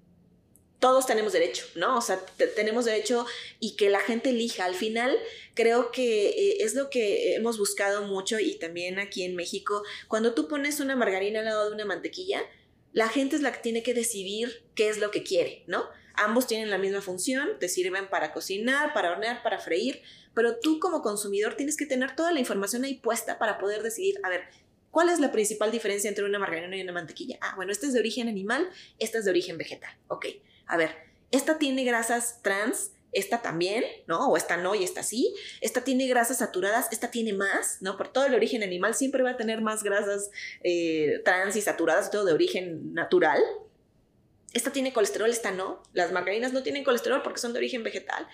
todos 0.78 1.06
tenemos 1.06 1.32
derecho, 1.32 1.64
¿no? 1.76 1.98
O 1.98 2.00
sea, 2.00 2.20
tenemos 2.56 2.84
derecho 2.84 3.24
y 3.60 3.76
que 3.76 3.88
la 3.88 4.00
gente 4.00 4.30
elija. 4.30 4.64
Al 4.64 4.74
final, 4.74 5.16
creo 5.54 5.92
que 5.92 6.30
eh, 6.30 6.56
es 6.60 6.74
lo 6.74 6.90
que 6.90 7.34
hemos 7.34 7.56
buscado 7.56 8.02
mucho 8.02 8.40
y 8.40 8.56
también 8.56 8.98
aquí 8.98 9.22
en 9.22 9.36
México. 9.36 9.84
Cuando 10.08 10.34
tú 10.34 10.48
pones 10.48 10.80
una 10.80 10.96
margarina 10.96 11.38
al 11.38 11.44
lado 11.44 11.68
de 11.68 11.74
una 11.76 11.84
mantequilla, 11.84 12.42
la 12.92 13.08
gente 13.08 13.36
es 13.36 13.42
la 13.42 13.52
que 13.52 13.60
tiene 13.60 13.82
que 13.82 13.94
decidir 13.94 14.64
qué 14.74 14.88
es 14.88 14.98
lo 14.98 15.10
que 15.10 15.22
quiere, 15.22 15.62
¿no? 15.66 15.88
Ambos 16.14 16.46
tienen 16.46 16.70
la 16.70 16.78
misma 16.78 17.00
función, 17.00 17.58
te 17.58 17.68
sirven 17.68 18.08
para 18.08 18.32
cocinar, 18.32 18.92
para 18.92 19.12
hornear, 19.12 19.42
para 19.42 19.58
freír, 19.58 20.02
pero 20.34 20.58
tú 20.58 20.78
como 20.80 21.02
consumidor 21.02 21.54
tienes 21.54 21.76
que 21.76 21.86
tener 21.86 22.16
toda 22.16 22.32
la 22.32 22.40
información 22.40 22.84
ahí 22.84 22.94
puesta 22.94 23.38
para 23.38 23.58
poder 23.58 23.82
decidir, 23.82 24.16
a 24.22 24.28
ver, 24.28 24.42
¿cuál 24.90 25.08
es 25.08 25.20
la 25.20 25.32
principal 25.32 25.70
diferencia 25.70 26.08
entre 26.08 26.24
una 26.24 26.38
margarina 26.38 26.76
y 26.76 26.82
una 26.82 26.92
mantequilla? 26.92 27.38
Ah, 27.40 27.54
bueno, 27.56 27.72
esta 27.72 27.86
es 27.86 27.92
de 27.92 28.00
origen 28.00 28.28
animal, 28.28 28.68
esta 28.98 29.18
es 29.18 29.24
de 29.24 29.30
origen 29.30 29.58
vegetal. 29.58 29.94
Ok, 30.08 30.26
a 30.66 30.76
ver, 30.76 30.90
esta 31.30 31.58
tiene 31.58 31.84
grasas 31.84 32.40
trans, 32.42 32.92
esta 33.12 33.42
también, 33.42 33.84
¿no? 34.06 34.28
O 34.28 34.36
esta 34.36 34.56
no 34.56 34.74
y 34.74 34.84
esta 34.84 35.02
sí. 35.02 35.34
Esta 35.60 35.84
tiene 35.84 36.06
grasas 36.08 36.38
saturadas, 36.38 36.88
esta 36.92 37.10
tiene 37.10 37.32
más, 37.34 37.78
¿no? 37.80 37.96
Por 37.96 38.08
todo 38.08 38.26
el 38.26 38.34
origen 38.34 38.62
animal 38.62 38.94
siempre 38.94 39.22
va 39.22 39.30
a 39.30 39.36
tener 39.36 39.60
más 39.60 39.82
grasas 39.82 40.30
eh, 40.62 41.20
trans 41.24 41.56
y 41.56 41.60
saturadas, 41.60 42.10
todo 42.10 42.24
de 42.24 42.32
origen 42.32 42.94
natural. 42.94 43.40
Esta 44.54 44.72
tiene 44.72 44.92
colesterol, 44.92 45.30
esta 45.30 45.50
no. 45.50 45.82
Las 45.92 46.12
margarinas 46.12 46.52
no 46.52 46.62
tienen 46.62 46.84
colesterol 46.84 47.22
porque 47.22 47.40
son 47.40 47.52
de 47.52 47.58
origen 47.58 47.82
vegetal. 47.82 48.28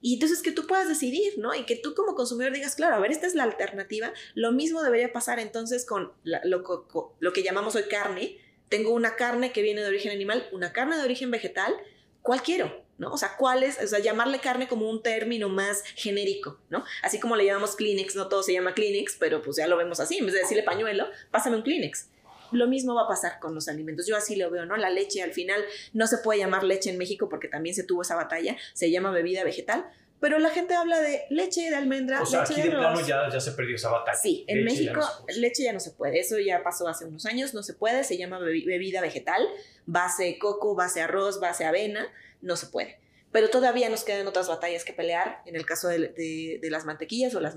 Y 0.00 0.14
entonces 0.14 0.42
que 0.42 0.52
tú 0.52 0.66
puedas 0.66 0.86
decidir, 0.86 1.38
¿no? 1.38 1.54
Y 1.54 1.64
que 1.64 1.76
tú 1.76 1.94
como 1.94 2.14
consumidor 2.14 2.52
digas, 2.52 2.74
claro, 2.74 2.96
a 2.96 2.98
ver, 2.98 3.10
esta 3.10 3.26
es 3.26 3.34
la 3.34 3.44
alternativa. 3.44 4.12
Lo 4.34 4.52
mismo 4.52 4.82
debería 4.82 5.12
pasar 5.12 5.38
entonces 5.38 5.86
con 5.86 6.12
lo, 6.24 7.32
que 7.32 7.42
llamamos 7.42 7.74
hoy 7.74 7.84
carne. 7.84 8.38
Tengo 8.68 8.90
una 8.90 9.16
carne 9.16 9.50
que 9.52 9.62
viene 9.62 9.80
de 9.80 9.88
origen 9.88 10.12
animal, 10.12 10.46
una 10.52 10.74
carne 10.74 10.98
de 10.98 11.04
origen 11.04 11.30
vegetal. 11.30 11.74
¿Cuál 12.20 12.42
quiero? 12.42 12.84
¿no? 12.98 13.12
O 13.12 13.16
sea, 13.16 13.36
¿cuál 13.36 13.62
es? 13.62 13.82
O 13.82 13.86
sea, 13.86 13.98
llamarle 13.98 14.40
carne 14.40 14.68
como 14.68 14.90
un 14.90 15.02
término 15.02 15.48
más 15.48 15.82
genérico, 15.96 16.60
¿no? 16.68 16.84
Así 17.02 17.18
como 17.18 17.34
le 17.34 17.46
llamamos 17.46 17.74
Kleenex, 17.74 18.14
no 18.14 18.28
todo 18.28 18.42
se 18.42 18.52
llama 18.52 18.74
Kleenex, 18.74 19.16
pero 19.18 19.42
pues 19.42 19.56
ya 19.56 19.66
lo 19.66 19.76
vemos 19.76 20.00
así, 20.00 20.18
en 20.18 20.26
vez 20.26 20.34
de 20.34 20.40
decirle 20.40 20.62
pañuelo, 20.62 21.08
pásame 21.30 21.56
un 21.56 21.62
Kleenex. 21.62 22.08
Lo 22.52 22.66
mismo 22.66 22.94
va 22.94 23.02
a 23.02 23.08
pasar 23.08 23.38
con 23.40 23.54
los 23.54 23.68
alimentos. 23.68 24.06
Yo 24.06 24.16
así 24.16 24.36
lo 24.36 24.50
veo, 24.50 24.66
¿no? 24.66 24.76
La 24.76 24.90
leche 24.90 25.22
al 25.22 25.32
final 25.32 25.62
no 25.92 26.06
se 26.06 26.18
puede 26.18 26.40
llamar 26.40 26.64
leche 26.64 26.90
en 26.90 26.98
México 26.98 27.28
porque 27.28 27.48
también 27.48 27.74
se 27.74 27.84
tuvo 27.84 28.02
esa 28.02 28.16
batalla, 28.16 28.56
se 28.72 28.90
llama 28.90 29.10
bebida 29.10 29.44
vegetal, 29.44 29.86
pero 30.20 30.38
la 30.38 30.50
gente 30.50 30.74
habla 30.74 31.00
de 31.00 31.24
leche 31.30 31.68
de 31.68 31.76
almendra. 31.76 32.22
O 32.22 32.26
sea, 32.26 32.40
leche 32.40 32.54
aquí 32.54 32.62
de, 32.62 32.70
plano 32.70 33.00
ya, 33.06 33.28
ya, 33.30 33.40
se 33.40 33.52
perdió 33.52 33.76
esa 33.76 33.90
batalla. 33.90 34.18
Sí, 34.18 34.44
en 34.48 34.64
México 34.64 35.00
leche 35.36 35.64
ya 35.64 35.72
no 35.72 35.80
se 35.80 35.90
puede. 35.90 36.20
Eso 36.20 36.38
ya 36.38 36.62
pasó 36.62 36.88
hace 36.88 37.04
unos 37.04 37.26
años, 37.26 37.54
no 37.54 37.62
se 37.62 37.74
puede. 37.74 38.04
Se 38.04 38.16
llama 38.16 38.38
bebida 38.38 39.00
vegetal, 39.00 39.46
base 39.86 40.38
coco, 40.38 40.74
base 40.74 41.02
arroz, 41.02 41.40
base 41.40 41.64
avena, 41.64 42.08
no 42.40 42.56
se 42.56 42.66
puede 42.66 43.03
pero 43.34 43.50
todavía 43.50 43.88
nos 43.88 44.04
quedan 44.04 44.28
otras 44.28 44.46
batallas 44.46 44.84
que 44.84 44.92
pelear, 44.92 45.42
en 45.44 45.56
el 45.56 45.66
caso 45.66 45.88
de, 45.88 46.60
las 46.70 46.84
mantequillas 46.84 47.34
o 47.34 47.40
las 47.40 47.56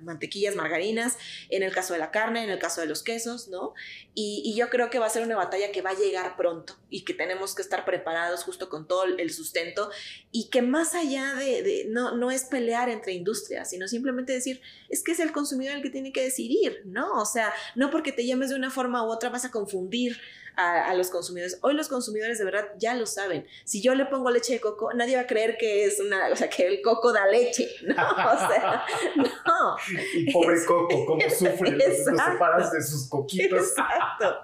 mantequillas 0.00 0.54
margarinas, 0.54 1.18
en 1.50 1.64
el 1.64 1.74
caso 1.74 1.94
de 1.94 1.98
la 1.98 2.12
carne, 2.12 2.44
en 2.44 2.50
el 2.50 2.60
caso 2.60 2.80
de 2.80 2.86
los 2.86 3.02
quesos, 3.02 3.48
¿no? 3.48 3.74
Y, 4.14 4.54
yo 4.56 4.70
creo 4.70 4.88
que 4.88 5.00
va 5.00 5.06
a 5.06 5.10
ser 5.10 5.24
una 5.24 5.34
batalla 5.34 5.72
que 5.72 5.82
va 5.82 5.90
a 5.90 5.94
llegar 5.94 6.36
pronto 6.36 6.78
y 6.90 7.04
que 7.04 7.12
tenemos 7.12 7.56
que 7.56 7.62
estar 7.62 7.84
preparados 7.84 8.44
justo 8.44 8.68
con 8.68 8.86
todo 8.86 9.02
el 9.02 9.32
sustento 9.32 9.90
y 10.30 10.48
que 10.48 10.62
más 10.62 10.94
allá 10.94 11.34
de, 11.34 11.86
no, 11.88 12.16
no 12.16 12.30
es 12.30 12.44
pelear 12.44 12.88
entre 12.88 13.12
industrias, 13.12 13.70
sino 13.70 13.88
simplemente 13.88 14.32
decir, 14.32 14.60
es 14.88 15.02
que 15.02 15.10
es 15.10 15.18
el 15.18 15.32
consumidor 15.32 15.74
el 15.74 15.82
que 15.82 15.90
tiene 15.90 16.12
que 16.12 16.22
decidir, 16.22 16.82
¿no? 16.84 17.20
O 17.20 17.26
sea, 17.26 17.52
no 17.74 17.90
porque 17.90 18.12
te 18.12 18.24
llames 18.24 18.50
de 18.50 18.54
una 18.54 18.70
forma 18.70 19.04
u 19.04 19.10
otra 19.10 19.28
vas 19.30 19.44
a 19.44 19.50
confundir 19.50 20.20
a, 20.56 20.94
los 20.94 21.10
consumidores. 21.10 21.58
Hoy 21.62 21.74
los 21.74 21.88
consumidores 21.88 22.38
de 22.38 22.44
verdad 22.44 22.68
ya 22.78 22.94
lo 22.94 23.06
saben. 23.06 23.46
Si 23.64 23.82
yo 23.82 23.94
le 23.94 24.06
pongo 24.06 24.30
leche 24.30 24.54
de 24.54 24.60
coco, 24.60 24.92
nadie 24.94 25.16
va 25.16 25.22
a 25.22 25.26
creer 25.26 25.56
que 25.58 25.84
es 25.84 26.00
una, 26.00 26.28
o 26.30 26.36
sea, 26.36 26.48
que 26.48 26.66
el 26.66 26.82
coco 26.82 27.12
da 27.12 27.26
leche, 27.26 27.68
¿no? 27.82 27.94
O 27.94 28.38
sea, 28.38 28.84
no. 29.46 29.76
Y 30.14 30.32
pobre 30.32 30.64
coco, 30.64 31.06
cómo 31.06 31.20
sufre, 31.30 31.72
lo 31.72 31.94
separas 31.94 32.72
de 32.72 32.82
sus 32.82 33.08
coquitos. 33.08 33.68
Exacto. 33.68 34.38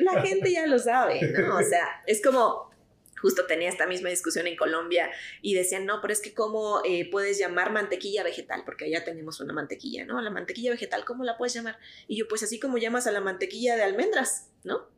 La 0.00 0.20
gente 0.20 0.50
ya 0.50 0.66
lo 0.66 0.78
sabe, 0.78 1.20
¿no? 1.22 1.56
O 1.56 1.62
sea, 1.62 2.02
es 2.06 2.20
como, 2.20 2.70
justo 3.20 3.46
tenía 3.46 3.68
esta 3.68 3.86
misma 3.86 4.08
discusión 4.08 4.48
en 4.48 4.56
Colombia 4.56 5.08
y 5.40 5.54
decían, 5.54 5.86
no, 5.86 6.00
pero 6.00 6.12
es 6.12 6.20
que 6.20 6.34
cómo 6.34 6.82
eh, 6.84 7.08
puedes 7.10 7.38
llamar 7.38 7.70
mantequilla 7.70 8.24
vegetal, 8.24 8.62
porque 8.64 8.86
allá 8.86 9.04
tenemos 9.04 9.40
una 9.40 9.52
mantequilla, 9.52 10.04
¿no? 10.04 10.20
La 10.20 10.30
mantequilla 10.30 10.72
vegetal, 10.72 11.04
¿cómo 11.04 11.22
la 11.22 11.36
puedes 11.36 11.54
llamar? 11.54 11.78
Y 12.08 12.16
yo, 12.16 12.26
pues 12.26 12.42
así 12.42 12.58
como 12.58 12.76
llamas 12.76 13.06
a 13.06 13.12
la 13.12 13.20
mantequilla 13.20 13.76
de 13.76 13.84
almendras, 13.84 14.50
¿no? 14.64 14.92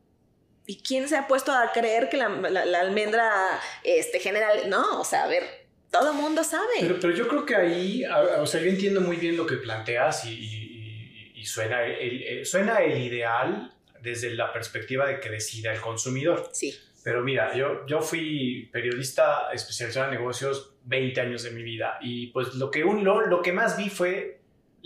¿Y 0.69 0.81
quién 0.81 1.07
se 1.07 1.15
ha 1.15 1.27
puesto 1.27 1.53
a 1.53 1.71
creer 1.71 2.09
que 2.09 2.17
la, 2.17 2.27
almendra 2.81 3.31
este, 3.83 4.19
general? 4.19 4.69
No, 4.69 4.99
o 4.99 5.05
sea, 5.05 5.23
a 5.23 5.27
ver, 5.27 5.43
todo 5.89 6.11
el 6.11 6.17
mundo 6.17 6.43
sabe. 6.43 6.73
Pero, 6.81 7.11
yo 7.11 7.25
creo 7.29 7.45
que 7.45 7.55
ahí, 7.55 8.03
o 8.39 8.45
sea, 8.45 8.61
yo 8.61 8.67
entiendo 8.67 8.99
muy 8.99 9.15
bien 9.15 9.37
lo 9.37 9.47
que 9.47 9.55
planteas 9.55 10.25
y, 10.25 11.41
suena, 11.45 11.85
el, 11.85 12.45
suena 12.45 12.79
el 12.79 13.01
ideal 13.01 13.73
desde 14.01 14.31
la 14.31 14.51
perspectiva 14.51 15.07
de 15.07 15.21
que 15.21 15.29
decida 15.29 15.71
el 15.71 15.79
consumidor. 15.79 16.49
Sí. 16.51 16.77
Pero 17.01 17.23
mira, 17.23 17.55
yo, 17.55 17.85
yo 17.85 18.01
fui 18.01 18.69
periodista 18.73 19.49
especializado 19.53 20.07
en 20.07 20.19
negocios 20.19 20.73
20 20.83 21.21
años 21.21 21.43
de 21.43 21.51
mi 21.51 21.63
vida 21.63 21.97
y 22.01 22.27
pues 22.27 22.55
lo 22.55 22.69
que, 22.69 22.83
un, 22.83 23.05
lo, 23.05 23.25
lo 23.27 23.41
que 23.41 23.53
más 23.53 23.77
vi 23.77 23.89
fue 23.89 24.36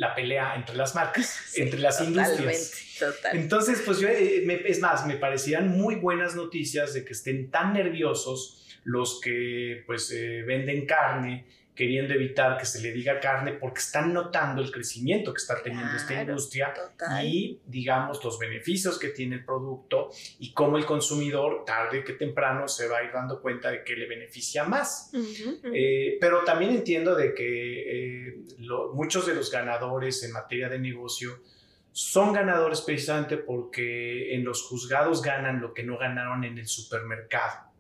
la 0.02 0.16
pelea 0.16 0.56
entre 0.56 0.76
las 0.76 0.96
marcas, 0.96 1.54
entre 1.56 1.80
las 1.80 2.02
industrias. 2.02 2.74
Entonces, 3.34 3.84
pues 3.86 4.00
yo, 4.00 4.08
eh, 4.08 4.64
es 4.66 4.80
más, 4.80 5.06
me 5.06 5.16
parecían 5.16 5.68
muy 5.70 5.96
buenas 5.96 6.36
noticias 6.36 6.96
de 6.96 7.06
que 7.06 7.14
estén 7.14 7.52
tan 7.52 7.74
nerviosos 7.74 8.66
los 8.84 9.22
que 9.22 9.84
pues 9.86 10.12
eh, 10.12 10.42
venden 10.42 10.88
carne 10.88 11.46
queriendo 11.76 12.14
evitar 12.14 12.58
que 12.58 12.66
se 12.66 12.82
le 12.82 12.92
diga 12.92 13.20
carne 13.20 13.54
porque 13.54 13.80
están 13.80 14.14
notando 14.14 14.62
el 14.62 14.72
crecimiento 14.72 15.34
que 15.34 15.38
está 15.38 15.62
teniendo 15.64 15.96
esta 15.96 16.22
industria 16.22 16.74
y, 17.24 17.60
digamos, 17.66 18.24
los 18.24 18.38
beneficios 18.38 19.00
que 19.00 19.10
tiene 19.10 19.38
el 19.38 19.46
producto 19.46 20.10
y 20.40 20.52
cómo 20.52 20.78
el 20.78 20.86
consumidor, 20.86 21.64
tarde 21.66 22.04
que 22.04 22.14
temprano, 22.14 22.68
se 22.68 22.88
va 22.88 22.98
a 22.98 23.04
ir 23.04 23.12
dando 23.12 23.42
cuenta 23.42 23.72
de 23.72 23.84
que 23.84 23.96
le 23.96 24.06
beneficia 24.06 24.66
más. 24.66 25.12
Eh, 25.74 26.18
pero 26.20 26.44
también 26.44 26.72
entiendo 26.72 27.16
de 27.16 27.34
que 27.34 28.28
eh, 28.28 28.36
muchos 28.94 29.26
de 29.26 29.34
los 29.34 29.50
ganadores 29.50 30.24
en 30.24 30.34
materia 30.34 30.68
de 30.68 30.80
negocio 30.80 31.40
son 31.94 32.34
ganadores 32.34 32.82
precisamente 32.82 33.38
porque 33.38 34.34
en 34.36 34.44
los 34.46 34.64
juzgados 34.64 35.22
ganan 35.22 35.62
lo 35.62 35.74
que 35.74 35.84
no 35.84 35.98
ganaron 35.98 36.44
en 36.44 36.58
el 36.58 36.68
supermercado. 36.68 37.71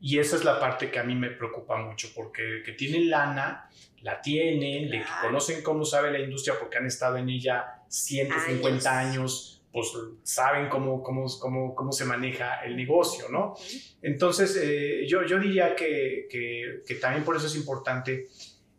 Y 0.00 0.18
esa 0.18 0.36
es 0.36 0.44
la 0.44 0.60
parte 0.60 0.90
que 0.90 0.98
a 0.98 1.04
mí 1.04 1.14
me 1.14 1.30
preocupa 1.30 1.76
mucho, 1.76 2.08
porque 2.14 2.62
que 2.64 2.72
tienen 2.72 3.10
lana, 3.10 3.68
la 4.02 4.20
tienen, 4.20 4.90
que 4.90 5.02
conocen 5.22 5.62
cómo 5.62 5.84
sabe 5.84 6.12
la 6.12 6.20
industria 6.20 6.56
porque 6.60 6.78
han 6.78 6.86
estado 6.86 7.16
en 7.16 7.28
ella 7.28 7.82
150 7.88 8.98
años, 8.98 9.64
pues 9.72 9.92
saben 10.22 10.68
cómo, 10.68 11.02
cómo, 11.02 11.26
cómo, 11.40 11.74
cómo, 11.74 11.92
se 11.92 12.04
maneja 12.04 12.64
el 12.64 12.76
negocio, 12.76 13.28
¿no? 13.30 13.54
Entonces, 14.02 14.58
eh, 14.62 15.06
yo, 15.06 15.24
yo 15.24 15.38
diría 15.38 15.74
que, 15.74 16.28
que, 16.30 16.94
también 16.94 17.24
por 17.24 17.36
eso 17.36 17.46
es 17.46 17.56
importante, 17.56 18.28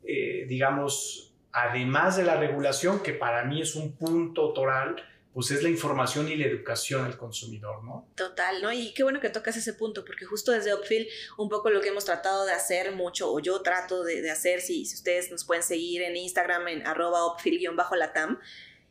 eh, 0.03 0.45
digamos, 0.47 1.33
además 1.51 2.17
de 2.17 2.23
la 2.23 2.37
regulación, 2.37 3.01
que 3.01 3.13
para 3.13 3.43
mí 3.43 3.61
es 3.61 3.75
un 3.75 3.93
punto 3.93 4.53
toral, 4.53 4.95
pues 5.37 5.51
es 5.51 5.61
la 5.61 5.69
información 5.69 6.27
y 6.29 6.35
la 6.35 6.47
educación 6.47 7.05
al 7.05 7.15
consumidor, 7.15 7.83
¿no? 7.83 8.09
Total, 8.15 8.59
¿no? 8.59 8.71
Y 8.71 8.91
qué 8.95 9.03
bueno 9.03 9.19
que 9.19 9.29
tocas 9.29 9.55
ese 9.55 9.75
punto, 9.75 10.03
porque 10.03 10.25
justo 10.25 10.51
desde 10.51 10.73
Upfield, 10.73 11.07
un 11.37 11.47
poco 11.47 11.69
lo 11.69 11.79
que 11.79 11.89
hemos 11.89 12.05
tratado 12.05 12.43
de 12.43 12.53
hacer 12.53 12.91
mucho, 12.93 13.31
o 13.31 13.39
yo 13.39 13.61
trato 13.61 14.03
de, 14.03 14.31
hacer, 14.31 14.61
si, 14.61 14.83
si, 14.87 14.95
ustedes 14.95 15.29
nos 15.29 15.45
pueden 15.45 15.61
seguir 15.61 16.01
en 16.01 16.17
Instagram 16.17 16.67
en 16.69 16.87
arroba 16.87 17.27
upfield-latam, 17.27 18.39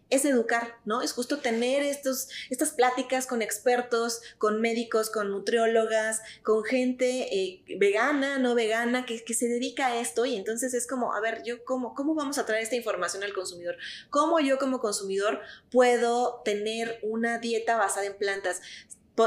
es 0.09 0.25
educar, 0.25 0.79
¿no? 0.85 1.03
Es 1.03 1.13
justo 1.13 1.39
tener 1.39 1.83
estos, 1.83 2.29
estas 2.49 2.71
pláticas 2.71 3.27
con 3.27 3.43
expertos, 3.43 4.23
con 4.39 4.61
médicos, 4.61 5.11
con 5.11 5.31
nutriólogas, 5.31 6.23
con 6.43 6.63
gente 6.65 7.35
eh, 7.37 7.63
vegana, 7.79 8.39
no 8.39 8.55
vegana, 8.55 9.05
que, 9.05 9.25
que, 9.25 9.35
se 9.35 9.49
dedica 9.49 9.89
a 9.89 10.01
esto. 10.01 10.25
Y 10.25 10.37
entonces 10.37 10.75
es 10.75 10.87
como, 10.87 11.15
a 11.15 11.21
ver, 11.21 11.43
yo 11.45 11.65
cómo, 11.65 11.95
cómo 11.95 12.15
vamos 12.15 12.39
a 12.39 12.47
traer 12.47 12.63
esta 12.63 12.77
información 12.77 13.25
al 13.25 13.33
consumidor? 13.33 13.77
¿Cómo 14.11 14.39
yo 14.39 14.59
como 14.59 14.81
consumidor 14.81 15.41
puedo 15.71 16.43
tener 16.45 17.01
una 17.03 17.39
dieta 17.39 17.77
basada 17.77 18.07
en 18.07 18.17
plantas? 18.17 18.63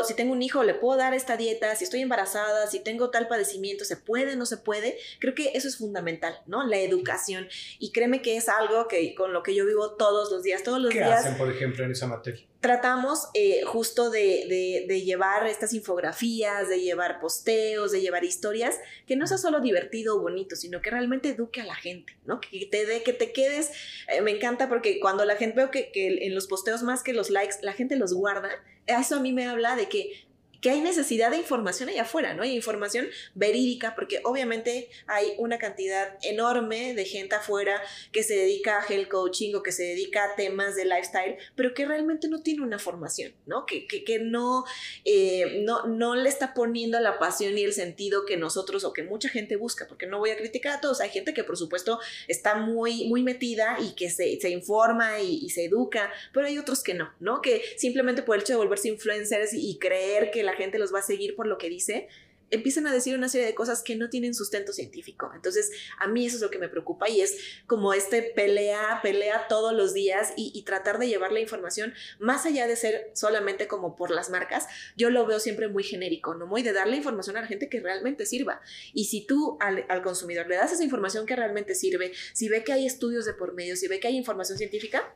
Si 0.03 0.13
tengo 0.13 0.33
un 0.33 0.41
hijo, 0.41 0.63
le 0.63 0.73
puedo 0.73 0.97
dar 0.97 1.13
esta 1.13 1.37
dieta, 1.37 1.75
si 1.75 1.83
estoy 1.83 2.01
embarazada, 2.01 2.67
si 2.67 2.79
tengo 2.79 3.09
tal 3.09 3.27
padecimiento, 3.27 3.85
se 3.85 3.97
puede, 3.97 4.35
no 4.35 4.45
se 4.45 4.57
puede. 4.57 4.97
Creo 5.19 5.35
que 5.35 5.51
eso 5.55 5.67
es 5.67 5.77
fundamental, 5.77 6.39
¿no? 6.45 6.65
La 6.65 6.77
educación. 6.77 7.47
Y 7.79 7.91
créeme 7.91 8.21
que 8.21 8.37
es 8.37 8.49
algo 8.49 8.87
que 8.87 9.15
con 9.15 9.33
lo 9.33 9.43
que 9.43 9.55
yo 9.55 9.65
vivo 9.65 9.95
todos 9.95 10.31
los 10.31 10.43
días, 10.43 10.63
todos 10.63 10.79
los 10.79 10.93
días. 10.93 11.07
¿Qué 11.07 11.13
hacen, 11.13 11.37
por 11.37 11.51
ejemplo, 11.51 11.83
en 11.83 11.91
esa 11.91 12.07
materia? 12.07 12.45
Tratamos 12.61 13.29
eh, 13.33 13.61
justo 13.65 14.09
de, 14.09 14.85
de, 14.87 15.01
llevar 15.01 15.47
estas 15.47 15.73
infografías, 15.73 16.67
de 16.67 16.81
llevar 16.81 17.19
posteos, 17.19 17.91
de 17.91 18.01
llevar 18.01 18.25
historias, 18.25 18.77
que 19.07 19.15
no 19.15 19.27
sea 19.27 19.37
solo 19.37 19.61
divertido 19.61 20.17
o 20.17 20.21
bonito, 20.21 20.55
sino 20.57 20.81
que 20.81 20.89
realmente 20.89 21.29
eduque 21.29 21.61
a 21.61 21.65
la 21.65 21.75
gente, 21.75 22.17
¿no? 22.25 22.41
Que 22.41 22.65
te 22.65 22.85
dé, 22.85 23.01
que 23.03 23.13
te 23.13 23.31
quedes. 23.31 23.71
Eh, 24.09 24.21
me 24.21 24.31
encanta 24.31 24.67
porque 24.67 24.99
cuando 24.99 25.23
la 25.23 25.37
gente 25.37 25.55
veo 25.55 25.71
que, 25.71 25.91
que 25.91 26.25
en 26.25 26.35
los 26.35 26.47
posteos 26.47 26.83
más 26.83 27.01
que 27.01 27.13
los 27.13 27.29
likes, 27.29 27.55
la 27.61 27.73
gente 27.73 27.95
los 27.95 28.13
guarda 28.13 28.49
eso 28.97 29.15
a 29.15 29.19
mí 29.19 29.33
me 29.33 29.47
habla 29.47 29.75
de 29.75 29.87
que 29.87 30.27
que 30.61 30.69
hay 30.69 30.81
necesidad 30.81 31.31
de 31.31 31.37
información 31.37 31.89
allá 31.89 32.03
afuera, 32.03 32.33
¿no? 32.33 32.43
Hay 32.43 32.55
información 32.55 33.07
verídica, 33.35 33.95
porque 33.95 34.21
obviamente 34.23 34.89
hay 35.07 35.33
una 35.37 35.57
cantidad 35.57 36.17
enorme 36.23 36.93
de 36.93 37.05
gente 37.05 37.35
afuera 37.35 37.81
que 38.11 38.23
se 38.23 38.35
dedica 38.35 38.79
a 38.79 38.85
health 38.85 39.07
coaching 39.09 39.55
o 39.55 39.63
que 39.63 39.71
se 39.71 39.83
dedica 39.83 40.23
a 40.25 40.35
temas 40.35 40.75
de 40.75 40.85
lifestyle, 40.85 41.37
pero 41.55 41.73
que 41.73 41.85
realmente 41.85 42.27
no 42.27 42.41
tiene 42.41 42.63
una 42.63 42.79
formación, 42.79 43.33
¿no? 43.45 43.65
Que, 43.65 43.87
que, 43.87 44.19
no, 44.19 44.65
eh, 45.05 45.61
no, 45.63 45.87
no 45.87 46.15
le 46.15 46.29
está 46.29 46.53
poniendo 46.53 46.99
la 46.99 47.19
pasión 47.19 47.57
y 47.57 47.63
el 47.63 47.73
sentido 47.73 48.25
que 48.25 48.37
nosotros 48.37 48.83
o 48.83 48.93
que 48.93 49.03
mucha 49.03 49.29
gente 49.29 49.55
busca, 49.55 49.87
porque 49.87 50.07
no 50.07 50.19
voy 50.19 50.31
a 50.31 50.37
criticar 50.37 50.77
a 50.77 50.81
todos, 50.81 51.01
hay 51.01 51.09
gente 51.09 51.33
que 51.33 51.43
por 51.43 51.57
supuesto 51.57 51.99
está 52.27 52.55
muy, 52.55 53.07
muy 53.07 53.23
metida 53.23 53.77
y 53.79 53.95
que 53.95 54.09
se, 54.09 54.39
se 54.39 54.49
informa 54.49 55.19
y, 55.19 55.49
se 55.49 55.65
educa, 55.65 56.11
pero 56.33 56.45
hay 56.45 56.57
otros 56.57 56.83
que 56.83 56.93
no, 56.93 57.11
¿no? 57.19 57.41
Que 57.41 57.63
simplemente 57.77 58.21
por 58.21 58.35
el 58.35 58.41
hecho 58.41 58.53
de 58.53 58.57
volverse 58.57 58.87
influencers 58.87 59.53
y 59.53 59.79
creer 59.79 60.31
que 60.31 60.43
la 60.49 60.55
gente 60.55 60.79
los 60.79 60.93
va 60.93 60.99
a 60.99 61.03
seguir 61.03 61.35
por 61.35 61.47
lo 61.47 61.57
que 61.57 61.69
dice, 61.69 62.07
empiezan 62.51 62.87
a 62.87 62.93
decir 62.93 63.15
una 63.15 63.29
serie 63.29 63.47
de 63.47 63.55
cosas 63.55 63.83
que 63.83 63.95
no 63.95 64.09
tienen 64.09 64.33
sustento 64.33 64.73
científico. 64.73 65.31
Entonces, 65.35 65.71
a 65.99 66.07
mí 66.07 66.25
eso 66.25 66.37
es 66.37 66.41
lo 66.41 66.49
que 66.49 66.59
me 66.59 66.69
preocupa 66.69 67.09
y 67.09 67.21
es 67.21 67.37
como 67.67 67.93
este 67.93 68.21
pelea, 68.21 68.99
pelea 69.01 69.47
todos 69.47 69.73
los 69.73 69.93
días 69.93 70.33
y, 70.35 70.59
tratar 70.69 70.99
de 70.99 71.07
llevar 71.07 71.31
la 71.31 71.39
información 71.39 71.93
más 72.19 72.45
allá 72.45 72.67
de 72.67 72.75
ser 72.75 73.09
solamente 73.13 73.67
como 73.67 73.95
por 73.95 74.11
las 74.11 74.29
marcas, 74.29 74.67
yo 74.95 75.09
lo 75.09 75.25
veo 75.25 75.39
siempre 75.39 75.67
muy 75.67 75.83
genérico, 75.83 76.35
¿no? 76.35 76.45
Muy 76.45 76.61
de 76.61 76.73
darle 76.73 76.97
información 76.97 77.37
a 77.37 77.41
la 77.41 77.47
gente 77.47 77.69
que 77.69 77.79
realmente 77.79 78.25
sirva. 78.27 78.61
Y 78.93 79.05
si 79.05 79.25
tú 79.25 79.57
al, 79.61 79.85
al 79.89 80.03
consumidor 80.03 80.47
le 80.47 80.57
das 80.57 80.73
esa 80.73 80.83
información 80.83 81.25
que 81.25 81.35
realmente 81.35 81.73
sirve, 81.73 82.11
si 82.33 82.49
ve 82.49 82.63
que 82.63 82.73
hay 82.73 82.85
estudios 82.85 83.25
de 83.25 83.33
por 83.33 83.53
medio, 83.53 83.75
si 83.77 83.87
ve 83.87 83.99
que 83.99 84.09
hay 84.09 84.17
información 84.17 84.59
científica, 84.59 85.15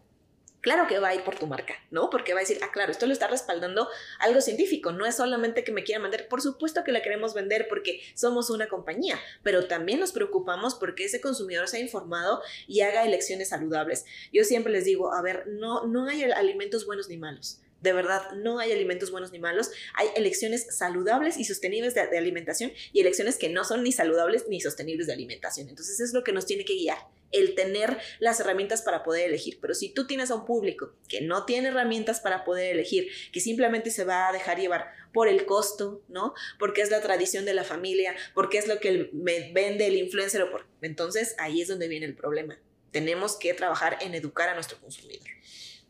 claro 0.63 0.87
que 0.87 0.97
va 0.97 1.09
a 1.09 1.15
ir 1.15 1.23
por 1.23 1.37
tu 1.37 1.45
marca, 1.45 1.75
¿no? 1.91 2.09
Porque 2.09 2.33
va 2.33 2.39
a 2.39 2.41
decir, 2.41 2.57
ah, 2.63 2.71
claro, 2.71 2.91
esto 2.91 3.05
lo 3.05 3.13
está 3.13 3.27
respaldando 3.27 3.87
algo 4.19 4.41
científico, 4.41 4.91
no 4.91 5.05
es 5.05 5.17
solamente 5.17 5.63
que 5.63 5.71
me 5.71 5.83
quieran 5.83 6.03
vender, 6.03 6.27
por 6.27 6.41
supuesto 6.41 6.83
que 6.83 6.91
la 6.91 7.01
queremos 7.01 7.35
vender 7.35 7.67
porque 7.69 8.01
somos 8.15 8.49
una 8.49 8.67
compañía, 8.67 9.19
pero 9.43 9.67
también 9.67 9.99
nos 9.99 10.13
preocupamos 10.13 10.75
porque 10.75 11.05
ese 11.05 11.21
consumidor 11.21 11.67
sea 11.67 11.81
informado 11.81 12.41
y 12.65 12.81
haga 12.81 13.03
elecciones 13.03 13.49
saludables. 13.49 14.05
Yo 14.31 14.43
siempre 14.45 14.71
les 14.71 14.85
digo, 14.85 15.13
a 15.13 15.21
ver, 15.21 15.45
no, 15.47 15.85
no 15.85 16.07
hay 16.07 16.23
alimentos 16.23 16.85
buenos 16.85 17.09
ni 17.09 17.17
malos. 17.17 17.59
De 17.83 17.91
verdad, 17.91 18.31
no 18.31 18.59
hay 18.59 18.71
alimentos 18.71 19.11
buenos 19.11 19.33
ni 19.33 19.39
malos. 19.39 19.69
Hay 19.95 20.07
elecciones 20.15 20.73
saludables 20.73 21.37
y 21.37 21.43
sostenibles 21.43 21.93
de, 21.93 22.17
alimentación 22.17 22.71
y 22.93 23.01
elecciones 23.01 23.37
que 23.37 23.49
no 23.49 23.65
son 23.65 23.83
ni 23.83 23.91
saludables 23.91 24.45
ni 24.47 24.61
sostenibles 24.61 25.07
de 25.07 25.13
alimentación. 25.13 25.67
Entonces 25.67 25.99
es 25.99 26.13
lo 26.13 26.23
que 26.23 26.31
nos 26.31 26.45
tiene 26.45 26.63
que 26.63 26.75
guiar, 26.75 26.99
el 27.33 27.55
tener 27.55 27.97
las 28.19 28.39
herramientas 28.39 28.81
para 28.81 29.03
poder 29.03 29.27
elegir. 29.27 29.59
Pero 29.61 29.73
si 29.73 29.89
tú 29.89 30.07
tienes 30.07 30.31
a 30.31 30.35
un 30.35 30.45
público 30.45 30.93
que 31.07 31.21
no 31.21 31.45
tiene 31.45 31.69
herramientas 31.69 32.19
para 32.19 32.43
poder 32.43 32.71
elegir, 32.71 33.09
que 33.31 33.41
simplemente 33.41 33.91
se 33.91 34.05
va 34.05 34.29
a 34.29 34.31
dejar 34.31 34.59
llevar 34.59 34.91
por 35.11 35.27
el 35.27 35.45
costo, 35.45 36.01
¿no? 36.07 36.33
Porque 36.59 36.81
es 36.81 36.89
la 36.89 37.01
tradición 37.01 37.45
de 37.45 37.53
la 37.53 37.63
familia, 37.63 38.15
porque 38.33 38.57
es 38.57 38.67
lo 38.67 38.79
que 38.79 39.09
me 39.13 39.51
vende 39.51 39.87
el 39.87 39.95
influencer 39.95 40.41
o 40.43 40.51
por... 40.51 40.65
Entonces 40.81 41.35
ahí 41.37 41.61
es 41.61 41.67
donde 41.67 41.87
viene 41.87 42.05
el 42.05 42.15
problema. 42.15 42.57
Tenemos 42.91 43.37
que 43.37 43.53
trabajar 43.53 43.97
en 44.01 44.15
educar 44.15 44.49
a 44.49 44.53
nuestro 44.53 44.79
consumidor. 44.79 45.27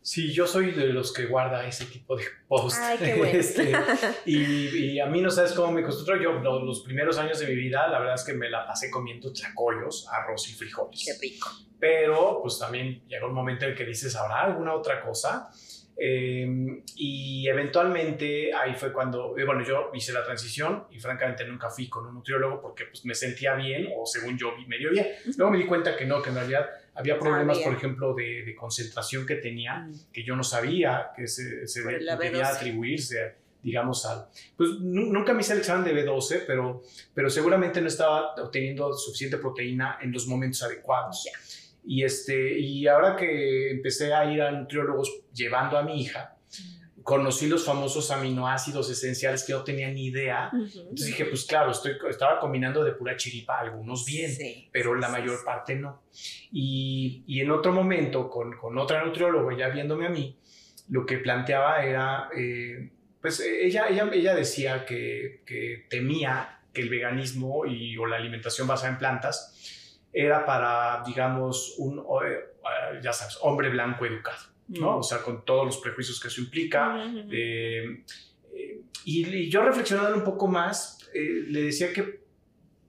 Sí, 0.04 0.34
yo 0.34 0.46
soy 0.46 0.72
de 0.72 0.88
los 0.88 1.14
que 1.14 1.24
guarda 1.24 1.66
ese 1.66 1.86
tipo 1.86 2.14
de 2.14 2.24
posts. 2.46 2.78
Ay, 2.78 2.98
qué 2.98 3.14
bueno. 3.18 3.38
Este, 3.38 3.72
y, 4.26 4.98
a 4.98 5.06
mí 5.06 5.22
no 5.22 5.30
sabes 5.30 5.52
cómo 5.52 5.72
me 5.72 5.82
costó. 5.82 6.14
Yo 6.16 6.32
los, 6.34 6.82
primeros 6.82 7.16
años 7.16 7.38
de 7.38 7.46
mi 7.46 7.54
vida, 7.54 7.88
la 7.88 8.00
verdad 8.00 8.16
es 8.16 8.22
que 8.22 8.34
me 8.34 8.50
la 8.50 8.66
pasé 8.66 8.90
comiendo 8.90 9.32
tlacoyos, 9.32 10.06
arroz 10.12 10.50
y 10.50 10.52
frijoles. 10.52 11.06
Qué 11.06 11.26
rico. 11.26 11.48
Pero 11.80 12.40
pues 12.42 12.58
también 12.58 13.02
llegó 13.08 13.28
un 13.28 13.32
momento 13.32 13.64
en 13.64 13.70
el 13.70 13.76
que 13.78 13.86
dices, 13.86 14.14
¿habrá 14.14 14.42
alguna 14.42 14.74
otra 14.74 15.00
cosa? 15.00 15.48
Em, 15.96 16.82
y 16.96 17.48
eventualmente 17.48 18.52
ahí 18.52 18.74
fue 18.74 18.92
cuando, 18.92 19.38
eh, 19.38 19.44
bueno, 19.44 19.64
yo 19.64 19.90
hice 19.94 20.12
la 20.12 20.22
transición 20.22 20.86
y 20.90 21.00
francamente 21.00 21.46
nunca 21.46 21.70
fui 21.70 21.88
con 21.88 22.04
un 22.04 22.14
nutriólogo 22.16 22.60
porque 22.60 22.84
pues 22.86 23.06
me 23.06 23.14
sentía 23.14 23.54
bien 23.54 23.88
o 23.96 24.04
según 24.04 24.36
yo 24.36 24.52
medio 24.66 24.90
bien. 24.90 25.06
Luego 25.38 25.50
me 25.50 25.56
di 25.56 25.64
cuenta 25.64 25.96
que 25.96 26.04
no, 26.04 26.20
que 26.20 26.28
en 26.28 26.34
realidad 26.34 26.68
había 26.94 27.18
problemas, 27.18 27.58
por 27.58 27.74
ejemplo, 27.74 28.14
de, 28.14 28.54
concentración 28.56 29.26
que 29.26 29.36
tenía, 29.36 29.80
mm. 29.80 30.12
que 30.12 30.24
yo 30.24 30.36
no 30.36 30.44
sabía 30.44 31.10
que 31.16 31.26
se, 31.26 31.66
se 31.66 31.82
debía 31.82 32.48
atribuirse 32.48 33.44
digamos, 33.64 34.04
al... 34.04 34.26
Pues 34.56 34.78
nunca 34.78 35.32
me 35.32 35.40
hice 35.40 35.54
el 35.54 35.60
examen 35.60 35.84
de 35.84 36.04
B12, 36.04 36.44
pero, 36.46 36.82
pero 37.14 37.30
seguramente 37.30 37.80
no 37.80 37.88
estaba 37.88 38.34
obteniendo 38.34 38.92
suficiente 38.92 39.38
proteína 39.38 39.98
en 40.02 40.12
los 40.12 40.26
momentos 40.26 40.62
adecuados. 40.62 41.26
Y, 41.82 42.04
este, 42.04 42.58
y 42.58 42.86
ahora 42.86 43.16
que 43.16 43.70
empecé 43.70 44.12
a 44.12 44.30
ir 44.30 44.42
a 44.42 44.50
nutriólogos 44.52 45.22
llevando 45.32 45.78
a 45.78 45.82
mi 45.82 46.02
hija, 46.02 46.36
conocí 47.04 47.46
los 47.46 47.64
famosos 47.64 48.10
aminoácidos 48.10 48.90
esenciales 48.90 49.44
que 49.44 49.52
no 49.52 49.62
tenía 49.62 49.88
ni 49.90 50.06
idea. 50.06 50.50
Entonces 50.52 51.06
dije, 51.06 51.26
pues 51.26 51.44
claro, 51.44 51.70
estoy, 51.70 51.92
estaba 52.08 52.40
combinando 52.40 52.82
de 52.82 52.92
pura 52.92 53.14
chiripa, 53.16 53.60
algunos 53.60 54.04
bien, 54.04 54.32
pero 54.72 54.94
la 54.94 55.08
mayor 55.08 55.44
parte 55.44 55.76
no. 55.76 56.02
Y, 56.50 57.22
y, 57.26 57.40
en 57.40 57.50
otro 57.50 57.72
momento, 57.72 58.28
con, 58.28 58.56
con 58.56 58.76
otra 58.78 59.04
nutrióloga, 59.04 59.56
ya 59.56 59.68
viéndome 59.68 60.06
a 60.06 60.10
mí, 60.10 60.38
lo 60.88 61.04
que 61.04 61.18
planteaba 61.18 61.84
era, 61.84 62.30
eh, 62.36 62.90
pues 63.20 63.40
ella, 63.40 63.86
ella, 63.88 64.08
ella 64.12 64.34
decía 64.34 64.86
que, 64.86 65.42
que 65.46 65.86
temía 65.90 66.60
que 66.72 66.82
el 66.82 66.88
veganismo 66.88 67.66
y, 67.66 67.96
o 67.98 68.06
la 68.06 68.16
alimentación 68.16 68.66
basada 68.66 68.92
en 68.92 68.98
plantas 68.98 70.00
era 70.12 70.46
para, 70.46 71.02
digamos, 71.06 71.74
un, 71.78 71.98
eh, 71.98 73.00
ya 73.02 73.12
sabes, 73.12 73.38
hombre 73.42 73.68
blanco 73.68 74.06
educado, 74.06 74.42
¿no? 74.68 74.98
O 74.98 75.02
sea, 75.02 75.22
con 75.22 75.44
todos 75.44 75.66
los 75.66 75.78
prejuicios 75.78 76.20
que 76.20 76.28
eso 76.28 76.40
implica. 76.40 77.04
Eh, 77.30 78.04
eh, 78.54 78.80
y, 79.04 79.48
yo 79.48 79.62
reflexionando 79.62 80.16
un 80.16 80.24
poco 80.24 80.46
más, 80.46 80.98
le 81.14 81.62
decía 81.62 81.92
que, 81.92 82.24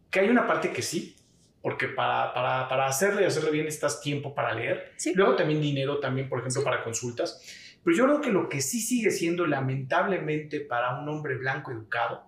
que 0.10 0.20
hay 0.20 0.30
una 0.30 0.48
parte 0.48 0.72
que 0.72 0.82
sí, 0.82 1.16
porque 1.62 1.88
para, 1.88 2.34
para, 2.34 2.68
para 2.68 2.88
hacerlo 2.88 3.22
y 3.22 3.26
hacerlo 3.26 3.52
bien 3.52 3.66
necesitas 3.66 4.02
tiempo 4.02 4.34
para 4.34 4.54
leer. 4.54 4.94
Luego 5.14 5.36
también 5.36 5.62
dinero, 5.62 6.00
también, 6.00 6.30
por 6.30 6.40
ejemplo, 6.40 6.64
para 6.64 6.84
consultas. 6.84 7.42
Pero 7.84 7.98
yo 7.98 8.06
creo 8.06 8.22
que 8.22 8.32
lo 8.32 8.50
que 8.50 8.62
sí 8.62 8.80
sigue 8.80 9.12
siendo 9.12 9.46
lamentablemente 9.46 10.60
para 10.60 11.00
un 11.00 11.08
hombre 11.10 11.38
blanco 11.38 11.72
educado 11.72 12.24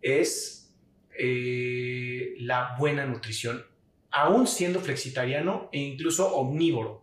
es 0.00 0.72
la 1.18 2.76
buena 2.78 3.04
nutrición 3.04 3.64
aún 4.10 4.46
siendo 4.46 4.80
flexitariano 4.80 5.68
e 5.72 5.78
incluso 5.78 6.34
omnívoro. 6.34 7.02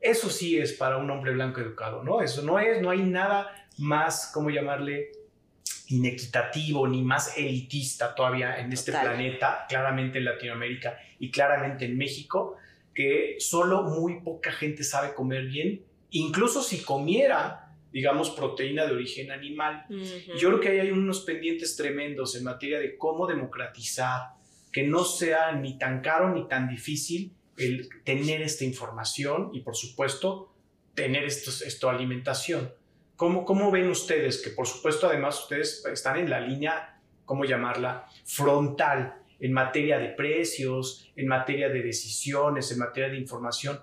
Eso 0.00 0.30
sí 0.30 0.58
es 0.58 0.72
para 0.72 0.96
un 0.96 1.10
hombre 1.10 1.32
blanco 1.32 1.60
educado, 1.60 2.02
¿no? 2.02 2.22
Eso 2.22 2.42
no 2.42 2.58
es, 2.58 2.80
no 2.80 2.90
hay 2.90 3.02
nada 3.02 3.68
más, 3.78 4.30
¿cómo 4.32 4.50
llamarle? 4.50 5.12
inequitativo 5.90 6.86
ni 6.86 7.02
más 7.02 7.36
elitista 7.36 8.14
todavía 8.14 8.58
en 8.58 8.72
este 8.72 8.92
planeta, 8.92 9.66
claramente 9.68 10.18
en 10.18 10.24
Latinoamérica 10.24 10.98
y 11.18 11.30
claramente 11.30 11.84
en 11.84 11.98
México, 11.98 12.56
que 12.94 13.36
solo 13.38 13.82
muy 13.82 14.20
poca 14.20 14.52
gente 14.52 14.84
sabe 14.84 15.14
comer 15.14 15.46
bien, 15.46 15.82
incluso 16.10 16.62
si 16.62 16.82
comiera, 16.82 17.74
digamos, 17.92 18.30
proteína 18.30 18.86
de 18.86 18.92
origen 18.92 19.32
animal. 19.32 19.84
Yo 20.38 20.48
creo 20.48 20.60
que 20.60 20.68
ahí 20.68 20.78
hay 20.78 20.90
unos 20.90 21.20
pendientes 21.20 21.76
tremendos 21.76 22.36
en 22.36 22.44
materia 22.44 22.78
de 22.78 22.96
cómo 22.96 23.26
democratizar 23.26 24.34
que 24.72 24.84
no 24.84 25.04
sea 25.04 25.52
ni 25.52 25.76
tan 25.76 26.00
caro 26.00 26.32
ni 26.32 26.46
tan 26.46 26.68
difícil 26.68 27.32
el 27.56 27.88
tener 28.04 28.42
esta 28.42 28.64
información 28.64 29.50
y 29.52 29.60
por 29.60 29.76
supuesto 29.76 30.52
tener 30.94 31.24
estos, 31.24 31.62
esto 31.62 31.88
alimentación. 31.88 32.72
¿Cómo, 33.16 33.44
¿Cómo 33.44 33.70
ven 33.70 33.88
ustedes 33.90 34.42
que 34.42 34.50
por 34.50 34.66
supuesto 34.66 35.06
además 35.06 35.40
ustedes 35.40 35.84
están 35.86 36.18
en 36.18 36.30
la 36.30 36.40
línea, 36.40 37.00
¿cómo 37.24 37.44
llamarla? 37.44 38.06
Frontal 38.24 39.16
en 39.38 39.52
materia 39.52 39.98
de 39.98 40.08
precios, 40.08 41.10
en 41.16 41.26
materia 41.26 41.68
de 41.68 41.82
decisiones, 41.82 42.70
en 42.72 42.78
materia 42.78 43.08
de 43.08 43.18
información. 43.18 43.80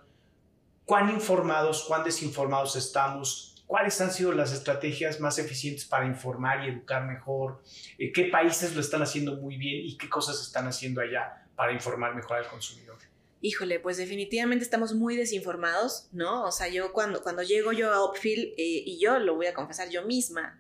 ¿Cuán 0.86 1.10
informados, 1.10 1.84
cuán 1.84 2.04
desinformados 2.04 2.76
estamos? 2.76 3.58
cuáles 3.68 4.00
han 4.00 4.12
sido 4.12 4.32
las 4.32 4.54
estrategias 4.54 5.20
más 5.20 5.38
eficientes 5.38 5.86
para 5.86 6.06
informar 6.06 6.64
y 6.64 6.70
educar 6.70 7.06
mejor, 7.06 7.62
eh, 8.00 8.12
qué 8.12 8.26
países 8.26 8.74
lo 8.74 8.82
están 8.82 9.02
haciendo 9.02 9.36
muy 9.36 9.58
bien 9.58 9.86
y 9.86 9.98
qué 9.98 10.10
cosas 10.10 10.42
están 10.42 10.68
haciendo 10.68 11.02
allá 11.02 11.46
para 11.56 11.74
informar 11.74 12.16
mejor 12.16 12.38
al 12.38 12.48
consumidor. 12.48 12.98
Híjole, 13.42 13.80
pues 13.80 13.98
definitivamente 13.98 14.64
estamos 14.64 14.94
muy 14.94 15.16
desinformados, 15.16 16.08
¿no? 16.12 16.46
O 16.46 16.52
sea, 16.52 16.68
yo 16.68 16.92
cuando, 16.92 17.22
cuando 17.22 17.44
llego 17.44 17.72
yo 17.72 17.92
a 17.92 18.04
Opfield, 18.04 18.54
eh, 18.58 18.84
y 18.86 19.00
yo 19.00 19.20
lo 19.20 19.36
voy 19.36 19.46
a 19.46 19.54
confesar 19.54 19.90
yo 19.90 20.04
misma, 20.06 20.60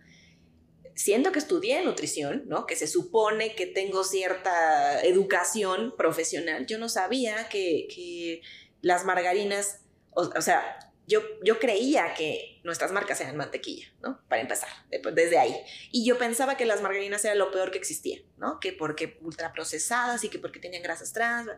siento 0.98 1.32
que 1.32 1.40
estudié 1.40 1.84
nutrición, 1.84 2.44
¿no? 2.48 2.66
Que 2.66 2.76
se 2.76 2.88
supone 2.88 3.56
que 3.56 3.68
tengo 3.68 4.04
cierta 4.04 5.02
educación 5.04 5.94
profesional, 5.96 6.66
yo 6.66 6.78
no 6.80 6.90
sabía 6.90 7.48
que, 7.50 7.88
que 7.94 8.42
las 8.82 9.06
margarinas, 9.06 9.82
o, 10.12 10.42
sea, 10.42 10.80
yo, 11.06 11.22
yo 11.44 11.60
creía 11.60 12.14
que 12.16 12.60
nuestras 12.64 12.92
marcas 12.92 13.22
eran 13.22 13.38
mantequilla, 13.38 13.88
¿no? 14.02 14.20
Para 14.28 14.42
empezar, 14.42 14.70
desde 15.14 15.38
ahí. 15.38 15.56
Y 15.92 16.04
yo 16.04 16.18
pensaba 16.18 16.58
que 16.58 16.66
las 16.66 16.82
margarinas 16.82 17.24
eran 17.24 17.38
lo 17.38 17.52
peor 17.52 17.72
que 17.72 17.78
existía, 17.78 18.20
¿no? 18.38 18.60
Que 18.60 18.74
porque 18.74 19.18
ultraprocesadas 19.22 20.24
y 20.24 20.30
que 20.30 20.40
porque 20.40 20.60
tenían 20.60 20.84
grasas 20.84 21.14
trans. 21.14 21.50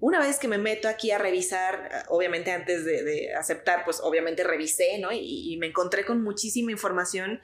Una 0.00 0.20
vez 0.20 0.38
que 0.38 0.48
me 0.48 0.58
meto 0.58 0.88
aquí 0.88 1.10
a 1.10 1.18
revisar, 1.18 2.06
obviamente 2.08 2.52
antes 2.52 2.84
de, 2.84 3.34
aceptar, 3.34 3.84
pues 3.84 4.00
obviamente 4.00 4.44
revisé, 4.44 4.98
¿no? 4.98 5.10
Y, 5.10 5.52
y, 5.52 5.56
me 5.56 5.66
encontré 5.66 6.04
con 6.04 6.22
muchísima 6.22 6.70
información 6.70 7.40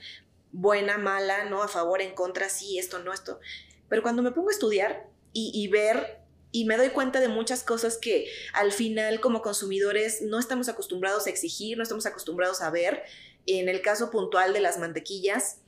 buena, 0.53 0.99
mala, 0.99 1.45
¿no? 1.47 1.63
A 1.63 1.69
favor, 1.69 2.01
en 2.01 2.15
contra, 2.15 2.49
sí, 2.49 2.79
esto, 2.79 3.01
no, 3.01 3.13
esto. 3.13 3.41
Pero 3.89 4.03
cuando 4.03 4.23
me 4.23 4.31
pongo 4.31 4.49
a 4.49 4.53
estudiar 4.53 5.09
y, 5.33 5.67
ver 5.69 6.21
y 6.53 6.65
me 6.65 6.77
doy 6.77 6.91
cuenta 6.91 7.21
de 7.21 7.29
muchas 7.29 7.65
cosas 7.65 7.99
que 7.99 8.29
al 8.53 8.71
final 8.73 9.21
como 9.21 9.43
consumidores 9.43 10.23
no 10.23 10.39
estamos 10.39 10.69
acostumbrados 10.69 11.27
a 11.27 11.31
exigir, 11.31 11.77
no 11.77 11.83
estamos 11.83 12.07
acostumbrados 12.07 12.63
a 12.63 12.71
ver. 12.71 13.03
En 13.47 13.69
el 13.69 13.83
caso 13.83 14.11
puntual 14.11 14.53
de 14.53 14.61
las 14.61 14.79
mantequillas, 14.79 15.59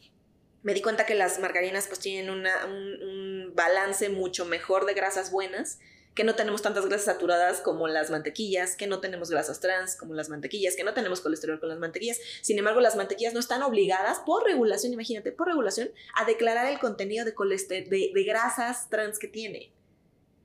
me 0.62 0.72
di 0.72 0.82
cuenta 0.82 1.04
que 1.04 1.14
las 1.14 1.38
margarinas 1.40 1.88
pues 1.88 2.00
tienen 2.00 2.30
un, 2.30 3.54
balance 3.54 4.08
mucho 4.08 4.44
mejor 4.44 4.86
de 4.86 4.94
grasas 4.94 5.30
buenas, 5.30 5.78
que 6.16 6.24
no 6.24 6.34
tenemos 6.34 6.62
tantas 6.62 6.86
grasas 6.86 7.04
saturadas 7.04 7.60
como 7.60 7.86
las 7.88 8.10
mantequillas, 8.10 8.74
que 8.74 8.86
no 8.86 9.00
tenemos 9.00 9.30
grasas 9.30 9.60
trans 9.60 9.96
como 9.96 10.14
las 10.14 10.30
mantequillas, 10.30 10.74
que 10.74 10.82
no 10.82 10.94
tenemos 10.94 11.20
colesterol 11.20 11.60
con 11.60 11.68
las 11.68 11.78
mantequillas. 11.78 12.18
Sin 12.40 12.58
embargo, 12.58 12.80
las 12.80 12.96
mantequillas 12.96 13.34
no 13.34 13.40
están 13.40 13.62
obligadas 13.62 14.20
por 14.24 14.42
regulación, 14.42 14.94
imagínate, 14.94 15.30
por 15.30 15.46
regulación, 15.46 15.90
a 16.14 16.24
declarar 16.24 16.72
el 16.72 16.78
contenido 16.78 17.26
de, 17.26 17.34
de, 17.68 18.10
de 18.14 18.24
grasas 18.24 18.88
trans 18.88 19.18
que 19.18 19.28
tiene. 19.28 19.72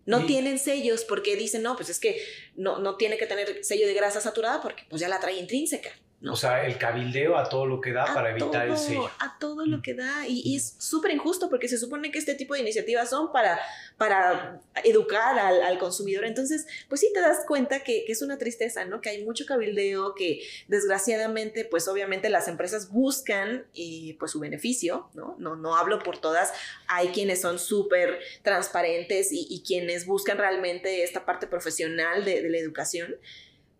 No 0.05 0.25
tienen 0.25 0.59
sellos 0.59 1.05
porque 1.05 1.37
dicen, 1.37 1.63
no, 1.63 1.77
pues 1.77 1.89
es 1.89 1.99
que 1.99 2.21
no, 2.55 2.79
no 2.79 2.97
tiene 2.97 3.17
que 3.17 3.27
tener 3.27 3.63
sello 3.63 3.87
de 3.87 3.93
grasa 3.93 4.19
saturada 4.19 4.61
porque 4.61 4.83
pues 4.89 4.99
ya 4.99 5.07
la 5.07 5.21
trae 5.21 5.37
intrínseca. 5.37 5.91
O 6.29 6.35
sea, 6.35 6.65
el 6.67 6.77
cabildeo 6.77 7.35
a 7.35 7.49
todo 7.49 7.65
lo 7.65 7.81
que 7.81 7.93
da 7.93 8.05
para 8.13 8.29
evitar 8.29 8.67
el 8.67 8.77
sello. 8.77 9.09
A 9.19 9.39
todo 9.39 9.65
lo 9.65 9.79
mm. 9.79 9.81
que 9.81 9.95
da. 9.95 10.27
Y, 10.27 10.55
es 10.55 10.75
súper 10.77 11.11
injusto 11.11 11.49
porque 11.49 11.67
se 11.67 11.79
supone 11.79 12.11
que 12.11 12.19
este 12.19 12.35
tipo 12.35 12.53
de 12.53 12.59
iniciativas 12.59 13.09
son 13.09 13.31
para, 13.31 13.59
para 13.97 14.61
educar 14.83 15.39
al, 15.39 15.79
consumidor. 15.79 16.25
Entonces, 16.25 16.67
pues 16.89 17.01
sí 17.01 17.09
te 17.11 17.21
das 17.21 17.39
cuenta 17.47 17.79
que, 17.79 18.05
es 18.07 18.21
una 18.21 18.37
tristeza, 18.37 18.85
¿no? 18.85 19.01
Que 19.01 19.09
hay 19.09 19.23
mucho 19.23 19.45
cabildeo, 19.47 20.13
que 20.13 20.41
desgraciadamente, 20.67 21.65
pues 21.65 21.87
obviamente 21.87 22.29
las 22.29 22.47
empresas 22.47 22.91
buscan 22.91 23.65
y, 23.73 24.13
pues 24.13 24.31
su 24.31 24.39
beneficio, 24.39 25.09
¿no? 25.15 25.35
No, 25.39 25.55
no 25.55 25.75
hablo 25.75 25.97
por 25.99 26.19
todas. 26.19 26.53
Hay 26.87 27.07
quienes 27.09 27.41
son 27.41 27.57
súper 27.57 28.19
transparentes 28.43 29.29
y, 29.31 29.63
quienes 29.65 30.05
buscan 30.05 30.37
realmente 30.37 31.03
esta 31.03 31.25
parte 31.25 31.47
profesional 31.47 32.25
de, 32.25 32.41
de 32.41 32.49
la 32.49 32.57
educación 32.57 33.15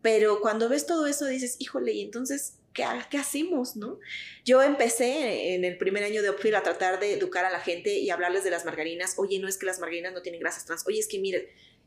pero 0.02 0.42
cuando 0.42 0.70
ves 0.70 0.86
todo 0.86 1.08
eso 1.08 1.26
dices, 1.26 1.56
híjole, 1.60 1.92
y 1.94 2.02
entonces, 2.02 2.56
¿qué, 2.74 2.84
¿qué, 3.10 3.18
hacemos, 3.18 3.76
no? 3.76 4.00
Yo 4.46 4.62
empecé 4.62 5.54
en 5.54 5.64
el 5.64 5.78
primer 5.78 6.04
año 6.04 6.22
de 6.22 6.30
Opfil 6.30 6.56
a 6.56 6.64
tratar 6.64 7.00
de 7.00 7.14
educar 7.14 7.46
a 7.46 7.52
la 7.52 7.60
gente 7.60 7.94
y 8.00 8.10
hablarles 8.10 8.44
de 8.44 8.52
las 8.52 8.66
margarinas. 8.66 9.16
Oye, 9.18 9.40
no 9.40 9.48
es 9.48 9.58
que 9.58 9.66
las 9.66 9.80
margarinas 9.80 10.14
no 10.14 10.22
tienen 10.22 10.42
grasas 10.42 10.66
trans. 10.66 10.86
Oye, 10.88 11.00
es 11.00 11.08
que 11.08 11.20
miren, 11.20 11.46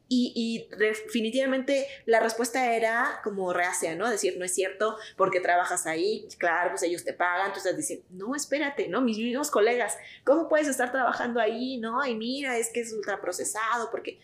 y, 0.09 0.69
definitivamente 0.79 1.87
la 2.05 2.21
respuesta 2.21 2.75
era 2.75 3.21
como 3.25 3.53
reacia, 3.53 3.95
¿no? 3.95 4.09
Decir, 4.09 4.37
no 4.39 4.45
es 4.45 4.55
cierto, 4.55 4.97
porque 5.17 5.41
trabajas 5.41 5.87
ahí, 5.87 6.29
claro, 6.39 6.71
pues 6.71 6.83
ellos 6.83 7.05
te 7.05 7.15
pagan, 7.15 7.53
tú 7.53 7.59
estás 7.59 7.77
diciendo, 7.77 8.05
no, 8.11 8.35
espérate, 8.35 8.89
¿no? 8.89 9.01
Mis 9.01 9.17
mismos 9.17 9.51
colegas, 9.51 9.97
¿cómo 10.25 10.49
puedes 10.49 10.69
estar 10.69 10.93
trabajando 10.93 11.41
ahí, 11.41 11.79
no? 11.79 12.05
Y 12.07 12.15
mira, 12.17 12.59
es 12.59 12.71
que 12.71 12.81
es 12.81 12.93
ultraprocesado, 12.93 13.91
porque 13.91 14.21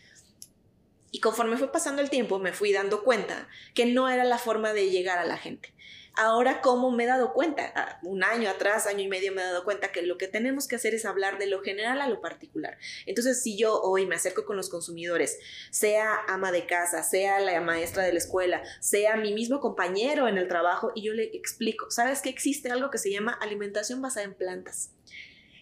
y 1.10 1.20
conforme 1.20 1.56
fue 1.56 1.72
pasando 1.72 2.02
el 2.02 2.10
tiempo, 2.10 2.38
me 2.38 2.52
fui 2.52 2.72
dando 2.72 3.02
cuenta 3.02 3.48
que 3.74 3.86
no 3.86 4.08
era 4.08 4.24
la 4.24 4.38
forma 4.38 4.72
de 4.72 4.90
llegar 4.90 5.18
a 5.18 5.24
la 5.24 5.36
gente. 5.36 5.74
Ahora, 6.16 6.60
¿cómo 6.60 6.90
me 6.90 7.04
he 7.04 7.06
dado 7.06 7.32
cuenta? 7.32 7.72
Ah, 7.74 8.00
un 8.02 8.24
año 8.24 8.50
atrás, 8.50 8.86
año 8.86 9.00
y 9.00 9.08
medio, 9.08 9.32
me 9.32 9.42
he 9.42 9.44
dado 9.44 9.64
cuenta 9.64 9.92
que 9.92 10.02
lo 10.02 10.18
que 10.18 10.26
tenemos 10.26 10.66
que 10.66 10.76
hacer 10.76 10.92
es 10.92 11.04
hablar 11.04 11.38
de 11.38 11.46
lo 11.46 11.62
general 11.62 12.00
a 12.00 12.08
lo 12.08 12.20
particular. 12.20 12.78
Entonces, 13.06 13.42
si 13.42 13.56
yo 13.56 13.80
hoy 13.80 14.06
me 14.06 14.16
acerco 14.16 14.44
con 14.44 14.56
los 14.56 14.68
consumidores, 14.68 15.38
sea 15.70 16.18
ama 16.28 16.52
de 16.52 16.66
casa, 16.66 17.02
sea 17.04 17.38
la 17.40 17.60
maestra 17.60 18.02
de 18.02 18.12
la 18.12 18.18
escuela, 18.18 18.62
sea 18.80 19.16
mi 19.16 19.32
mismo 19.32 19.60
compañero 19.60 20.26
en 20.26 20.36
el 20.36 20.48
trabajo, 20.48 20.90
y 20.94 21.02
yo 21.02 21.14
le 21.14 21.24
explico, 21.36 21.90
¿sabes 21.90 22.20
que 22.20 22.28
existe 22.28 22.70
algo 22.70 22.90
que 22.90 22.98
se 22.98 23.10
llama 23.10 23.32
alimentación 23.32 24.02
basada 24.02 24.24
en 24.24 24.34
plantas? 24.34 24.90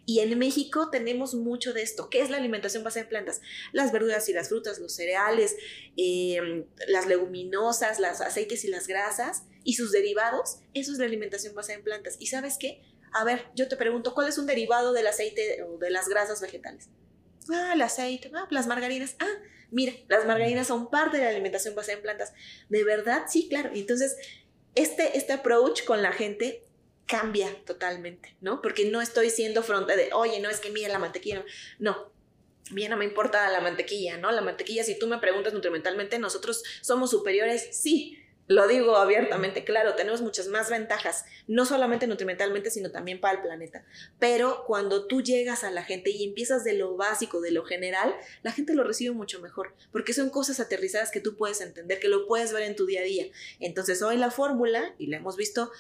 Y 0.09 0.21
en 0.21 0.39
México 0.39 0.89
tenemos 0.89 1.35
mucho 1.35 1.75
de 1.75 1.83
esto. 1.83 2.09
¿Qué 2.09 2.23
es 2.23 2.31
la 2.31 2.39
alimentación 2.39 2.83
basada 2.83 3.03
en 3.03 3.11
plantas? 3.11 3.43
Las 3.73 3.93
verduras 3.93 4.27
y 4.31 4.33
las 4.33 4.49
frutas, 4.49 4.79
los 4.79 4.95
cereales, 4.95 5.55
em, 5.99 6.65
las 6.87 7.07
leguminosas, 7.07 8.01
los 8.01 8.23
aceites 8.23 8.65
y 8.65 8.69
las 8.69 8.87
grasas 8.87 9.43
y 9.65 9.75
sus 9.75 9.93
derivados. 9.93 10.61
Eso 10.73 10.93
es 10.93 10.99
la 10.99 11.05
alimentación 11.05 11.55
basada 11.55 11.75
en 11.75 11.85
plantas. 11.85 12.17
¿Y 12.21 12.29
sabes 12.29 12.57
qué? 12.59 12.81
A 13.13 13.23
ver, 13.23 13.51
yo 13.55 13.69
te 13.69 13.77
pregunto, 13.77 14.15
¿cuál 14.15 14.29
es 14.29 14.39
un 14.39 14.47
derivado 14.47 14.95
del 14.95 15.09
aceite 15.09 15.63
o 15.65 15.77
de 15.77 15.91
las 15.91 16.09
grasas 16.09 16.41
vegetales? 16.41 16.89
Ah, 17.53 17.73
el 17.75 17.83
aceite, 17.83 18.31
ah, 18.35 18.49
las 18.49 18.67
margarinas. 18.67 19.15
Ah, 19.19 19.43
mira, 19.71 19.93
las 20.09 20.25
margarinas 20.25 20.69
son 20.69 20.89
parte 20.89 21.19
de 21.19 21.25
la 21.25 21.29
alimentación 21.29 21.75
basada 21.75 21.99
en 21.99 22.03
plantas. 22.03 22.33
¿De 22.71 22.83
verdad? 22.83 23.27
Sí, 23.29 23.47
claro. 23.51 23.73
Entonces, 23.75 24.17
este, 24.75 25.19
este 25.19 25.35
approach 25.35 25.85
con 25.85 26.01
la 26.01 26.13
gente 26.13 26.65
cambia 27.09 27.49
totalmente, 27.65 28.37
¿no? 28.41 28.63
Porque 28.63 28.85
no 28.85 29.01
estoy 29.01 29.31
siendo 29.31 29.63
fronte 29.63 29.97
de, 29.97 30.11
oye, 30.13 30.39
no 30.41 30.51
es 30.51 30.61
que 30.61 30.71
mira 30.71 30.89
la 30.89 30.99
mantequilla, 30.99 31.45
no. 31.79 32.13
Bien, 32.71 32.91
no 32.91 32.99
me 32.99 33.07
importa 33.07 33.51
la 33.51 33.63
mantequilla, 33.63 34.19
¿no? 34.19 34.31
La 34.31 34.43
mantequilla, 34.43 34.85
si 34.85 34.99
tú 34.99 35.07
me 35.09 35.19
preguntas 35.19 35.55
nutrimentalmente, 35.55 36.19
nosotros 36.19 36.63
somos 36.83 37.11
superiores, 37.11 37.69
sí, 37.73 38.19
lo 38.47 38.67
digo 38.67 38.97
abiertamente, 38.97 39.65
claro, 39.65 39.95
tenemos 39.95 40.23
muchas 40.23 40.49
más 40.49 40.71
ventajas, 40.71 41.25
no 41.47 41.67
solamente 41.67 42.07
nutrimentalmente, 42.07 42.71
sino 42.71 42.91
también 42.91 43.21
para 43.21 43.37
el 43.37 43.43
planeta. 43.43 43.85
Pero 44.19 44.65
cuando 44.67 45.07
tú 45.07 45.23
llegas 45.23 45.65
a 45.65 45.71
la 45.71 45.85
gente 45.85 46.11
y 46.11 46.25
empiezas 46.25 46.65
de 46.65 46.73
lo 46.73 46.97
básico, 46.97 47.41
de 47.41 47.53
lo 47.53 47.65
general, 47.65 48.15
la 48.43 48.53
gente 48.53 48.75
lo 48.75 48.85
recibe 48.85 49.15
mucho 49.15 49.41
mejor, 49.41 49.75
porque 49.93 50.15
son 50.15 50.31
cosas 50.31 50.61
aterrizadas 50.61 51.11
que 51.11 51.21
tú 51.21 51.37
puedes 51.37 51.61
entender, 51.61 52.01
que 52.01 52.09
lo 52.09 52.27
puedes 52.27 52.53
ver 52.53 52.63
en 52.65 52.77
tu 52.77 52.87
día 52.87 53.01
a 53.01 53.05
día. 53.05 53.27
Entonces, 53.61 54.03
hoy 54.03 54.17
la 54.17 54.31
fórmula, 54.31 54.95
y 54.99 55.09
la 55.09 55.19
hemos 55.19 55.37
visto 55.37 55.71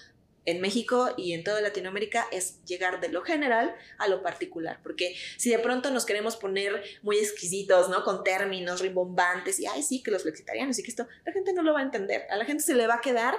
en 0.48 0.62
México 0.62 1.12
y 1.18 1.34
en 1.34 1.44
toda 1.44 1.60
Latinoamérica 1.60 2.26
es 2.32 2.64
llegar 2.64 3.00
de 3.00 3.10
lo 3.10 3.20
general 3.22 3.74
a 3.98 4.08
lo 4.08 4.22
particular, 4.22 4.80
porque 4.82 5.14
si 5.36 5.50
de 5.50 5.58
pronto 5.58 5.90
nos 5.90 6.06
queremos 6.06 6.36
poner 6.36 6.82
muy 7.02 7.18
exquisitos, 7.18 7.90
¿no? 7.90 8.02
Con 8.02 8.24
términos 8.24 8.80
rimbombantes 8.80 9.60
y, 9.60 9.66
ay, 9.66 9.82
sí, 9.82 10.02
que 10.02 10.10
los 10.10 10.22
flexitarianos 10.22 10.78
y 10.78 10.82
que 10.82 10.90
esto, 10.90 11.06
la 11.26 11.32
gente 11.32 11.52
no 11.52 11.62
lo 11.62 11.74
va 11.74 11.80
a 11.80 11.82
entender, 11.82 12.22
a 12.30 12.36
la 12.36 12.46
gente 12.46 12.62
se 12.62 12.74
le 12.74 12.86
va 12.86 12.94
a 12.94 13.00
quedar 13.02 13.34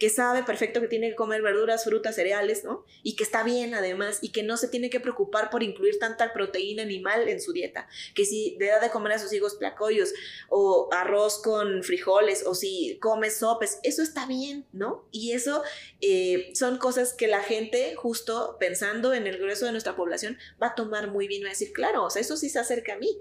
que 0.00 0.08
sabe 0.08 0.42
perfecto 0.42 0.80
que 0.80 0.88
tiene 0.88 1.10
que 1.10 1.14
comer 1.14 1.42
verduras, 1.42 1.84
frutas, 1.84 2.14
cereales, 2.14 2.64
¿no? 2.64 2.86
Y 3.02 3.16
que 3.16 3.22
está 3.22 3.44
bien 3.44 3.74
además 3.74 4.18
y 4.22 4.30
que 4.32 4.42
no 4.42 4.56
se 4.56 4.66
tiene 4.66 4.88
que 4.88 4.98
preocupar 4.98 5.50
por 5.50 5.62
incluir 5.62 5.98
tanta 5.98 6.32
proteína 6.32 6.82
animal 6.82 7.28
en 7.28 7.38
su 7.38 7.52
dieta. 7.52 7.86
Que 8.14 8.24
si 8.24 8.56
le 8.58 8.68
da 8.68 8.80
de 8.80 8.88
comer 8.88 9.12
a 9.12 9.18
sus 9.18 9.30
hijos 9.34 9.56
placoyos 9.56 10.14
o 10.48 10.88
arroz 10.90 11.42
con 11.42 11.84
frijoles 11.84 12.46
o 12.46 12.54
si 12.54 12.98
come 13.02 13.30
sopes, 13.30 13.78
eso 13.82 14.02
está 14.02 14.26
bien, 14.26 14.66
¿no? 14.72 15.04
Y 15.10 15.32
eso 15.32 15.62
eh, 16.00 16.50
son 16.54 16.78
cosas 16.78 17.12
que 17.12 17.28
la 17.28 17.42
gente, 17.42 17.94
justo 17.94 18.56
pensando 18.58 19.12
en 19.12 19.26
el 19.26 19.36
grueso 19.36 19.66
de 19.66 19.72
nuestra 19.72 19.96
población, 19.96 20.38
va 20.60 20.68
a 20.68 20.74
tomar 20.74 21.10
muy 21.10 21.28
bien 21.28 21.42
y 21.42 21.44
va 21.44 21.50
a 21.50 21.52
decir, 21.52 21.74
claro, 21.74 22.04
o 22.04 22.10
sea, 22.10 22.22
eso 22.22 22.38
sí 22.38 22.48
se 22.48 22.58
acerca 22.58 22.94
a 22.94 22.98
mí. 22.98 23.18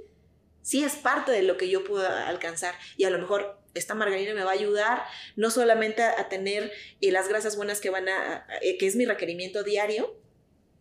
Sí 0.62 0.84
es 0.84 0.96
parte 0.96 1.32
de 1.32 1.44
lo 1.44 1.58
que 1.58 1.70
yo 1.70 1.84
puedo 1.84 2.08
alcanzar 2.08 2.76
y 2.98 3.06
a 3.06 3.10
lo 3.10 3.18
mejor 3.18 3.60
esta 3.74 3.96
margarina 3.96 4.34
me 4.34 4.44
va 4.44 4.52
a 4.52 4.56
ayudar 4.56 5.04
no 5.36 5.50
solamente 5.52 6.02
a, 6.04 6.30
tener 6.30 6.72
eh, 7.02 7.12
las 7.12 7.28
grasas 7.28 7.56
buenas 7.56 7.80
que 7.80 7.90
van 7.90 8.10
a, 8.10 8.46
eh, 8.62 8.78
que 8.78 8.88
es 8.88 8.96
mi 8.96 9.06
requerimiento 9.06 9.64
diario, 9.64 10.16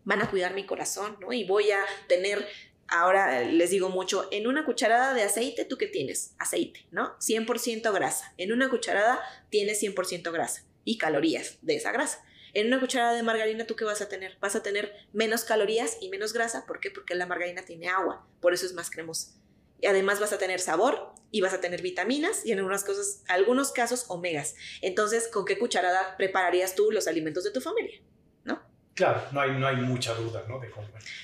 van 0.03 0.21
a 0.21 0.29
cuidar 0.29 0.53
mi 0.53 0.65
corazón, 0.65 1.17
¿no? 1.19 1.33
Y 1.33 1.43
voy 1.43 1.71
a 1.71 1.83
tener, 2.07 2.47
ahora 2.87 3.43
les 3.43 3.69
digo 3.69 3.89
mucho, 3.89 4.27
en 4.31 4.47
una 4.47 4.65
cucharada 4.65 5.13
de 5.13 5.23
aceite, 5.23 5.65
¿tú 5.65 5.77
qué 5.77 5.87
tienes? 5.87 6.33
Aceite, 6.39 6.85
¿no? 6.91 7.17
100% 7.19 7.93
grasa. 7.93 8.33
En 8.37 8.51
una 8.51 8.69
cucharada 8.69 9.21
tienes 9.49 9.81
100% 9.81 10.31
grasa 10.31 10.65
y 10.83 10.97
calorías 10.97 11.57
de 11.61 11.75
esa 11.75 11.91
grasa. 11.91 12.23
En 12.53 12.67
una 12.67 12.79
cucharada 12.79 13.13
de 13.13 13.21
margarina, 13.21 13.67
¿tú 13.67 13.75
qué 13.75 13.85
vas 13.85 14.01
a 14.01 14.09
tener? 14.09 14.37
Vas 14.39 14.55
a 14.55 14.63
tener 14.63 14.95
menos 15.13 15.43
calorías 15.43 15.97
y 16.01 16.09
menos 16.09 16.33
grasa. 16.33 16.65
¿Por 16.65 16.79
qué? 16.79 16.89
Porque 16.89 17.13
la 17.13 17.27
margarina 17.27 17.63
tiene 17.63 17.89
agua, 17.89 18.27
por 18.41 18.53
eso 18.53 18.65
es 18.65 18.73
más 18.73 18.89
cremosa. 18.89 19.38
Y 19.81 19.87
además 19.87 20.19
vas 20.19 20.33
a 20.33 20.37
tener 20.37 20.59
sabor 20.59 21.13
y 21.31 21.41
vas 21.41 21.53
a 21.53 21.61
tener 21.61 21.81
vitaminas 21.81 22.45
y 22.45 22.51
en 22.51 22.59
algunas 22.59 22.83
cosas, 22.83 23.23
algunos 23.27 23.71
casos 23.71 24.05
omegas. 24.07 24.55
Entonces, 24.81 25.27
¿con 25.27 25.45
qué 25.45 25.57
cucharada 25.57 26.17
prepararías 26.17 26.75
tú 26.75 26.91
los 26.91 27.07
alimentos 27.07 27.43
de 27.43 27.51
tu 27.51 27.61
familia? 27.61 28.01
¿No? 28.43 28.61
Claro, 28.95 29.23
no 29.31 29.41
hay, 29.41 29.51
no 29.51 29.67
hay 29.67 29.77
mucha 29.77 30.13
duda, 30.13 30.43
¿no? 30.47 30.59
De 30.59 30.69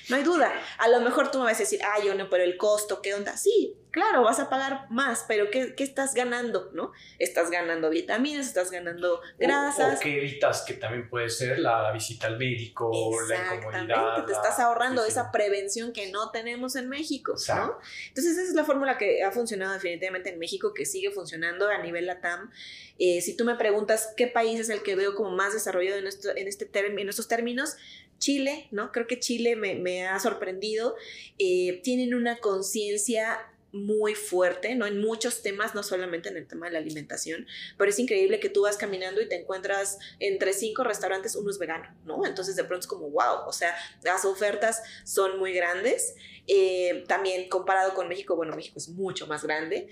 No 0.08 0.16
hay 0.16 0.22
duda. 0.22 0.52
A 0.78 0.88
lo 0.88 1.00
mejor 1.00 1.30
tú 1.30 1.38
me 1.38 1.44
vas 1.44 1.56
a 1.56 1.60
decir, 1.60 1.80
ay, 1.84 2.06
yo 2.06 2.14
no, 2.14 2.30
pero 2.30 2.44
el 2.44 2.56
costo, 2.56 3.02
¿qué 3.02 3.14
onda? 3.14 3.36
Sí, 3.36 3.76
claro, 3.96 4.22
vas 4.24 4.38
a 4.40 4.50
pagar 4.50 4.86
más, 4.90 5.24
pero 5.26 5.50
¿qué, 5.50 5.74
qué 5.74 5.82
estás 5.82 6.12
ganando, 6.12 6.68
no? 6.74 6.92
Estás 7.18 7.50
ganando 7.50 7.88
vitaminas, 7.88 8.46
estás 8.46 8.70
ganando 8.70 9.22
grasas. 9.38 9.96
O, 9.96 10.02
que 10.02 10.18
evitas, 10.18 10.64
que 10.66 10.74
también 10.74 11.08
puede 11.08 11.30
ser 11.30 11.60
la 11.60 11.90
visita 11.92 12.26
al 12.26 12.36
médico, 12.36 12.92
la 13.26 13.54
incomodidad. 13.56 14.26
te 14.26 14.32
estás 14.34 14.58
ahorrando 14.58 15.02
esa 15.06 15.32
prevención 15.32 15.94
que 15.94 16.10
no 16.10 16.30
tenemos 16.30 16.76
en 16.76 16.90
México, 16.90 17.36
¿no? 17.48 17.78
Entonces 18.08 18.36
esa 18.36 18.42
es 18.42 18.54
la 18.54 18.64
fórmula 18.64 18.98
que 18.98 19.22
ha 19.22 19.32
funcionado 19.32 19.72
definitivamente 19.72 20.28
en 20.28 20.38
México, 20.38 20.74
que 20.74 20.84
sigue 20.84 21.10
funcionando 21.10 21.66
a 21.66 21.78
nivel 21.78 22.04
LATAM. 22.04 22.50
Eh, 22.98 23.22
si 23.22 23.34
tú 23.34 23.46
me 23.46 23.54
preguntas 23.54 24.12
qué 24.14 24.26
país 24.26 24.60
es 24.60 24.68
el 24.68 24.82
que 24.82 24.94
veo 24.94 25.14
como 25.14 25.30
más 25.30 25.54
desarrollado 25.54 25.96
en, 25.96 26.06
esto, 26.06 26.36
en, 26.36 26.48
este 26.48 26.68
en 26.70 27.08
estos 27.08 27.28
términos, 27.28 27.78
Chile, 28.18 28.68
¿no? 28.72 28.92
Creo 28.92 29.06
que 29.06 29.18
Chile 29.18 29.56
me, 29.56 29.74
me 29.74 30.06
ha 30.06 30.20
sorprendido. 30.20 30.96
Eh, 31.38 31.80
tienen 31.82 32.14
una 32.14 32.36
conciencia 32.38 33.38
muy 33.84 34.14
fuerte, 34.14 34.74
¿no? 34.74 34.86
En 34.86 35.00
muchos 35.00 35.42
temas, 35.42 35.74
no 35.74 35.82
solamente 35.82 36.28
en 36.28 36.36
el 36.36 36.46
tema 36.46 36.66
de 36.66 36.72
la 36.72 36.78
alimentación, 36.78 37.46
pero 37.76 37.90
es 37.90 37.98
increíble 37.98 38.40
que 38.40 38.48
tú 38.48 38.62
vas 38.62 38.76
caminando 38.76 39.20
y 39.20 39.28
te 39.28 39.36
encuentras 39.36 39.98
entre 40.18 40.52
cinco 40.52 40.84
restaurantes, 40.84 41.36
uno 41.36 41.50
es 41.50 41.58
vegano, 41.58 41.94
¿no? 42.04 42.26
Entonces 42.26 42.56
de 42.56 42.64
pronto 42.64 42.84
es 42.84 42.86
como, 42.86 43.10
wow, 43.10 43.46
o 43.46 43.52
sea, 43.52 43.74
las 44.02 44.24
ofertas 44.24 44.82
son 45.04 45.38
muy 45.38 45.52
grandes. 45.52 46.14
Eh, 46.48 47.04
también 47.08 47.48
comparado 47.48 47.92
con 47.94 48.06
México, 48.06 48.36
bueno, 48.36 48.54
México 48.54 48.78
es 48.78 48.88
mucho 48.88 49.26
más 49.26 49.42
grande 49.42 49.88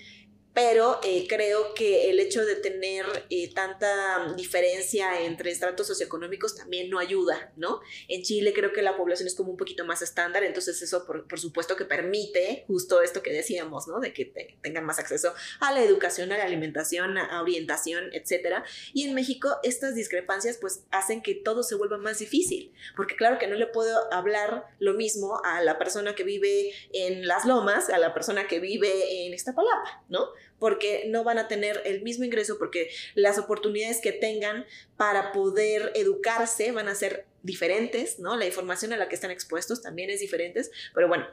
pero 0.55 1.01
eh, 1.03 1.27
creo 1.27 1.73
que 1.73 2.09
el 2.09 2.19
hecho 2.21 2.45
de 2.45 2.55
tener 2.55 3.05
eh, 3.29 3.53
tanta 3.53 4.33
diferencia 4.37 5.21
entre 5.21 5.51
estratos 5.51 5.85
socioeconómicos 5.87 6.55
también 6.55 6.89
no 6.89 6.97
ayuda, 6.97 7.51
¿no? 7.57 7.81
En 8.07 8.23
Chile 8.23 8.53
creo 8.53 8.71
que 8.71 8.81
la 8.81 8.95
población 8.95 9.27
es 9.27 9.35
como 9.35 9.51
un 9.51 9.57
poquito 9.57 9.83
más 9.83 10.01
estándar, 10.01 10.45
entonces 10.45 10.81
eso 10.81 11.05
por, 11.05 11.25
supuesto 11.37 11.75
que 11.75 11.83
permite 11.83 12.63
justo 12.67 13.01
esto 13.01 13.21
que 13.21 13.33
decíamos, 13.33 13.89
¿no? 13.89 13.99
De 13.99 14.13
que 14.13 14.25
tengan 14.61 14.85
más 14.85 14.97
acceso 14.97 15.33
a 15.59 15.73
la 15.73 15.83
educación, 15.83 16.31
a 16.31 16.37
la 16.37 16.45
alimentación, 16.45 17.17
a, 17.17 17.41
orientación, 17.41 18.11
etc. 18.13 18.63
Y 18.93 19.03
en 19.03 19.13
México 19.13 19.57
estas 19.61 19.93
discrepancias 19.93 20.57
pues 20.61 20.85
hacen 20.89 21.21
que 21.21 21.35
todo 21.35 21.63
se 21.63 21.75
vuelva 21.75 21.97
más 21.97 22.19
difícil, 22.19 22.73
porque 22.95 23.17
claro 23.17 23.39
que 23.39 23.47
no 23.47 23.55
le 23.55 23.67
puedo 23.67 23.93
hablar 24.13 24.67
lo 24.79 24.93
mismo 24.93 25.41
a 25.43 25.61
la 25.61 25.77
persona 25.77 26.15
que 26.15 26.23
vive 26.23 26.71
en 26.93 27.27
Las 27.27 27.43
Lomas, 27.43 27.89
a 27.89 27.97
la 27.97 28.13
persona 28.13 28.47
que 28.47 28.61
vive 28.61 29.25
en 29.25 29.33
Iztapalapa, 29.33 30.05
¿no? 30.07 30.29
Porque 30.59 31.03
no 31.07 31.23
van 31.23 31.37
a 31.37 31.47
tener 31.47 31.81
el 31.85 32.01
mismo 32.01 32.25
ingreso, 32.25 32.57
porque 32.57 32.89
las 33.13 33.37
oportunidades 33.37 34.01
que 34.01 34.11
tengan 34.11 34.65
para 34.97 35.31
poder 35.31 35.91
educarse 35.95 36.71
van 36.71 36.87
a 36.87 36.95
ser 36.95 37.25
diferentes, 37.43 38.19
¿no? 38.19 38.35
La 38.35 38.45
información 38.45 38.93
a 38.93 38.97
la 38.97 39.09
que 39.09 39.15
están 39.15 39.31
expuestos 39.31 39.81
también 39.81 40.09
es 40.09 40.19
diferente, 40.19 40.61
pero 40.93 41.07
bueno, 41.07 41.27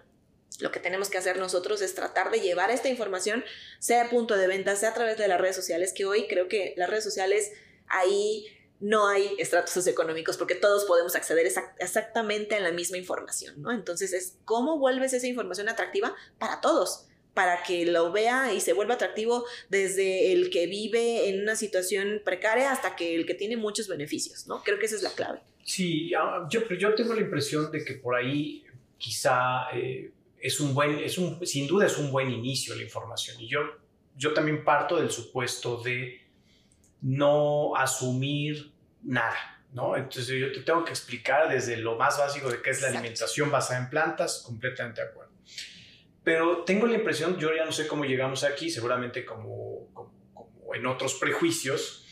lo 0.61 0.70
que 0.70 0.81
tenemos 0.81 1.09
que 1.09 1.18
hacer 1.18 1.39
nosotros 1.39 1.81
es 1.81 1.95
tratar 1.95 2.31
de 2.31 2.41
llevar 2.41 2.70
esta 2.70 2.89
información, 2.89 3.45
sea 3.79 4.05
a 4.05 4.11
punto 4.11 4.37
de 4.37 4.47
venta, 4.47 4.77
sea 4.77 4.91
a 4.91 4.95
través 4.95 5.16
de 5.16 5.29
las 5.29 5.41
redes 5.41 5.57
sociales, 5.57 5.93
que 5.93 6.05
hoy 6.05 6.27
creo 6.29 6.49
que 6.49 6.75
las 6.77 6.91
redes 6.91 7.05
sociales 7.05 7.53
ahí 7.89 8.47
no 8.81 9.07
hay 9.07 9.37
estratos 9.39 9.70
socioeconómicos 9.70 10.37
porque 10.37 10.57
todos 10.57 10.85
podemos 10.85 11.14
acceder 11.14 11.47
exactamente 11.79 12.57
a 12.57 12.61
la 12.61 12.73
misma 12.73 12.99
información, 12.99 13.62
¿no? 13.62 13.70
Entonces 13.70 14.12
es 14.12 14.35
cómo 14.45 14.79
vuelves 14.79 15.12
esa 15.12 15.29
información 15.29 15.68
atractiva 15.68 16.14
para 16.39 16.61
todos 16.61 17.07
para 17.35 17.62
que 17.62 17.87
lo 17.87 18.12
vea 18.12 18.53
y 18.53 18.61
se 18.61 18.72
vuelva 18.72 18.95
atractivo 18.95 19.45
desde 19.68 20.33
el 20.33 20.51
que 20.51 20.66
vive 20.66 21.28
en 21.28 21.43
una 21.43 21.57
situación 21.57 22.20
precaria 22.24 22.72
hasta 22.72 22.95
que 22.97 23.14
el 23.14 23.26
que 23.26 23.35
tiene 23.35 23.57
muchos 23.57 23.89
beneficios, 23.89 24.47
¿no? 24.47 24.62
Creo 24.62 24.78
que 24.78 24.87
esa 24.87 24.97
es 24.97 25.03
la 25.03 25.11
clave. 25.11 25.41
Sí, 25.64 26.12
ah, 26.14 26.47
yo, 26.51 26.68
yo 26.68 26.95
tengo 26.95 27.14
la 27.14 27.20
impresión 27.20 27.70
de 27.70 27.85
que 27.85 27.95
por 27.95 28.14
ahí 28.14 28.64
quizá 28.99 29.70
eh, 29.74 30.12
es 30.39 30.61
un 30.61 30.74
buen, 30.74 30.99
es 30.99 31.18
un, 31.18 31.45
sin 31.47 31.66
duda 31.66 31.87
es 31.87 31.97
un 31.99 32.11
buen 32.11 32.30
inicio 32.30 32.74
la 32.74 32.83
información. 32.83 33.41
Y 33.41 33.49
yo, 33.49 33.61
yo 34.16 34.35
también 34.35 34.64
parto 34.64 34.97
del 34.97 35.11
supuesto 35.11 35.78
de 35.83 36.20
no 37.01 37.74
asumir 37.76 38.72
nada, 39.03 39.64
¿no? 39.72 39.97
Entonces 39.97 40.28
yo 40.28 40.53
te 40.53 40.61
tengo 40.61 40.85
que 40.85 40.91
explicar 40.91 41.49
desde 41.49 41.76
lo 41.76 41.97
más 41.97 42.18
básico 42.18 42.51
de 42.51 42.61
qué 42.61 42.70
es 42.70 42.83
la 42.83 42.89
alimentación 42.89 43.51
basada 43.51 43.80
en 43.80 43.91
plantas, 43.91 44.43
completamente 44.45 45.01
de 45.01 45.09
acuerdo. 45.09 45.32
Pero 46.25 46.64
tengo 46.64 46.87
la 46.87 46.95
impresión, 46.95 47.39
yo 47.39 47.55
ya 47.55 47.64
no 47.64 47.73
sé 47.73 47.89
cómo 47.89 48.05
llegamos 48.05 48.45
aquí, 48.45 48.70
seguramente 48.70 49.25
como, 49.25 49.89
como, 49.93 50.75
en 50.75 50.87
otros 50.87 51.14
prejuicios, 51.14 52.07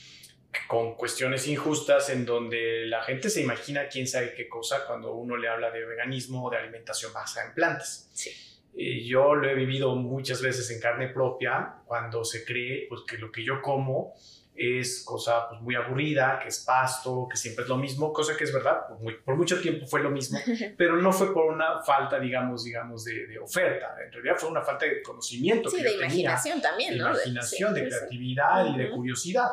con 0.66 0.96
cuestiones 0.96 1.46
injustas 1.46 2.10
en 2.10 2.26
donde 2.26 2.86
la 2.86 3.02
gente 3.02 3.30
se 3.30 3.40
imagina 3.40 3.88
quién 3.88 4.08
sabe 4.08 4.34
qué 4.34 4.48
cosa 4.48 4.84
cuando 4.86 5.14
uno 5.14 5.36
le 5.36 5.48
habla 5.48 5.70
de 5.70 5.84
veganismo 5.84 6.44
o 6.44 6.50
de 6.50 6.56
alimentación 6.56 7.12
basada 7.12 7.46
en 7.46 7.54
plantas. 7.54 8.10
Sí. 8.12 8.30
Y 8.74 9.06
yo 9.06 9.34
lo 9.34 9.48
he 9.48 9.54
vivido 9.54 9.94
muchas 9.94 10.42
veces 10.42 10.70
en 10.70 10.80
carne 10.80 11.08
propia 11.08 11.76
cuando 11.86 12.24
se 12.24 12.44
cree 12.44 12.86
pues, 12.88 13.02
que 13.02 13.18
lo 13.18 13.30
que 13.30 13.44
yo 13.44 13.62
como 13.62 14.14
es 14.54 15.02
cosa 15.04 15.48
pues, 15.48 15.60
muy 15.62 15.74
aburrida, 15.74 16.38
que 16.42 16.48
es 16.48 16.60
pasto, 16.60 17.26
que 17.30 17.36
siempre 17.36 17.64
es 17.64 17.68
lo 17.68 17.76
mismo, 17.76 18.12
cosa 18.12 18.36
que 18.36 18.44
es 18.44 18.52
verdad, 18.52 18.82
por, 19.24 19.36
mucho 19.36 19.60
tiempo 19.60 19.86
fue 19.86 20.02
lo 20.02 20.10
mismo, 20.10 20.38
pero 20.76 20.96
no 20.96 21.12
fue 21.12 21.32
por 21.32 21.52
una 21.52 21.82
falta, 21.82 22.18
digamos, 22.18 22.64
digamos 22.64 23.04
de, 23.04 23.38
oferta, 23.38 23.96
en 24.04 24.12
realidad 24.12 24.34
fue 24.36 24.50
una 24.50 24.62
falta 24.62 24.84
de 24.84 25.02
conocimiento. 25.02 25.70
Sí, 25.70 25.82
de 25.82 25.94
imaginación 25.94 26.60
también, 26.60 26.98
¿no? 26.98 27.06
De 27.06 27.22
imaginación, 27.22 27.74
de, 27.74 27.88
creatividad 27.88 28.74
y 28.74 28.78
de 28.78 28.90
curiosidad. 28.90 29.48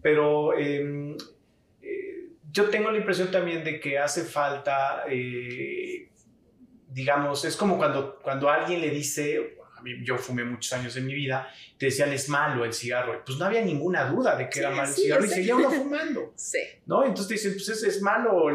Pero 0.00 0.56
em, 0.56 1.16
eh, 1.82 2.28
yo 2.50 2.70
tengo 2.70 2.90
la 2.90 2.98
impresión 2.98 3.30
también 3.30 3.62
de 3.64 3.80
que 3.80 3.98
hace 3.98 4.24
falta... 4.24 5.04
Eh, 5.08 6.08
digamos, 6.92 7.44
es 7.44 7.56
como 7.56 7.78
cuando, 7.78 8.18
cuando 8.22 8.50
alguien 8.50 8.80
le 8.80 8.90
dice, 8.90 9.56
yo 10.04 10.18
fumé 10.18 10.44
muchos 10.44 10.72
años 10.72 10.96
en 10.96 11.06
mi 11.06 11.14
vida, 11.14 11.48
te 11.78 11.86
decían 11.86 12.12
es 12.12 12.28
malo 12.28 12.64
el 12.64 12.72
cigarro. 12.72 13.22
Pues 13.24 13.38
no 13.38 13.44
había 13.44 13.62
ninguna 13.62 14.04
duda 14.06 14.36
de 14.36 14.48
que 14.48 14.60
era 14.60 14.70
malo 14.70 14.88
el 14.88 14.94
cigarro 14.94 15.24
y 15.24 15.28
seguía 15.28 15.56
uno 15.56 15.70
fumando. 15.70 16.32
Sí. 16.36 16.58
¿No? 16.86 17.04
Entonces 17.04 17.28
te 17.28 17.34
dicen, 17.34 17.52
pues 17.54 17.68
es, 17.68 17.82
es 17.82 18.02
malo 18.02 18.46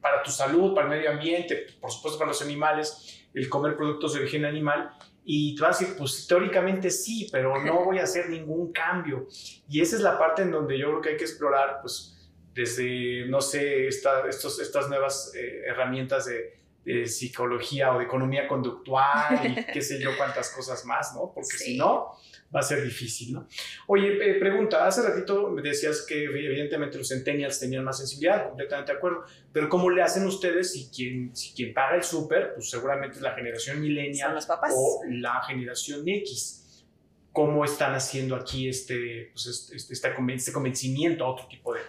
para 0.00 0.22
tu 0.22 0.30
salud, 0.30 0.74
para 0.74 0.86
el 0.86 0.98
medio 0.98 1.10
ambiente, 1.10 1.66
por 1.80 1.90
supuesto 1.90 2.18
para 2.18 2.28
los 2.28 2.42
animales, 2.42 3.26
el 3.32 3.48
comer 3.48 3.76
productos 3.76 4.14
de 4.14 4.20
origen 4.20 4.44
animal. 4.44 4.90
Y 5.24 5.54
tú 5.54 5.62
vas 5.62 5.76
a 5.76 5.80
decir, 5.80 5.96
pues 5.96 6.26
teóricamente 6.26 6.90
sí, 6.90 7.28
pero 7.32 7.62
no 7.64 7.84
voy 7.84 7.98
a 7.98 8.02
hacer 8.02 8.28
ningún 8.28 8.72
cambio. 8.72 9.26
Y 9.68 9.80
esa 9.80 9.96
es 9.96 10.02
la 10.02 10.18
parte 10.18 10.42
en 10.42 10.50
donde 10.50 10.78
yo 10.78 10.88
creo 10.88 11.00
que 11.00 11.08
hay 11.10 11.16
que 11.16 11.24
explorar, 11.24 11.78
pues 11.80 12.14
desde, 12.54 13.26
no 13.28 13.40
sé, 13.40 13.88
esta, 13.88 14.28
estos, 14.28 14.60
estas 14.60 14.88
nuevas 14.88 15.32
eh, 15.34 15.62
herramientas 15.66 16.26
de 16.26 16.63
de 16.84 17.06
psicología 17.06 17.94
o 17.94 17.98
de 17.98 18.04
economía 18.04 18.46
conductual 18.46 19.40
y 19.44 19.72
qué 19.72 19.80
sé 19.80 20.00
yo 20.00 20.16
cuántas 20.16 20.50
cosas 20.50 20.84
más, 20.84 21.14
¿no? 21.14 21.32
Porque 21.34 21.56
si 21.56 21.76
no, 21.76 22.12
va 22.54 22.60
a 22.60 22.62
ser 22.62 22.82
difícil, 22.84 23.32
¿no? 23.32 23.48
Oye, 23.86 24.18
eh, 24.20 24.34
pregunta, 24.34 24.86
hace 24.86 25.02
ratito 25.02 25.50
me 25.50 25.62
decías 25.62 26.04
que 26.06 26.24
evidentemente 26.24 26.98
los 26.98 27.08
centennials 27.08 27.58
tenían 27.58 27.84
más 27.84 27.98
sensibilidad, 27.98 28.48
completamente 28.48 28.92
de 28.92 28.98
acuerdo, 28.98 29.24
pero 29.52 29.68
¿cómo 29.68 29.90
le 29.90 30.02
hacen 30.02 30.26
ustedes 30.26 30.72
si 30.72 30.90
quien, 30.90 31.34
si 31.34 31.52
quien 31.54 31.72
paga 31.72 31.96
el 31.96 32.04
súper, 32.04 32.54
pues 32.54 32.70
seguramente 32.70 33.16
es 33.16 33.22
la 33.22 33.34
generación 33.34 33.80
millennial 33.80 34.38
o 34.72 35.00
la 35.08 35.42
generación 35.46 36.06
X? 36.06 36.84
¿Cómo 37.32 37.64
están 37.64 37.94
haciendo 37.94 38.36
aquí 38.36 38.68
este, 38.68 39.30
pues 39.32 39.46
este, 39.46 39.76
este, 39.76 39.92
este 39.92 40.52
convencimiento 40.52 41.24
a 41.24 41.30
otro 41.30 41.48
tipo 41.48 41.74
de, 41.74 41.80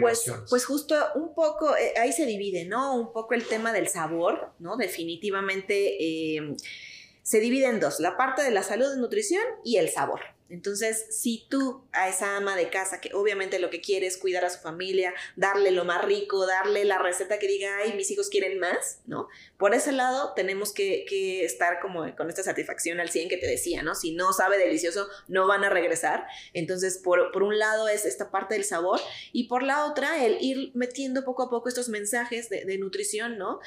pues, 0.00 0.32
pues 0.48 0.64
justo 0.64 0.94
un 1.14 1.34
poco, 1.34 1.76
eh, 1.76 1.94
ahí 2.00 2.12
se 2.12 2.26
divide, 2.26 2.64
¿no? 2.64 2.96
Un 2.96 3.12
poco 3.12 3.34
el 3.34 3.46
tema 3.46 3.72
del 3.72 3.88
sabor, 3.88 4.52
¿no? 4.58 4.76
Definitivamente 4.76 5.96
eh, 6.02 6.56
se 7.22 7.40
divide 7.40 7.66
en 7.66 7.80
dos, 7.80 8.00
la 8.00 8.16
parte 8.16 8.42
de 8.42 8.50
la 8.50 8.62
salud 8.62 8.86
y 8.96 9.00
nutrición 9.00 9.44
y 9.64 9.76
el 9.76 9.88
sabor. 9.88 10.20
Entonces, 10.52 11.06
si 11.08 11.46
tú 11.48 11.82
a 11.92 12.10
esa 12.10 12.36
ama 12.36 12.54
de 12.56 12.68
casa, 12.68 13.00
que 13.00 13.14
obviamente 13.14 13.58
lo 13.58 13.70
que 13.70 13.80
quiere 13.80 14.06
es 14.06 14.18
cuidar 14.18 14.44
a 14.44 14.50
su 14.50 14.60
familia, 14.60 15.14
darle 15.34 15.70
lo 15.70 15.86
más 15.86 16.04
rico, 16.04 16.46
darle 16.46 16.84
la 16.84 16.98
receta 16.98 17.38
que 17.38 17.48
diga, 17.48 17.78
ay, 17.78 17.94
mis 17.94 18.10
hijos 18.10 18.28
quieren 18.28 18.58
más, 18.58 19.00
¿no? 19.06 19.28
Por 19.56 19.74
ese 19.74 19.92
lado, 19.92 20.34
tenemos 20.36 20.74
que, 20.74 21.06
estar 21.42 21.80
como 21.80 22.14
con 22.16 22.28
esta 22.28 22.42
satisfacción 22.42 23.00
al 23.00 23.08
100 23.08 23.30
que 23.30 23.38
te 23.38 23.46
decía, 23.46 23.82
¿no? 23.82 23.94
Si 23.94 24.12
no 24.12 24.34
sabe 24.34 24.58
delicioso, 24.58 25.08
no 25.26 25.46
van 25.46 25.64
a 25.64 25.70
regresar. 25.70 26.26
Entonces, 26.52 26.98
por, 26.98 27.42
un 27.42 27.58
lado 27.58 27.88
es 27.88 28.04
esta 28.04 28.30
parte 28.30 28.52
del 28.52 28.64
sabor 28.64 29.00
y 29.32 29.44
por 29.44 29.62
la 29.62 29.86
otra, 29.86 30.22
el 30.22 30.36
ir 30.42 30.70
metiendo 30.74 31.24
poco 31.24 31.44
a 31.44 31.48
poco 31.48 31.70
estos 31.70 31.88
mensajes 31.88 32.50
de, 32.50 32.66
de 32.66 32.76
nutrición, 32.76 33.38
¿no? 33.38 33.60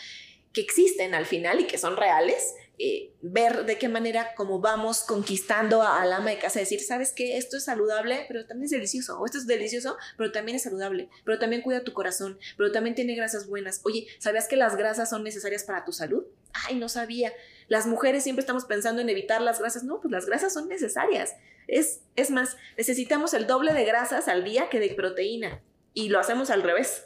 Que 0.54 0.62
existen 0.62 1.16
al 1.16 1.26
final 1.26 1.62
y 1.62 1.66
que 1.66 1.80
son 1.80 1.98
reales 1.98 2.54
eh, 2.78 3.14
ver 3.22 3.66
de 3.66 3.78
qué 3.78 3.88
manera 3.90 4.36
como 4.36 4.60
vamos 4.60 5.04
conquistando 5.04 5.82
al 5.82 6.12
ama 6.12 6.32
de 6.32 6.40
casa, 6.40 6.60
decir, 6.60 6.82
sabes 6.82 7.14
que 7.14 7.38
esto 7.38 7.58
es 7.58 7.66
saludable, 7.66 8.26
pero 8.28 8.46
también 8.46 8.66
es 8.66 8.72
delicioso, 8.72 9.20
o 9.20 9.26
esto 9.26 9.38
es 9.38 9.48
delicioso, 9.48 9.98
pero 10.18 10.32
también 10.32 10.56
es 10.58 10.64
saludable, 10.64 11.10
pero 11.24 11.40
también 11.40 11.62
cuida 11.62 11.84
tu 11.84 11.94
corazón, 11.94 12.38
pero 12.58 12.72
también 12.72 12.96
tiene 12.96 13.16
grasas 13.16 13.48
buenas. 13.48 13.82
Oye, 13.84 14.08
¿sabías 14.20 14.48
que 14.48 14.56
las 14.56 14.76
grasas 14.76 15.10
son 15.10 15.24
necesarias 15.24 15.64
para 15.64 15.86
tu 15.86 15.92
salud? 15.92 16.26
Ay, 16.54 16.76
no 16.76 16.90
sabía. 16.90 17.34
Las 17.68 17.88
mujeres 17.88 18.24
siempre 18.24 18.42
estamos 18.42 18.66
pensando 18.66 19.02
en 19.02 19.10
evitar 19.10 19.42
las 19.42 19.60
grasas. 19.60 19.84
No, 19.84 20.00
pues 20.00 20.12
las 20.12 20.26
grasas 20.26 20.54
son 20.54 20.68
necesarias. 20.68 21.36
Es, 21.68 22.02
es 22.16 22.32
más, 22.32 22.58
necesitamos 22.78 23.34
el 23.34 23.48
doble 23.48 23.74
de 23.74 23.86
grasas 23.86 24.28
al 24.28 24.44
día 24.44 24.70
que 24.70 24.80
de 24.80 24.94
proteína. 24.94 25.62
Y 25.94 26.10
lo 26.10 26.20
hacemos 26.20 26.50
al 26.50 26.62
revés 26.62 27.06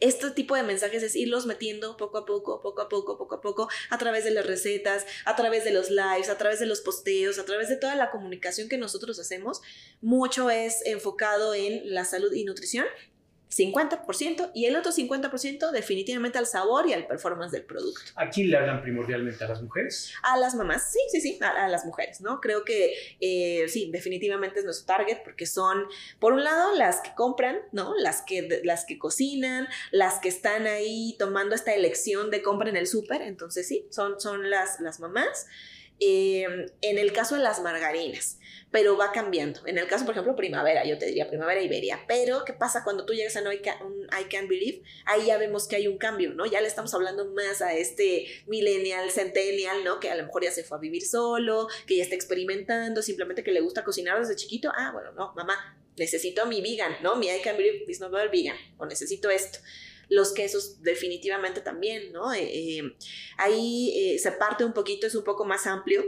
este 0.00 0.30
tipo 0.30 0.54
de 0.56 0.62
mensajes 0.62 1.02
es 1.02 1.16
irlos 1.16 1.46
metiendo 1.46 1.96
poco 1.96 2.18
a 2.18 2.26
poco, 2.26 2.60
poco 2.60 2.82
a 2.82 2.88
poco, 2.88 3.16
poco 3.16 3.34
a 3.36 3.40
poco, 3.40 3.68
a 3.90 3.98
través 3.98 4.24
de 4.24 4.30
las 4.30 4.46
recetas, 4.46 5.06
a 5.24 5.36
través 5.36 5.64
de 5.64 5.72
los 5.72 5.90
lives, 5.90 6.28
a 6.28 6.38
través 6.38 6.60
de 6.60 6.66
los 6.66 6.80
posteos, 6.80 7.38
a 7.38 7.44
través 7.44 7.68
de 7.68 7.76
toda 7.76 7.94
la 7.96 8.10
comunicación 8.10 8.68
que 8.68 8.78
nosotros 8.78 9.18
hacemos. 9.18 9.62
Mucho 10.00 10.50
es 10.50 10.84
enfocado 10.84 11.54
en 11.54 11.94
la 11.94 12.04
salud 12.04 12.32
y 12.32 12.44
nutrición 12.44 12.86
50% 13.50 14.50
y 14.54 14.66
el 14.66 14.76
otro 14.76 14.92
50% 14.92 15.70
definitivamente 15.70 16.38
al 16.38 16.46
sabor 16.46 16.88
y 16.88 16.92
al 16.92 17.06
performance 17.06 17.52
del 17.52 17.64
producto. 17.64 18.00
¿A 18.16 18.28
quién 18.28 18.50
le 18.50 18.56
hablan 18.56 18.82
primordialmente? 18.82 19.44
¿A 19.44 19.48
las 19.48 19.62
mujeres? 19.62 20.12
A 20.22 20.36
las 20.36 20.54
mamás, 20.54 20.90
sí, 20.90 20.98
sí, 21.10 21.20
sí, 21.20 21.38
a, 21.42 21.68
las 21.68 21.84
mujeres, 21.84 22.20
¿no? 22.20 22.40
Creo 22.40 22.64
que 22.64 22.94
eh, 23.20 23.68
sí, 23.68 23.90
definitivamente 23.92 24.58
es 24.58 24.64
nuestro 24.64 24.86
target 24.86 25.22
porque 25.22 25.46
son, 25.46 25.84
por 26.18 26.32
un 26.32 26.44
lado, 26.44 26.74
las 26.74 27.00
que 27.00 27.14
compran, 27.14 27.58
¿no? 27.72 27.94
Las 27.96 28.22
que, 28.22 28.60
las 28.64 28.84
que 28.84 28.98
cocinan, 28.98 29.68
las 29.92 30.18
que 30.18 30.28
están 30.28 30.66
ahí 30.66 31.14
tomando 31.18 31.54
esta 31.54 31.74
elección 31.74 32.30
de 32.30 32.42
compra 32.42 32.68
en 32.68 32.76
el 32.76 32.86
súper, 32.86 33.22
entonces 33.22 33.66
sí, 33.68 33.86
son, 33.90 34.20
son 34.20 34.50
las, 34.50 34.80
las 34.80 35.00
mamás. 35.00 35.46
Em, 35.98 36.66
en 36.82 36.98
el 36.98 37.12
caso 37.12 37.36
de 37.36 37.42
las 37.42 37.60
margarinas, 37.60 38.38
pero 38.70 38.98
va 38.98 39.12
cambiando. 39.12 39.60
En 39.66 39.78
el 39.78 39.86
caso, 39.86 40.04
por 40.04 40.12
ejemplo, 40.12 40.36
primavera, 40.36 40.84
yo 40.84 40.98
te 40.98 41.06
diría 41.06 41.26
primavera 41.26 41.62
Iberia, 41.62 42.04
pero 42.06 42.44
¿qué 42.44 42.52
pasa 42.52 42.84
cuando 42.84 43.06
tú 43.06 43.14
llegas 43.14 43.34
a 43.36 43.40
no 43.40 43.50
I, 43.50 43.60
can, 43.60 43.78
I 44.12 44.24
Can't 44.28 44.48
Believe? 44.48 44.82
Ahí 45.06 45.26
ya 45.26 45.38
vemos 45.38 45.66
que 45.66 45.76
hay 45.76 45.88
un 45.88 45.96
cambio, 45.96 46.34
¿no? 46.34 46.44
Ya 46.44 46.60
le 46.60 46.68
estamos 46.68 46.92
hablando 46.92 47.32
más 47.32 47.62
a 47.62 47.74
este 47.74 48.26
millennial, 48.46 49.10
centennial, 49.10 49.84
¿no? 49.84 49.98
Que 49.98 50.10
a 50.10 50.16
lo 50.16 50.24
mejor 50.24 50.44
ya 50.44 50.50
se 50.50 50.64
fue 50.64 50.76
a 50.76 50.80
vivir 50.80 51.06
solo, 51.06 51.68
que 51.86 51.96
ya 51.96 52.02
está 52.02 52.14
experimentando, 52.14 53.00
simplemente 53.00 53.42
que 53.42 53.52
le 53.52 53.62
gusta 53.62 53.82
cocinar 53.82 54.18
desde 54.18 54.36
chiquito. 54.36 54.70
Ah, 54.76 54.90
bueno, 54.92 55.12
no, 55.12 55.32
mamá, 55.34 55.78
necesito 55.96 56.44
mi 56.44 56.60
vegan, 56.60 56.96
¿no? 57.02 57.16
Mi 57.16 57.28
I 57.28 57.40
Can't 57.42 57.56
Believe 57.56 57.86
is 57.88 58.00
not 58.00 58.12
vegan, 58.30 58.56
o 58.76 58.84
necesito 58.84 59.30
esto 59.30 59.60
los 60.08 60.32
quesos 60.32 60.82
definitivamente 60.82 61.60
también, 61.60 62.12
¿no? 62.12 62.32
Eh, 62.32 62.78
eh, 62.78 62.96
ahí 63.38 63.92
eh, 63.96 64.18
se 64.18 64.32
parte 64.32 64.64
un 64.64 64.72
poquito, 64.72 65.06
es 65.06 65.14
un 65.14 65.24
poco 65.24 65.44
más 65.44 65.66
amplio 65.66 66.04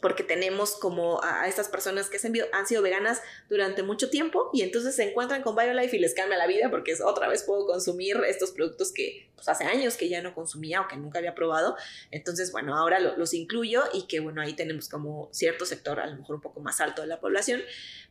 porque 0.00 0.22
tenemos 0.22 0.74
como 0.74 1.22
a, 1.22 1.48
estas 1.48 1.68
personas 1.68 2.08
que 2.08 2.18
han 2.52 2.66
sido 2.66 2.82
veganas 2.82 3.20
durante 3.48 3.82
mucho 3.82 4.10
tiempo 4.10 4.50
y 4.52 4.62
entonces 4.62 4.96
se 4.96 5.10
encuentran 5.10 5.42
con 5.42 5.56
BioLife 5.56 5.96
y 5.96 6.00
les 6.00 6.14
cambia 6.14 6.38
la 6.38 6.46
vida 6.46 6.70
porque 6.70 6.92
es 6.92 7.00
otra 7.00 7.28
vez 7.28 7.42
puedo 7.42 7.66
consumir 7.66 8.16
estos 8.26 8.50
productos 8.50 8.92
que 8.92 9.30
pues, 9.40 9.48
hace 9.48 9.64
años 9.64 9.96
que 9.96 10.08
ya 10.08 10.20
no 10.22 10.34
consumía 10.34 10.82
o 10.82 10.88
que 10.88 10.96
nunca 10.96 11.18
había 11.18 11.34
probado. 11.34 11.76
Entonces, 12.10 12.52
bueno, 12.52 12.76
ahora 12.76 13.00
los 13.00 13.34
incluyo 13.34 13.84
y 13.92 14.06
que 14.06 14.20
bueno, 14.20 14.42
ahí 14.42 14.52
tenemos 14.52 14.88
como 14.88 15.30
cierto 15.32 15.64
sector 15.64 15.98
a 15.98 16.06
lo 16.06 16.16
mejor 16.16 16.36
un 16.36 16.42
poco 16.42 16.60
más 16.60 16.80
alto 16.80 17.02
de 17.02 17.08
la 17.08 17.20
población, 17.20 17.62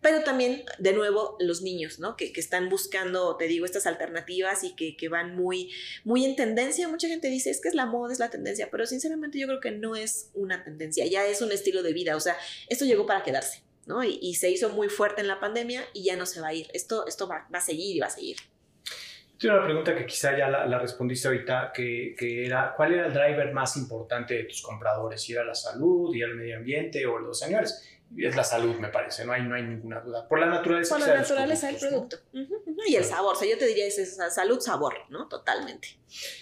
pero 0.02 0.24
también 0.24 0.64
de 0.80 0.94
nuevo 0.94 1.38
los 1.40 1.62
niños, 1.62 2.00
¿no? 2.00 2.16
Que, 2.16 2.34
que 2.34 2.40
están 2.40 2.70
buscando, 2.70 3.38
te 3.38 3.46
digo, 3.46 3.66
estas 3.66 3.86
alternativas 3.86 4.64
y 4.64 4.76
que, 4.76 4.98
que 4.98 5.10
van 5.10 5.36
muy, 5.36 5.72
muy 6.04 6.26
en 6.26 6.36
tendencia. 6.36 6.88
Mucha 6.88 7.08
gente 7.08 7.30
dice, 7.30 7.50
es 7.50 7.62
que 7.62 7.68
es 7.68 7.76
la 7.76 7.86
moda, 7.86 8.12
es 8.12 8.20
la 8.20 8.30
tendencia, 8.30 8.70
pero 8.72 8.86
sinceramente 8.86 9.38
yo 9.38 9.48
creo 9.48 9.60
que 9.60 9.72
no 9.72 9.96
es 9.96 10.32
una 10.34 10.64
tendencia, 10.64 11.06
ya 11.06 11.26
es 11.26 11.42
un 11.42 11.52
estilo 11.52 11.79
de 11.84 11.94
vida. 11.94 12.16
O 12.16 12.20
sea, 12.20 12.38
esto 12.68 12.86
llegó 12.86 13.06
para 13.06 13.24
quedarse, 13.24 13.64
¿no? 13.86 14.04
Y, 14.04 14.34
se 14.36 14.50
hizo 14.50 14.70
muy 14.70 14.90
fuerte 14.90 15.22
en 15.22 15.28
la 15.28 15.40
pandemia 15.40 15.84
y 15.94 16.04
ya 16.04 16.16
no 16.16 16.26
se 16.26 16.42
va 16.42 16.48
a 16.48 16.54
ir. 16.54 16.68
Esto, 16.74 17.08
esto 17.08 17.28
va, 17.28 17.48
a 17.52 17.62
seguir 17.62 17.96
y 17.96 18.00
va 18.00 18.08
a 18.08 18.12
seguir. 18.12 18.38
Tengo 19.40 19.56
una 19.56 19.64
pregunta 19.64 19.96
que 19.96 20.06
quizá 20.06 20.38
ya 20.38 20.50
la, 20.50 20.80
respondiste 20.80 21.30
ahorita, 21.30 21.72
que, 21.74 22.14
que, 22.18 22.46
era, 22.46 22.74
¿cuál 22.76 22.94
era 22.94 23.08
el 23.08 23.14
driver 23.14 23.54
más 23.54 23.78
importante 23.78 24.34
de 24.34 24.44
tus 24.44 24.62
compradores? 24.62 25.22
¿Si 25.22 25.32
era 25.32 25.46
la 25.46 25.56
salud, 25.56 26.14
y 26.14 26.22
el 26.22 26.36
medio 26.36 26.58
ambiente 26.58 27.06
o 27.06 27.20
los 27.20 27.40
señores? 27.40 27.99
Es 28.18 28.36
la 28.36 28.43
salud, 28.43 28.76
me 28.78 28.89
parece, 28.89 29.26
no 29.26 29.34
hay, 29.34 29.43
no 29.43 29.55
hay 29.55 29.64
ninguna 29.64 29.99
duda. 29.99 30.28
Por 30.28 30.39
la 30.39 30.47
naturaleza. 30.47 30.97
Por 30.97 31.07
la 31.07 31.16
naturaleza 31.16 31.68
del 31.68 31.78
producto. 31.78 32.18
Y 32.88 32.95
el 32.95 33.03
sabor, 33.03 33.36
o 33.36 33.39
sea, 33.39 33.47
yo 33.47 33.57
te 33.57 33.68
diría, 33.68 33.86
es 33.86 33.99
esa 33.99 34.30
salud, 34.30 34.60
sabor, 34.60 34.95
¿no? 35.10 35.28
Totalmente. 35.28 35.89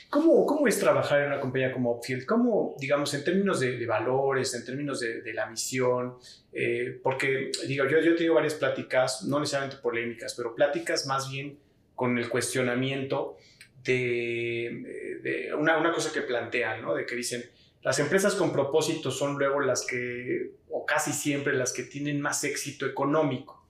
¿Cómo, 0.10 0.46
¿Cómo 0.46 0.68
es 0.68 0.80
trabajar 0.80 1.22
en 1.22 1.28
una 1.28 1.40
compañía 1.40 1.72
como 1.74 1.92
Opfield? 1.92 2.26
¿Cómo, 2.26 2.76
digamos, 2.80 3.14
en 3.14 3.24
términos 3.24 3.60
de, 3.60 3.86
valores, 3.86 4.54
en 4.54 4.66
términos 4.66 5.00
de, 5.00 5.22
de 5.22 5.34
la 5.34 5.48
misión? 5.48 6.18
Eh, 6.54 7.00
porque, 7.04 7.52
digo, 7.68 7.86
yo, 7.86 8.00
yo 8.00 8.12
he 8.12 8.16
tenido 8.16 8.36
varias 8.36 8.54
pláticas, 8.54 9.24
no 9.24 9.40
necesariamente 9.40 9.82
polémicas, 9.82 10.34
pero 10.36 10.56
pláticas 10.56 11.06
más 11.06 11.30
bien 11.30 11.60
con 11.96 12.18
el 12.18 12.30
cuestionamiento 12.30 13.38
de, 13.84 15.20
de 15.24 15.54
una, 15.54 15.78
una 15.78 15.92
cosa 15.92 16.12
que 16.14 16.22
plantean, 16.22 16.82
¿no? 16.82 16.96
De 16.96 17.06
que 17.06 17.16
dicen, 17.16 17.44
las 17.88 18.00
empresas 18.00 18.36
con 18.36 18.52
propósito 18.52 19.12
son 19.12 19.38
luego 19.38 19.62
las 19.62 19.88
que, 19.88 20.52
o 20.70 20.86
casi 20.86 21.14
siempre 21.14 21.56
las 21.56 21.72
que 21.72 21.84
tienen 21.84 22.20
más 22.20 22.44
éxito 22.44 22.86
económico, 22.86 23.66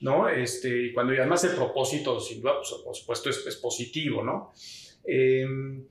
¿no? 0.00 0.28
Este, 0.28 0.86
y 0.86 0.92
cuando 0.92 1.12
además 1.12 1.44
el 1.44 1.52
propósito, 1.52 2.18
sin 2.18 2.40
duda, 2.40 2.56
pues, 2.56 2.72
por 2.84 2.96
supuesto, 2.96 3.30
es, 3.30 3.56
positivo, 3.62 4.24
¿no? 4.24 4.52
Em, 5.04 5.84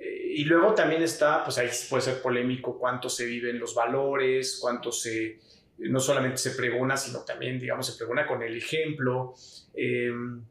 y 0.00 0.42
luego 0.44 0.72
también 0.72 1.02
está, 1.02 1.44
pues 1.44 1.58
ahí 1.58 1.68
puede 1.90 2.02
ser 2.02 2.22
polémico 2.22 2.78
cuánto 2.78 3.10
se 3.10 3.26
viven 3.26 3.58
los 3.58 3.74
valores, 3.74 4.56
cuánto 4.58 4.90
se, 4.90 5.38
no 5.76 6.00
solamente 6.00 6.38
se 6.38 6.52
pregona, 6.52 6.96
sino 6.96 7.26
también, 7.26 7.60
digamos, 7.60 7.88
se 7.88 7.98
pregona 7.98 8.26
con 8.26 8.42
el 8.42 8.56
ejemplo. 8.56 9.34
Em, 9.74 10.42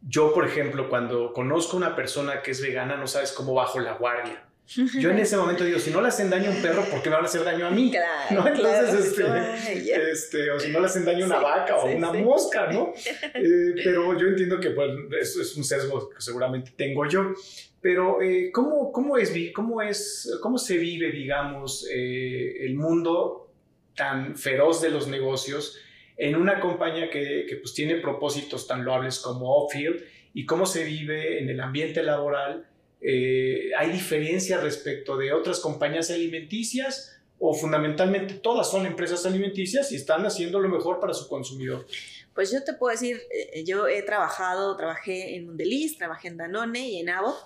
yo, 0.00 0.32
por 0.32 0.46
ejemplo, 0.46 0.88
cuando 0.88 1.34
conozco 1.34 1.76
a 1.76 1.80
una 1.80 1.94
persona 1.94 2.40
que 2.40 2.52
es 2.52 2.62
vegana, 2.62 2.96
no 2.96 3.06
sabes 3.06 3.32
cómo 3.32 3.52
bajo 3.52 3.80
la 3.80 3.98
guardia. 3.98 4.43
Yo 4.66 5.10
en 5.10 5.18
ese 5.18 5.36
momento 5.36 5.62
digo, 5.62 5.78
si 5.78 5.90
no 5.90 6.00
le 6.00 6.08
hacen 6.08 6.30
daño 6.30 6.50
a 6.50 6.54
un 6.54 6.62
perro, 6.62 6.82
¿por 6.84 7.02
qué 7.02 7.10
me 7.10 7.16
van 7.16 7.24
a 7.26 7.28
hacer 7.28 7.44
daño 7.44 7.66
a 7.66 7.70
mí? 7.70 7.90
Claro, 7.90 8.48
Entonces, 8.48 9.18
este, 9.18 10.10
este, 10.10 10.50
o 10.50 10.58
si 10.58 10.70
no 10.72 10.80
le 10.80 10.86
hacen 10.86 11.04
daño 11.04 11.24
a 11.24 11.26
una 11.26 11.38
vaca 11.38 11.76
o 11.76 11.82
a 11.82 11.90
una 11.90 12.12
mosca, 12.12 12.72
¿no? 12.72 12.92
Eh, 13.34 13.74
pero 13.82 14.18
yo 14.18 14.28
entiendo 14.28 14.58
que 14.60 14.70
pues, 14.70 14.90
eso 15.20 15.42
es 15.42 15.56
un 15.56 15.64
sesgo 15.64 16.08
que 16.08 16.20
seguramente 16.20 16.72
tengo 16.76 17.06
yo. 17.06 17.32
Pero, 17.80 18.22
eh, 18.22 18.50
¿cómo, 18.52 18.90
cómo, 18.90 19.18
es, 19.18 19.34
cómo, 19.54 19.82
es, 19.82 20.38
¿cómo 20.40 20.56
se 20.56 20.78
vive, 20.78 21.10
digamos, 21.10 21.86
eh, 21.92 22.64
el 22.64 22.74
mundo 22.74 23.50
tan 23.94 24.36
feroz 24.36 24.80
de 24.80 24.90
los 24.90 25.08
negocios 25.08 25.78
en 26.16 26.36
una 26.36 26.60
compañía 26.60 27.10
que, 27.10 27.44
que 27.46 27.56
pues, 27.56 27.74
tiene 27.74 27.96
propósitos 27.96 28.66
tan 28.66 28.84
loables 28.84 29.18
como 29.18 29.54
Ophfield 29.56 30.02
y 30.32 30.46
cómo 30.46 30.64
se 30.64 30.84
vive 30.84 31.42
en 31.42 31.50
el 31.50 31.60
ambiente 31.60 32.02
laboral? 32.02 32.66
Eh, 33.00 33.70
¿Hay 33.76 33.90
diferencia 33.90 34.60
respecto 34.60 35.16
de 35.16 35.32
otras 35.32 35.60
compañías 35.60 36.10
alimenticias 36.10 37.16
o 37.38 37.52
fundamentalmente 37.52 38.34
todas 38.34 38.70
son 38.70 38.86
empresas 38.86 39.26
alimenticias 39.26 39.92
y 39.92 39.96
están 39.96 40.24
haciendo 40.24 40.60
lo 40.60 40.68
mejor 40.68 41.00
para 41.00 41.12
su 41.12 41.28
consumidor? 41.28 41.86
Pues 42.34 42.50
yo 42.50 42.64
te 42.64 42.72
puedo 42.72 42.92
decir, 42.92 43.20
eh, 43.30 43.64
yo 43.64 43.86
he 43.86 44.02
trabajado, 44.02 44.76
trabajé 44.76 45.36
en 45.36 45.46
Mondelez, 45.46 45.96
trabajé 45.98 46.28
en 46.28 46.36
Danone 46.36 46.88
y 46.88 47.00
en 47.00 47.10
Abbott. 47.10 47.36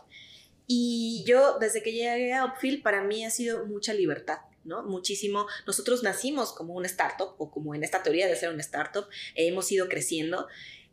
Y 0.67 1.25
yo, 1.27 1.59
desde 1.59 1.83
que 1.83 1.93
llegué 1.93 2.35
a 2.35 2.45
Upfield, 2.45 2.83
para 2.83 3.03
mí 3.03 3.25
ha 3.25 3.31
sido 3.31 3.67
mucha 3.67 3.93
libertad. 3.95 4.39
¿no? 4.65 4.83
Muchísimo. 4.83 5.47
Nosotros 5.67 6.03
nacimos 6.03 6.53
como 6.53 6.75
una 6.75 6.87
startup 6.87 7.35
o 7.39 7.51
como 7.51 7.75
en 7.75 7.83
esta 7.83 8.03
teoría 8.03 8.29
de 8.29 8.37
ser 8.37 8.51
una 8.51 8.61
startup, 8.61 9.07
hemos 9.35 9.73
ido 9.73 9.89
creciendo 9.89 10.47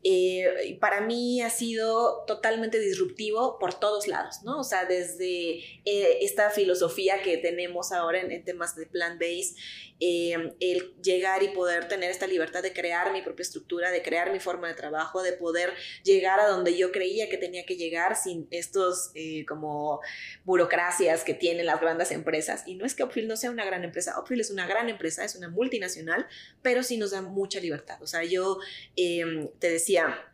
eh, 0.07 0.77
para 0.79 1.01
mí 1.01 1.41
ha 1.41 1.49
sido 1.49 2.25
totalmente 2.27 2.79
disruptivo 2.79 3.57
por 3.57 3.73
todos 3.73 4.07
lados, 4.07 4.43
¿no? 4.43 4.59
O 4.59 4.63
sea, 4.63 4.85
desde 4.85 5.57
eh, 5.83 6.19
esta 6.21 6.51
filosofía 6.51 7.23
que 7.23 7.37
tenemos 7.37 7.91
ahora 7.91 8.21
en, 8.21 8.31
en 8.31 8.45
temas 8.45 8.75
de 8.75 8.85
plant-based 8.85 9.55
Em, 10.01 10.51
el 10.59 10.93
llegar 11.01 11.41
y 11.41 11.49
poder 11.49 11.87
tener 11.87 12.11
esta 12.11 12.27
libertad 12.27 12.61
de 12.61 12.73
crear 12.73 13.13
mi 13.13 13.21
propia 13.21 13.43
estructura, 13.43 13.91
de 13.91 14.01
crear 14.01 14.29
mi 14.33 14.41
forma 14.41 14.67
de 14.67 14.73
trabajo, 14.73 15.23
de 15.23 15.31
poder 15.31 15.73
llegar 16.03 16.41
a 16.41 16.47
donde 16.47 16.75
yo 16.75 16.91
creía 16.91 17.29
que 17.29 17.37
tenía 17.37 17.65
que 17.65 17.77
llegar 17.77 18.17
sin 18.17 18.45
estos 18.51 19.11
eh, 19.15 19.45
como 19.45 20.01
burocracias 20.43 21.23
que 21.23 21.33
tienen 21.33 21.65
las 21.65 21.79
grandes 21.79 22.11
empresas. 22.11 22.63
Y 22.67 22.75
no 22.75 22.85
es 22.85 22.93
que 22.93 23.05
Upfield 23.05 23.29
no 23.29 23.37
sea 23.37 23.51
una 23.51 23.63
gran 23.63 23.85
empresa, 23.85 24.19
Upfield 24.19 24.41
es 24.41 24.51
una 24.51 24.67
gran 24.67 24.89
empresa, 24.89 25.23
es 25.23 25.35
una 25.35 25.47
multinacional, 25.47 26.27
pero 26.61 26.83
sí 26.83 26.97
nos 26.97 27.11
da 27.11 27.21
mucha 27.21 27.61
libertad. 27.61 28.03
O 28.03 28.07
sea, 28.07 28.25
yo 28.25 28.59
em, 28.97 29.47
te 29.59 29.69
decía, 29.69 30.25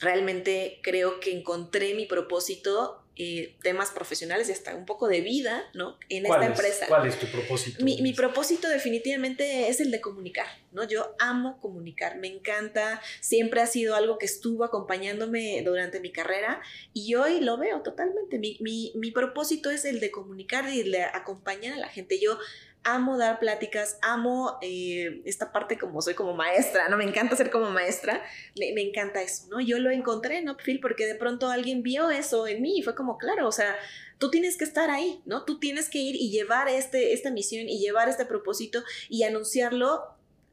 realmente 0.00 0.80
creo 0.82 1.20
que 1.20 1.32
encontré 1.32 1.94
mi 1.94 2.06
propósito 2.06 3.05
eh, 3.18 3.56
temas 3.62 3.90
profesionales 3.92 4.50
y 4.50 4.52
hasta 4.52 4.74
un 4.74 4.84
poco 4.84 5.08
de 5.08 5.22
vida, 5.22 5.64
¿no? 5.72 5.96
En 6.10 6.26
esta 6.26 6.44
empresa. 6.44 6.86
¿Cuál 6.86 7.06
es 7.06 7.18
tu 7.18 7.26
propósito? 7.26 7.82
Mi, 7.82 8.12
propósito 8.12 8.68
definitivamente 8.68 9.68
es 9.68 9.80
el 9.80 9.90
de 9.90 10.02
comunicar, 10.02 10.46
¿no? 10.72 10.84
Yo 10.84 11.14
amo 11.18 11.58
comunicar, 11.62 12.18
me 12.18 12.28
encanta, 12.28 13.00
siempre 13.20 13.62
ha 13.62 13.66
sido 13.66 13.94
algo 13.94 14.18
que 14.18 14.26
estuvo 14.26 14.64
acompañándome 14.64 15.62
durante 15.64 15.98
mi 15.98 16.12
carrera 16.12 16.60
y 16.92 17.14
hoy 17.14 17.40
lo 17.40 17.56
veo 17.56 17.80
totalmente. 17.80 18.38
Mi, 18.38 18.58
mi, 18.60 18.92
mi 18.96 19.10
propósito 19.12 19.70
es 19.70 19.86
el 19.86 19.98
de 20.00 20.10
comunicar 20.10 20.68
y 20.68 20.82
de 20.82 21.04
acompañar 21.04 21.72
a 21.72 21.78
la 21.78 21.88
gente. 21.88 22.20
Yo 22.20 22.38
amo 22.86 23.18
dar 23.18 23.40
pláticas, 23.40 23.98
amo 24.00 24.58
eh, 24.62 25.20
esta 25.24 25.52
parte 25.52 25.76
como 25.76 26.00
soy 26.00 26.14
como 26.14 26.34
maestra, 26.34 26.88
¿no? 26.88 26.96
Me 26.96 27.04
encanta 27.04 27.34
ser 27.34 27.50
como 27.50 27.70
maestra, 27.70 28.22
me, 28.56 28.80
encanta 28.80 29.20
eso, 29.22 29.48
¿no? 29.50 29.60
Yo 29.60 29.80
lo 29.80 29.90
encontré 29.90 30.38
en 30.38 30.48
Upfield 30.48 30.80
porque 30.80 31.04
de 31.04 31.16
pronto 31.16 31.50
alguien 31.50 31.82
vio 31.82 32.10
eso 32.10 32.46
en 32.46 32.62
mí 32.62 32.78
y 32.78 32.82
fue 32.82 32.94
como, 32.94 33.18
claro, 33.18 33.48
o 33.48 33.52
sea, 33.52 33.76
tú 34.18 34.30
tienes 34.30 34.56
que 34.56 34.64
estar 34.64 34.88
ahí, 34.90 35.20
¿no? 35.26 35.44
Tú 35.44 35.58
tienes 35.58 35.90
que 35.90 35.98
ir 35.98 36.14
y 36.14 36.30
llevar 36.30 36.68
este, 36.68 37.12
esta 37.12 37.30
misión 37.32 37.68
y 37.68 37.80
llevar 37.80 38.08
este 38.08 38.24
propósito 38.24 38.84
y 39.08 39.24
anunciarlo 39.24 40.04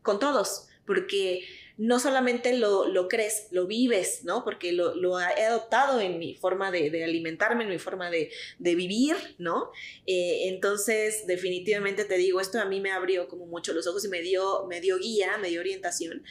con 0.02 0.20
todos, 0.20 0.68
porque 0.88 1.44
no 1.78 2.00
solamente 2.00 2.56
lo, 2.58 2.88
lo 2.88 3.08
crees, 3.08 3.48
lo 3.50 3.66
vives, 3.66 4.24
¿no? 4.24 4.44
Porque 4.44 4.72
lo, 4.72 4.96
lo 4.96 5.20
he 5.20 5.44
adoptado 5.44 6.00
en 6.00 6.20
mi 6.20 6.36
forma 6.36 6.70
de, 6.70 7.04
alimentarme, 7.04 7.64
en 7.64 7.70
mi 7.70 7.80
forma 7.80 8.12
de, 8.12 8.30
vivir, 8.60 9.16
¿no? 9.40 9.72
Eh, 10.06 10.50
entonces, 10.50 11.26
definitivamente 11.26 12.06
te 12.06 12.18
digo, 12.18 12.40
esto 12.40 12.60
a 12.60 12.66
mí 12.66 12.80
me 12.80 12.92
abrió 12.92 13.28
como 13.28 13.48
mucho 13.48 13.74
los 13.74 13.88
ojos 13.88 14.06
y 14.06 14.08
me 14.08 14.22
dio, 14.22 14.68
me 14.68 14.82
dio 14.82 14.98
guía, 15.00 15.38
me 15.40 15.50
dio 15.50 15.62
orientación. 15.62 16.24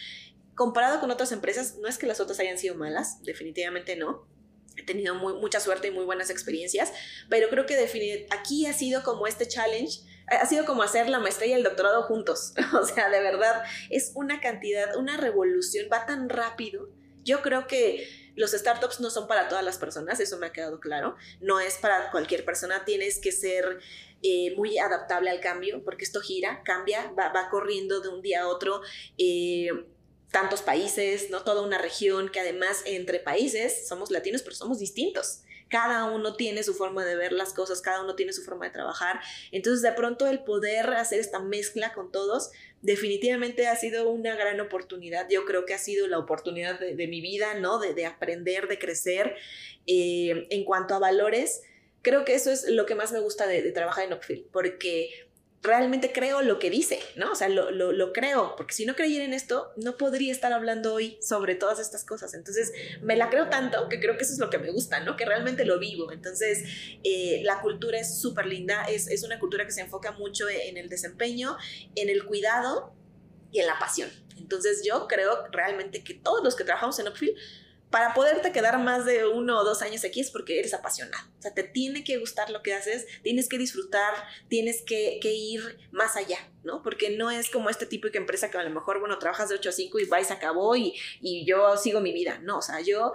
comparado 0.55 1.01
con 1.01 1.11
otras 1.11 1.32
empresas, 1.32 1.76
no 1.78 1.88
es 1.88 1.99
que 1.99 2.07
las 2.07 2.20
otras 2.20 2.38
hayan 2.38 2.59
sido 2.59 2.76
malas, 2.76 3.22
definitivamente 3.24 3.97
no. 3.97 4.26
He 4.76 4.84
tenido 4.84 5.14
muy, 5.16 5.34
mucha 5.34 5.61
suerte 5.61 5.88
y 5.88 5.90
muy 5.90 6.05
buenas 6.05 6.30
experiencias, 6.30 6.93
pero 7.28 7.49
creo 7.49 7.66
que 7.66 8.26
aquí 8.30 8.66
ha 8.66 8.72
sido 8.72 9.03
como 9.03 9.26
este 9.26 9.47
challenge, 9.47 10.01
ha 10.41 10.47
sido 10.47 10.64
como 10.64 10.83
hacer 10.83 11.09
la 11.09 11.18
maestría 11.18 11.49
y 11.49 11.53
el 11.53 11.62
doctorado 11.62 12.03
juntos. 12.03 12.55
o 12.80 12.85
sea, 12.87 13.09
de 13.09 13.20
verdad, 13.20 13.62
es 13.91 14.12
una 14.14 14.41
cantidad, 14.41 14.97
una 14.97 15.16
revolución, 15.16 15.89
va 15.93 16.07
tan 16.07 16.28
rápido. 16.28 16.89
Yo 17.24 17.43
creo 17.43 17.66
que 17.66 18.09
los 18.35 18.53
startups 18.53 19.01
no 19.01 19.11
son 19.11 19.28
para 19.28 19.49
todas 19.49 19.64
las 19.64 19.78
personas, 19.78 20.18
eso 20.20 20.39
me 20.39 20.47
ha 20.47 20.53
quedado 20.53 20.80
claro. 20.80 21.16
No 21.41 21.61
es 21.61 21.76
para 21.78 22.11
cualquier 22.11 22.45
persona, 22.45 22.85
tienes 22.85 23.18
que 23.18 23.33
ser 23.33 23.78
eh, 24.22 24.55
muy 24.57 24.78
adaptable 24.78 25.30
al 25.30 25.41
cambio, 25.41 25.83
porque 25.85 26.05
esto 26.05 26.20
gira, 26.20 26.62
cambia, 26.64 27.12
va, 27.18 27.33
va 27.33 27.49
corriendo 27.51 28.01
de 28.01 28.09
un 28.09 28.22
día 28.22 28.43
a 28.43 28.49
otro. 28.49 28.80
Eh, 29.18 29.70
tantos 30.33 30.62
países, 30.62 31.30
¿no? 31.30 31.43
Toda 31.45 31.62
una 31.62 31.78
región 31.78 32.30
que 32.30 32.41
además 32.41 32.83
entre 32.87 33.20
países 33.20 33.87
somos 33.87 34.11
latinos, 34.11 34.43
pero 34.43 34.57
somos 34.57 34.78
distintos. 34.78 35.43
Cada 35.73 36.05
uno 36.05 36.37
tiene 36.37 36.62
su 36.62 36.75
forma 36.75 37.03
de 37.03 37.16
ver 37.16 37.33
las 37.33 37.55
cosas, 37.55 37.81
cada 37.81 38.03
uno 38.03 38.14
tiene 38.14 38.35
su 38.35 38.43
forma 38.43 38.66
de 38.66 38.73
trabajar. 38.73 39.20
Entonces, 39.53 39.81
de 39.81 39.93
pronto, 39.93 40.27
el 40.27 40.45
poder 40.45 40.91
hacer 40.91 41.18
esta 41.18 41.41
mezcla 41.41 41.95
con 41.95 42.12
todos, 42.12 42.51
definitivamente 42.83 43.66
ha 43.66 43.77
sido 43.77 44.11
una 44.11 44.37
gran 44.37 44.61
oportunidad. 44.61 45.29
Yo 45.31 45.47
creo 45.47 45.64
que 45.64 45.73
ha 45.73 45.79
sido 45.79 46.09
la 46.09 46.18
oportunidad 46.18 46.79
de, 46.79 47.07
mi 47.09 47.23
vida, 47.23 47.55
¿no? 47.55 47.79
De, 47.79 48.05
aprender, 48.05 48.68
de 48.68 48.79
crecer. 48.79 49.35
Eh, 49.87 50.47
en 50.51 50.64
cuanto 50.64 50.95
a 50.95 50.99
valores, 50.99 51.62
creo 52.03 52.27
que 52.27 52.35
eso 52.35 52.51
es 52.51 52.68
lo 52.68 52.85
que 52.85 52.95
más 52.95 53.11
me 53.12 53.20
gusta 53.20 53.47
de, 53.47 53.73
trabajar 53.73 54.05
en 54.05 54.12
Upfield, 54.12 54.45
porque 54.53 55.27
realmente 55.63 56.13
creo 56.13 56.43
lo 56.43 56.59
que 56.59 56.71
dice, 56.71 56.99
¿no? 57.15 57.31
O 57.33 57.35
sea, 57.37 57.49
lo, 57.49 57.71
lo, 57.71 58.13
creo, 58.13 58.57
porque 58.57 58.75
si 58.75 58.85
no 58.85 58.97
creyera 58.97 59.25
en 59.25 59.33
esto, 59.33 59.73
no 59.77 59.97
podría 59.97 60.33
estar 60.33 60.53
hablando 60.53 60.93
hoy 60.93 61.19
sobre 61.23 61.55
todas 61.55 61.79
estas 61.79 62.05
cosas. 62.05 62.35
Entonces, 62.35 62.73
me 63.01 63.15
la 63.17 63.31
creo 63.31 63.49
tanto 63.49 63.89
que 63.89 64.01
creo 64.01 64.17
que 64.17 64.25
eso 64.25 64.33
es 64.33 64.41
lo 64.41 64.51
que 64.51 64.59
me 64.59 64.71
gusta, 64.73 65.01
¿no? 65.01 65.17
Que 65.17 65.25
realmente 65.25 65.65
lo 65.65 65.79
vivo. 65.79 66.11
Entonces, 66.11 66.65
eh, 67.05 67.43
la 67.45 67.61
cultura 67.61 67.99
es 67.99 68.21
súper 68.21 68.47
linda, 68.47 68.85
es, 68.85 69.07
es 69.07 69.23
una 69.23 69.39
cultura 69.39 69.65
que 69.65 69.71
se 69.71 69.83
enfoca 69.83 70.11
mucho 70.13 70.49
en 70.49 70.77
el 70.77 70.89
desempeño, 70.89 71.57
en 71.95 72.09
el 72.09 72.25
cuidado 72.25 72.93
y 73.53 73.61
en 73.61 73.67
la 73.67 73.79
pasión. 73.79 74.11
Entonces, 74.39 74.83
yo 74.85 75.07
creo 75.07 75.47
realmente 75.53 76.03
que 76.03 76.15
todos 76.15 76.43
los 76.43 76.57
que 76.57 76.65
trabajamos 76.65 76.99
en 76.99 77.07
Upfield 77.07 77.37
para 77.93 78.14
poderte 78.14 78.53
quedar 78.53 78.78
más 78.78 79.05
de 79.05 79.26
uno 79.26 79.61
o 79.61 79.64
dos 79.64 79.82
años 79.82 80.03
aquí 80.03 80.18
es 80.18 80.30
porque 80.30 80.59
eres 80.59 80.72
apasionado. 80.72 81.24
O 81.38 81.43
sea, 81.43 81.53
te 81.53 81.62
tiene 81.62 82.03
que 82.03 82.16
gustar 82.16 82.49
lo 82.51 82.62
que 82.62 82.72
haces, 82.72 83.07
tienes 83.22 83.51
que 83.51 83.59
disfrutar, 83.59 84.14
tienes 84.49 84.82
que, 84.82 85.20
ir 85.22 85.78
más 85.93 86.16
allá, 86.16 86.38
¿no? 86.64 86.82
Porque 86.82 87.11
no 87.11 87.30
es 87.30 87.51
como 87.51 87.68
este 87.68 87.84
tipo 87.84 88.09
de 88.09 88.18
empresa 88.18 88.51
que 88.51 88.57
a 88.57 88.64
lo 88.64 88.70
mejor, 88.70 88.99
bueno, 88.99 89.18
trabajas 89.18 89.51
de 89.51 89.57
8 89.57 89.68
a 89.68 89.72
5 89.72 89.99
y 90.01 90.05
va 90.07 90.20
y 90.20 90.24
se 90.24 90.32
acabó 90.32 90.74
y, 90.74 90.95
y 91.20 91.45
yo 91.45 91.76
sigo 91.76 92.01
mi 92.01 92.12
vida. 92.12 92.40
No, 92.43 92.59
o 92.59 92.62
sea, 92.62 92.80
yo 92.80 93.12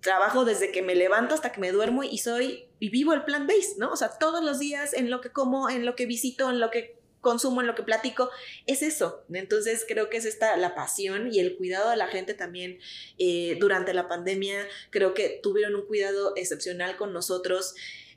trabajo 0.00 0.44
desde 0.44 0.70
que 0.70 0.82
me 0.82 0.94
levanto 0.94 1.34
hasta 1.34 1.50
que 1.50 1.60
me 1.60 1.72
duermo 1.72 2.04
y 2.04 2.18
soy 2.18 2.68
y 2.78 2.90
vivo 2.90 3.14
el 3.14 3.24
plan 3.24 3.48
base, 3.48 3.74
¿no? 3.78 3.90
O 3.90 3.96
sea, 3.96 4.18
todos 4.18 4.44
los 4.44 4.60
días 4.60 4.94
en 4.94 5.10
lo 5.10 5.20
que 5.20 5.30
como, 5.30 5.68
en 5.68 5.84
lo 5.84 5.96
que 5.96 6.06
visito, 6.06 6.48
en 6.48 6.60
lo 6.60 6.70
que 6.70 7.01
consumo, 7.22 7.62
en 7.62 7.66
lo 7.66 7.74
que 7.74 7.82
platico, 7.82 8.28
es 8.66 8.82
eso. 8.82 9.24
Entonces 9.32 9.86
creo 9.88 10.10
que 10.10 10.18
es 10.18 10.26
esta 10.26 10.54
la 10.58 10.74
pasión 10.74 11.32
y 11.32 11.38
el 11.38 11.56
cuidado 11.56 11.88
de 11.88 11.96
la 11.96 12.08
gente 12.08 12.34
también 12.34 12.78
eh, 13.18 13.56
durante 13.58 13.94
la 13.94 14.08
pandemia. 14.08 14.68
Creo 14.90 15.14
que 15.14 15.40
tuvieron 15.42 15.74
un 15.74 15.86
cuidado 15.86 16.34
excepcional 16.36 16.96
con 16.98 17.14
nosotros. 17.14 17.74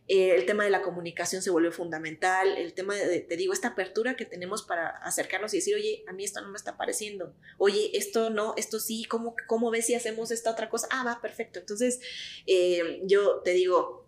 Eh, 0.08 0.36
el 0.36 0.46
tema 0.46 0.64
de 0.64 0.70
la 0.70 0.84
comunicación 0.84 1.42
se 1.42 1.50
volvió 1.50 1.72
fundamental, 1.72 2.58
el 2.60 2.74
tema 2.74 2.94
de, 2.94 3.22
te 3.22 3.38
digo, 3.38 3.54
esta 3.54 3.70
apertura 3.70 4.16
que 4.16 4.26
tenemos 4.26 4.62
para 4.62 4.90
acercarnos 4.90 5.52
y 5.54 5.58
decir, 5.58 5.74
oye, 5.74 6.04
a 6.08 6.14
mí 6.14 6.24
esto 6.24 6.42
no 6.42 6.50
me 6.50 6.58
está 6.58 6.78
pareciendo, 6.78 7.34
oye, 7.58 7.90
esto 7.98 8.30
no, 8.30 8.54
esto 8.56 8.80
sí, 8.80 9.06
¿cómo, 9.06 9.36
cómo 9.48 9.72
ves 9.72 9.88
si 9.88 9.96
hacemos 9.96 10.30
esta 10.30 10.52
otra 10.52 10.70
cosa? 10.70 10.88
Ah, 10.92 11.04
va, 11.04 11.22
perfecto. 11.22 11.58
Entonces, 11.58 12.02
eh, 12.46 13.02
yo 13.06 13.42
te 13.44 13.54
digo, 13.54 14.05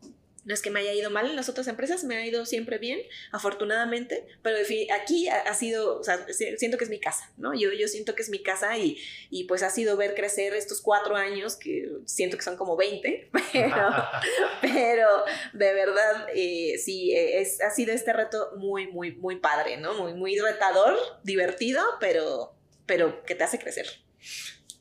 no 0.47 0.53
es 0.53 0.61
que 0.61 0.71
me 0.71 0.79
haya 0.79 0.93
ido 0.93 1.09
mal 1.09 1.29
en 1.29 1.35
las 1.35 1.49
otras 1.49 1.67
empresas, 1.67 2.05
me 2.05 2.15
ha 2.15 2.25
ido 2.25 2.45
siempre 2.45 2.77
bien, 2.77 3.01
afortunadamente, 3.33 4.25
pero 4.41 4.57
aquí 4.95 5.27
ha, 5.27 5.53
sido, 5.53 5.99
o 5.99 6.03
sea, 6.03 6.25
siento 6.31 6.77
que 6.77 6.85
es 6.85 6.89
mi 6.89 7.01
casa, 7.01 7.29
¿no? 7.35 7.53
Yo, 7.53 7.73
yo 7.73 7.89
siento 7.89 8.15
que 8.15 8.21
es 8.21 8.29
mi 8.29 8.41
casa 8.41 8.77
y, 8.77 8.97
y 9.29 9.43
pues 9.43 9.61
ha 9.61 9.69
sido 9.69 9.97
ver 9.97 10.15
crecer 10.15 10.53
estos 10.53 10.81
cuatro 10.81 11.17
años, 11.17 11.57
que 11.57 11.89
siento 12.05 12.37
que 12.37 12.43
son 12.43 12.55
como 12.55 12.77
20, 12.77 13.29
pero, 13.51 13.89
pero 14.61 15.25
de 15.51 15.73
verdad, 15.73 16.27
eh, 16.33 16.77
sí, 16.77 17.13
es, 17.13 17.61
ha 17.61 17.69
sido 17.69 17.93
este 17.93 18.13
reto 18.13 18.51
muy, 18.55 18.87
muy, 18.87 19.15
muy 19.15 19.35
padre, 19.41 19.75
¿no? 19.75 19.95
Muy, 19.95 20.13
muy 20.13 20.39
retador, 20.39 20.97
divertido, 21.23 21.83
pero, 21.99 22.55
pero 22.85 23.21
que 23.25 23.35
te 23.35 23.43
hace 23.43 23.59
crecer. 23.59 23.87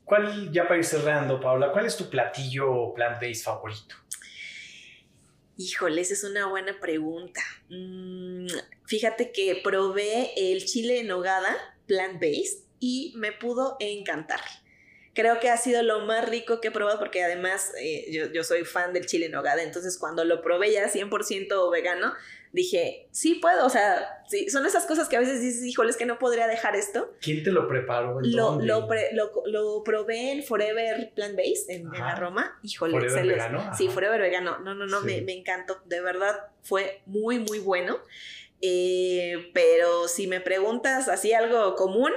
¿Cuál, 0.05 0.49
ya 0.53 0.63
para 0.63 0.77
ir 0.77 0.85
cerrando, 0.85 1.41
Paula, 1.41 1.73
cuál 1.73 1.85
es 1.85 1.97
tu 1.97 2.09
platillo 2.09 2.93
plant-based 2.93 3.43
favorito? 3.43 3.95
Híjole, 5.57 6.01
esa 6.01 6.13
es 6.13 6.23
una 6.23 6.45
buena 6.45 6.79
pregunta. 6.79 7.41
Mm, 7.69 8.45
fíjate 8.85 9.31
que 9.31 9.59
probé 9.63 10.31
el 10.35 10.63
chile 10.65 10.99
en 10.99 11.07
nogada 11.07 11.55
plant-based 11.87 12.63
y 12.79 13.13
me 13.15 13.31
pudo 13.31 13.75
encantar. 13.79 14.39
Creo 15.15 15.39
que 15.39 15.49
ha 15.49 15.57
sido 15.57 15.81
lo 15.81 16.01
más 16.01 16.29
rico 16.29 16.61
que 16.61 16.67
he 16.67 16.71
probado 16.71 16.99
porque 16.99 17.23
además 17.23 17.71
eh, 17.81 18.05
yo, 18.11 18.31
yo, 18.31 18.43
soy 18.43 18.65
fan 18.65 18.93
del 18.93 19.07
chile 19.07 19.25
en 19.25 19.31
nogada, 19.31 19.63
entonces 19.63 19.97
cuando 19.97 20.23
lo 20.25 20.43
probé 20.43 20.73
ya 20.73 20.87
100% 20.87 21.71
vegano, 21.71 22.13
dije, 22.51 23.07
sí 23.11 23.35
puedo, 23.35 23.65
o 23.65 23.69
sea, 23.69 24.23
sí, 24.27 24.49
son 24.49 24.65
esas 24.65 24.85
cosas 24.85 25.07
que 25.07 25.17
a 25.17 25.19
veces 25.19 25.41
dices, 25.41 25.63
híjole, 25.63 25.89
es 25.89 25.97
que 25.97 26.05
no 26.05 26.19
podría 26.19 26.47
dejar 26.47 26.75
esto. 26.75 27.13
¿Quién 27.21 27.43
te 27.43 27.51
lo 27.51 27.67
preparó? 27.67 28.19
Lo, 28.21 28.59
lo, 28.61 28.87
lo, 29.45 29.83
probé 29.83 30.31
en 30.31 30.43
Forever 30.43 31.11
Plant 31.15 31.35
Based, 31.35 31.69
en, 31.69 31.89
la 31.91 32.15
Roma. 32.15 32.59
Híjole, 32.63 32.93
¿Forever 32.93 33.27
vegano? 33.27 33.71
Sí, 33.77 33.89
Forever 33.89 34.21
vegano. 34.21 34.59
No, 34.59 34.73
no, 34.73 34.85
no, 34.85 35.01
me, 35.01 35.21
me, 35.21 35.33
encantó. 35.33 35.81
De 35.85 36.01
verdad, 36.01 36.35
fue 36.63 37.01
muy, 37.05 37.39
muy 37.39 37.59
bueno. 37.59 37.97
Eh, 38.61 39.51
pero 39.53 40.07
si 40.07 40.25
me 40.25 40.41
preguntas 40.41 41.09
así 41.09 41.33
algo 41.33 41.75
común, 41.75 42.11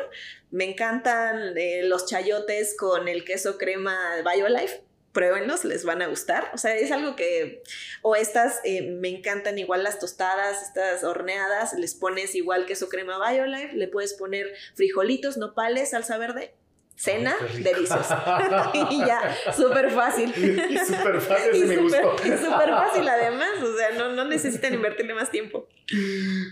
me 0.50 0.64
encantan 0.64 1.56
eh, 1.56 1.82
los 1.84 2.06
chayotes 2.06 2.76
con 2.76 3.08
el 3.08 3.24
queso 3.24 3.58
crema 3.58 4.22
BioLife 4.22 4.82
pruébenlos, 5.12 5.64
les 5.64 5.84
van 5.84 6.02
a 6.02 6.06
gustar. 6.06 6.50
O 6.54 6.58
sea, 6.58 6.76
es 6.76 6.90
algo 6.92 7.16
que, 7.16 7.62
o 8.02 8.16
estas, 8.16 8.60
eh, 8.64 8.82
me 8.82 9.08
encantan 9.08 9.58
igual 9.58 9.82
las 9.82 9.98
tostadas, 9.98 10.62
estas 10.62 11.04
horneadas, 11.04 11.74
les 11.74 11.94
pones 11.94 12.34
igual 12.34 12.66
queso 12.66 12.88
crema 12.88 13.18
BioLife, 13.18 13.76
le 13.76 13.88
puedes 13.88 14.14
poner 14.14 14.52
frijolitos, 14.74 15.36
nopales, 15.36 15.90
salsa 15.90 16.18
verde. 16.18 16.54
Cena, 16.96 17.34
deliciosa. 17.54 18.70
y 18.90 18.98
ya, 18.98 19.34
súper 19.56 19.90
fácil. 19.90 20.34
súper 20.34 21.18
fácil, 21.22 21.54
y 21.54 21.64
me 21.64 21.76
gustó. 21.78 22.14
Y 22.22 22.28
súper 22.28 22.68
fácil 22.68 23.08
además, 23.08 23.62
o 23.62 23.74
sea, 23.74 23.92
no, 23.92 24.10
no 24.10 24.26
necesitan 24.26 24.74
invertirle 24.74 25.14
más 25.14 25.30
tiempo. 25.30 25.66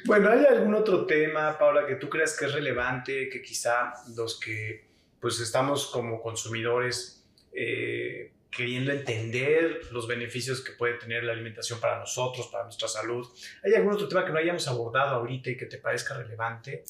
Bueno, 0.06 0.30
¿hay 0.30 0.46
algún 0.46 0.74
otro 0.74 1.04
tema, 1.04 1.58
Paula, 1.58 1.86
que 1.86 1.96
tú 1.96 2.08
creas 2.08 2.34
que 2.34 2.46
es 2.46 2.54
relevante, 2.54 3.28
que 3.28 3.42
quizá 3.42 3.92
los 4.16 4.40
que 4.40 4.88
pues 5.20 5.38
estamos 5.40 5.88
como 5.88 6.22
consumidores 6.22 7.26
eh, 7.52 8.32
queriendo 8.50 8.92
entender 8.92 9.80
los 9.92 10.06
beneficios 10.06 10.62
que 10.62 10.72
puede 10.72 10.94
tener 10.94 11.24
la 11.24 11.32
alimentación 11.32 11.80
para 11.80 11.98
nosotros, 11.98 12.48
para 12.48 12.64
nuestra 12.64 12.88
salud. 12.88 13.26
¿Hay 13.62 13.74
algún 13.74 13.92
otro 13.92 14.08
tema 14.08 14.24
que 14.24 14.32
no 14.32 14.38
hayamos 14.38 14.66
abordado 14.68 15.16
ahorita 15.16 15.50
y 15.50 15.56
que 15.56 15.66
te 15.66 15.78
parezca 15.78 16.14
relevante? 16.14 16.84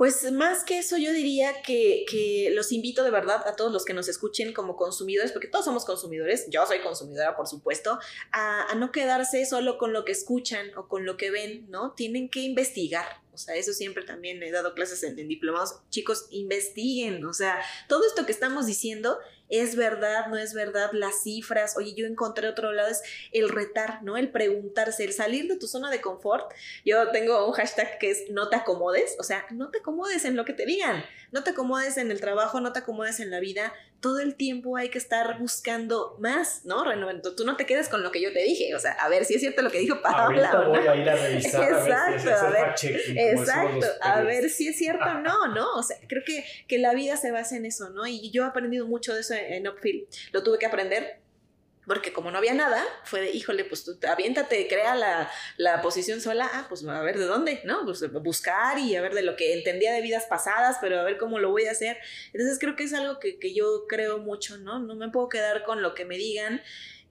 Pues 0.00 0.32
más 0.32 0.64
que 0.64 0.78
eso, 0.78 0.96
yo 0.96 1.12
diría 1.12 1.60
que, 1.60 2.50
los 2.54 2.72
invito 2.72 3.04
de 3.04 3.10
verdad 3.10 3.46
a 3.46 3.54
todos 3.54 3.70
los 3.70 3.84
que 3.84 3.92
nos 3.92 4.08
escuchen 4.08 4.54
como 4.54 4.74
consumidores, 4.74 5.30
porque 5.30 5.46
todos 5.46 5.66
somos 5.66 5.84
consumidores, 5.84 6.46
yo 6.48 6.64
soy 6.64 6.80
consumidora, 6.80 7.36
por 7.36 7.46
supuesto, 7.46 7.98
a, 8.32 8.74
no 8.76 8.92
quedarse 8.92 9.44
solo 9.44 9.76
con 9.76 9.92
lo 9.92 10.06
que 10.06 10.12
escuchan 10.12 10.70
o 10.74 10.88
con 10.88 11.04
lo 11.04 11.18
que 11.18 11.30
ven, 11.30 11.66
¿no? 11.68 11.92
Tienen 11.92 12.30
que 12.30 12.40
investigar. 12.40 13.20
O 13.34 13.36
sea, 13.36 13.56
eso 13.56 13.74
siempre 13.74 14.02
también 14.02 14.42
he 14.42 14.50
dado 14.50 14.72
clases 14.72 15.02
en, 15.02 15.18
en 15.18 15.28
diplomados. 15.28 15.80
Chicos, 15.90 16.28
investiguen. 16.30 17.22
O 17.26 17.34
sea, 17.34 17.60
todo 17.86 18.06
esto 18.06 18.24
que 18.24 18.32
estamos 18.32 18.64
diciendo 18.64 19.18
es 19.50 19.76
verdad, 19.76 20.26
no 20.28 20.36
es 20.36 20.54
verdad, 20.54 20.90
las 20.92 21.22
cifras, 21.22 21.76
oye, 21.76 21.94
yo 21.94 22.06
encontré 22.06 22.48
otro 22.48 22.72
lado, 22.72 22.88
es 22.90 23.02
el 23.32 23.48
retar, 23.48 24.02
¿no? 24.02 24.16
El 24.16 24.30
preguntarse, 24.30 25.04
el 25.04 25.12
salir 25.12 25.48
de 25.48 25.56
tu 25.56 25.66
zona 25.66 25.90
de 25.90 26.00
confort. 26.00 26.52
Yo 26.84 27.10
tengo 27.10 27.46
un 27.46 27.52
hashtag 27.52 27.98
que 27.98 28.10
es 28.10 28.30
no 28.30 28.48
te 28.48 28.56
acomodes, 28.56 29.16
o 29.18 29.22
sea, 29.22 29.44
no 29.50 29.70
te 29.70 29.78
acomodes 29.78 30.24
en 30.24 30.36
lo 30.36 30.44
que 30.44 30.52
te 30.52 30.66
digan, 30.66 31.04
no 31.32 31.42
te 31.42 31.50
acomodes 31.50 31.96
en 31.96 32.10
el 32.10 32.20
trabajo, 32.20 32.60
no 32.60 32.72
te 32.72 32.80
acomodes 32.80 33.20
en 33.20 33.30
la 33.30 33.40
vida, 33.40 33.72
todo 34.00 34.20
el 34.20 34.34
tiempo 34.34 34.76
hay 34.76 34.88
que 34.88 34.98
estar 34.98 35.38
buscando 35.38 36.16
más, 36.18 36.64
¿no? 36.64 36.84
Tú 37.36 37.44
no 37.44 37.56
te 37.56 37.66
quedes 37.66 37.88
con 37.88 38.02
lo 38.02 38.10
que 38.10 38.20
yo 38.20 38.32
te 38.32 38.42
dije, 38.42 38.74
o 38.74 38.78
sea, 38.78 38.92
a 38.92 39.08
ver 39.08 39.24
si 39.24 39.34
es 39.34 39.40
cierto 39.40 39.62
lo 39.62 39.70
que 39.70 39.78
dijo 39.78 40.00
Paola. 40.00 40.50
Ahorita 40.50 40.68
voy 40.68 40.86
a 40.86 40.96
ir 40.96 41.10
a 41.10 41.16
revisar. 41.16 41.70
Exacto, 41.70 42.30
a 42.30 42.50
ver, 42.50 42.78
si 42.78 42.88
exacto, 43.18 43.86
a 44.00 44.22
ver 44.22 44.48
si 44.48 44.68
es 44.68 44.76
cierto 44.76 45.04
o 45.04 45.14
no, 45.14 45.48
¿no? 45.48 45.74
O 45.74 45.82
sea, 45.82 45.98
creo 46.08 46.22
que, 46.24 46.44
que 46.66 46.78
la 46.78 46.94
vida 46.94 47.16
se 47.16 47.30
basa 47.30 47.56
en 47.56 47.66
eso, 47.66 47.90
¿no? 47.90 48.06
Y 48.06 48.30
yo 48.30 48.44
he 48.44 48.46
aprendido 48.46 48.86
mucho 48.86 49.14
de 49.14 49.20
eso 49.20 49.34
en 49.48 49.68
Upfield, 49.68 50.06
lo 50.32 50.42
tuve 50.42 50.58
que 50.58 50.66
aprender 50.66 51.20
porque 51.86 52.12
como 52.12 52.30
no 52.30 52.38
había 52.38 52.54
nada, 52.54 52.84
fue 53.02 53.20
de, 53.20 53.30
híjole, 53.32 53.64
pues 53.64 53.84
tú 53.84 53.98
aviéntate, 54.06 54.68
crea 54.68 54.94
la, 54.94 55.28
la, 55.56 55.82
posición 55.82 56.20
sola, 56.20 56.48
ah, 56.52 56.66
pues 56.68 56.84
a 56.84 57.00
ver 57.00 57.18
de 57.18 57.24
dónde, 57.24 57.62
¿no? 57.64 57.84
Pues 57.84 58.08
buscar 58.22 58.78
y 58.78 58.94
a 58.94 59.02
ver 59.02 59.12
de 59.12 59.22
lo 59.22 59.34
que 59.34 59.54
entendía 59.54 59.92
de 59.92 60.00
vidas 60.00 60.26
pasadas, 60.26 60.76
pero 60.80 61.00
a 61.00 61.02
ver 61.02 61.18
cómo 61.18 61.40
lo 61.40 61.50
voy 61.50 61.64
a 61.64 61.72
hacer. 61.72 61.96
Entonces 62.32 62.60
creo 62.60 62.76
que 62.76 62.84
es 62.84 62.92
algo 62.92 63.18
que, 63.18 63.40
que 63.40 63.54
yo 63.54 63.86
creo 63.88 64.18
mucho, 64.18 64.58
¿no? 64.58 64.78
No 64.78 64.94
me 64.94 65.08
puedo 65.08 65.28
quedar 65.28 65.64
con 65.64 65.82
lo 65.82 65.94
que 65.94 66.04
me 66.04 66.16
digan. 66.16 66.62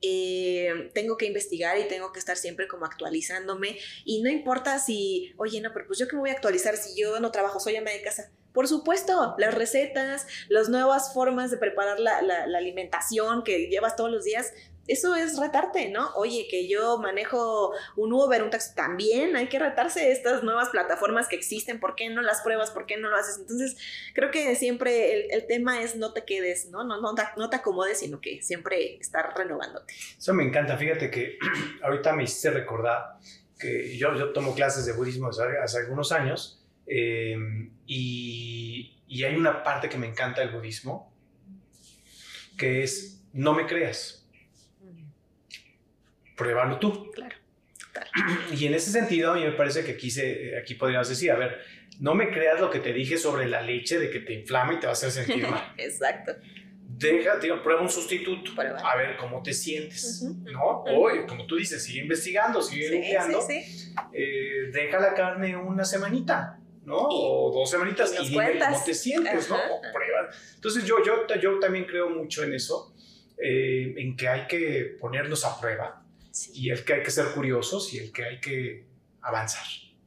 Eh, 0.01 0.91
tengo 0.93 1.17
que 1.17 1.25
investigar 1.25 1.77
y 1.77 1.89
tengo 1.89 2.13
que 2.13 2.19
estar 2.19 2.37
siempre 2.37 2.69
como 2.69 2.85
actualizándome 2.85 3.77
y 4.05 4.21
no 4.21 4.29
importa 4.29 4.79
si, 4.79 5.33
oye, 5.35 5.59
no, 5.59 5.73
pero 5.73 5.87
pues 5.87 5.99
yo 5.99 6.07
que 6.07 6.15
me 6.15 6.21
voy 6.21 6.29
a 6.29 6.33
actualizar 6.33 6.77
si 6.77 6.97
yo 6.97 7.19
no 7.19 7.31
trabajo, 7.31 7.59
soy 7.59 7.75
ama 7.75 7.91
de 7.91 8.01
casa. 8.01 8.31
Por 8.59 8.67
supuesto, 8.67 9.35
las 9.37 9.53
recetas, 9.53 10.27
las 10.49 10.67
nuevas 10.67 11.13
formas 11.13 11.49
de 11.49 11.55
preparar 11.55 11.97
la, 11.97 12.21
la, 12.21 12.45
la, 12.45 12.57
alimentación 12.57 13.41
que 13.45 13.69
llevas 13.69 13.95
todos 13.95 14.11
los 14.11 14.25
días, 14.25 14.51
eso 14.85 15.15
es 15.15 15.39
retarte, 15.39 15.87
¿no? 15.87 16.11
Oye, 16.15 16.45
que 16.51 16.67
yo 16.67 16.97
manejo 16.97 17.71
un 17.95 18.11
Uber, 18.11 18.43
un 18.43 18.49
taxi, 18.49 18.75
también 18.75 19.37
hay 19.37 19.47
que 19.47 19.59
retarse 19.59 20.11
estas 20.11 20.43
nuevas 20.43 20.67
plataformas 20.71 21.29
que 21.29 21.37
existen, 21.37 21.79
¿por 21.79 21.95
qué 21.95 22.09
no 22.09 22.21
las 22.21 22.41
pruebas? 22.41 22.69
¿Por 22.71 22.85
qué 22.85 22.97
no 22.97 23.09
lo 23.09 23.15
haces? 23.15 23.37
Entonces, 23.37 23.77
creo 24.13 24.29
que 24.29 24.53
siempre 24.57 25.33
el, 25.33 25.47
tema 25.47 25.81
es 25.81 25.95
no 25.95 26.11
te 26.11 26.25
quedes, 26.25 26.69
¿no? 26.69 26.83
No, 26.83 26.99
no, 26.99 27.15
no 27.37 27.49
te 27.49 27.55
acomodes, 27.55 27.99
sino 27.99 28.19
que 28.19 28.41
siempre 28.41 28.97
estar 28.97 29.37
renovándote. 29.37 29.93
Eso 30.17 30.33
me 30.33 30.43
encanta, 30.43 30.75
fíjate 30.75 31.09
que 31.09 31.37
ahorita 31.81 32.11
me 32.11 32.23
hiciste 32.23 32.49
recordar 32.49 33.19
que 33.57 33.97
yo, 33.97 34.15
yo 34.15 34.33
tomo 34.33 34.53
clases 34.53 34.85
de 34.85 34.91
budismo 34.91 35.29
hace, 35.29 35.77
algunos 35.77 36.11
años 36.11 36.58
em, 36.89 37.71
y, 37.85 38.97
y 39.07 39.23
hay 39.23 39.35
una 39.35 39.63
parte 39.63 39.87
que 39.87 39.97
me 39.97 40.07
encanta 40.07 40.41
del 40.41 40.49
budismo, 40.49 41.13
que 42.57 42.83
es 42.83 43.23
no 43.31 43.53
me 43.53 43.65
creas 43.65 44.19
pruébalo 46.39 46.79
tú. 46.79 47.11
Claro. 47.11 47.35
Y 48.57 48.65
en 48.65 48.73
ese 48.73 48.91
sentido, 48.91 49.31
a 49.31 49.35
mí 49.35 49.43
me 49.43 49.51
parece 49.51 49.83
que 49.83 49.91
aquí, 49.91 50.09
se, 50.09 50.57
aquí 50.57 50.75
podrías 50.75 51.09
decir, 51.09 51.31
a 51.31 51.35
ver, 51.35 51.59
no 51.99 52.15
me 52.15 52.31
creas 52.31 52.59
lo 52.61 52.71
que 52.71 52.79
te 52.79 52.93
dije 52.93 53.17
sobre 53.17 53.45
la 53.47 53.61
leche 53.61 53.99
de 53.99 54.09
que 54.09 54.21
te 54.21 54.33
inflama 54.33 54.73
y 54.73 54.79
te 54.79 54.87
va 54.87 54.91
a 54.91 54.93
hacer 54.93 55.11
sentir 55.11 55.47
mal. 55.47 55.73
Exacto. 55.77 56.33
Deja, 56.87 57.39
prueba 57.63 57.81
un 57.81 57.89
sustituto, 57.89 58.51
a 58.59 58.95
ver 58.97 59.15
cómo 59.15 59.41
te 59.41 59.53
sientes, 59.53 60.21
¿no? 60.21 60.83
O, 60.83 61.09
como 61.27 61.45
tú 61.45 61.55
dices, 61.55 61.81
sigue 61.81 62.01
investigando, 62.01 62.61
sigue 62.61 62.89
limpiando. 62.89 63.41
Sí, 63.41 63.61
sí. 63.61 63.95
Eh, 64.11 64.69
deja 64.73 64.99
la 64.99 65.13
carne 65.13 65.55
una 65.55 65.85
semanita, 65.85 66.59
¿no? 66.89 67.07
o 67.07 67.51
dos 67.53 67.69
semanitas 67.69 68.13
y, 68.19 68.29
dime 68.29 68.59
cómo 68.59 68.83
te 68.83 68.93
sientes, 68.93 69.49
¿no? 69.49 69.55
O 69.55 69.81
prueba. 69.93 70.29
Entonces 70.55 70.83
yo, 70.85 70.97
yo, 71.05 71.25
yo 71.39 71.59
también 71.59 71.85
creo 71.85 72.09
mucho 72.09 72.43
en 72.43 72.53
eso, 72.53 72.93
eh, 73.37 73.93
en 73.95 74.17
que 74.17 74.27
hay 74.27 74.47
que 74.47 74.97
ponerlos 74.99 75.45
a 75.45 75.59
prueba 75.61 76.03
y 76.53 76.71
el 76.71 76.83
que 76.83 76.93
hay 76.93 77.03
que 77.03 77.11
ser 77.11 77.27
curiosos 77.27 77.93
y 77.93 77.99
el 77.99 78.11
que 78.11 78.23
hay 78.25 78.39
que 78.39 78.85
avanzar. 79.21 79.65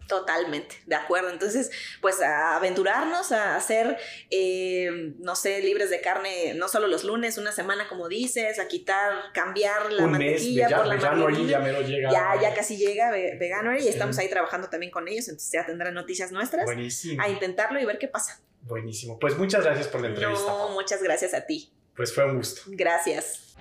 Totalmente, 0.08 0.76
de 0.86 0.94
acuerdo. 0.94 1.30
Entonces, 1.30 1.70
pues 2.00 2.20
a 2.20 2.56
aventurarnos 2.56 3.32
a 3.32 3.56
hacer, 3.56 3.98
eh, 4.30 5.14
no 5.18 5.34
sé, 5.36 5.60
libres 5.60 5.90
de 5.90 6.00
carne, 6.00 6.54
no 6.54 6.68
solo 6.68 6.86
los 6.86 7.04
lunes, 7.04 7.38
una 7.38 7.52
semana 7.52 7.88
como 7.88 8.08
dices, 8.08 8.58
a 8.58 8.68
quitar, 8.68 9.32
cambiar 9.32 9.92
la 9.92 10.06
mantequilla 10.06 10.68
por 10.76 10.86
la 10.86 10.96
ya, 10.98 12.10
ya, 12.10 12.40
ya 12.40 12.54
casi 12.54 12.76
llega 12.76 13.10
vegano 13.10 13.76
y 13.76 13.88
estamos 13.88 14.18
ahí 14.18 14.28
trabajando 14.28 14.68
también 14.68 14.92
con 14.92 15.08
ellos, 15.08 15.28
entonces 15.28 15.52
ya 15.52 15.64
tendrán 15.64 15.94
noticias 15.94 16.32
nuestras. 16.32 16.64
Buenísimo. 16.64 17.22
A 17.22 17.28
intentarlo 17.28 17.80
y 17.80 17.84
ver 17.84 17.98
qué 17.98 18.08
pasa. 18.08 18.40
Buenísimo. 18.62 19.18
Pues 19.18 19.36
muchas 19.36 19.64
gracias 19.64 19.88
por 19.88 20.00
la 20.00 20.08
entrevista. 20.08 20.46
No, 20.46 20.68
muchas 20.70 21.02
gracias 21.02 21.34
a 21.34 21.46
ti. 21.46 21.72
Pues 21.96 22.14
fue 22.14 22.24
un 22.24 22.36
gusto. 22.36 22.62
Gracias. 22.66 23.56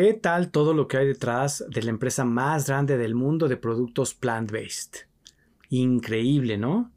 ¿Qué 0.00 0.14
tal 0.14 0.52
todo 0.52 0.74
lo 0.74 0.86
que 0.86 0.96
hay 0.96 1.08
detrás 1.08 1.64
de 1.68 1.82
la 1.82 1.90
empresa 1.90 2.24
más 2.24 2.68
grande 2.68 2.96
del 2.96 3.16
mundo 3.16 3.48
de 3.48 3.56
productos 3.56 4.14
plant-based? 4.14 5.08
Increíble, 5.70 6.56
¿no? 6.56 6.92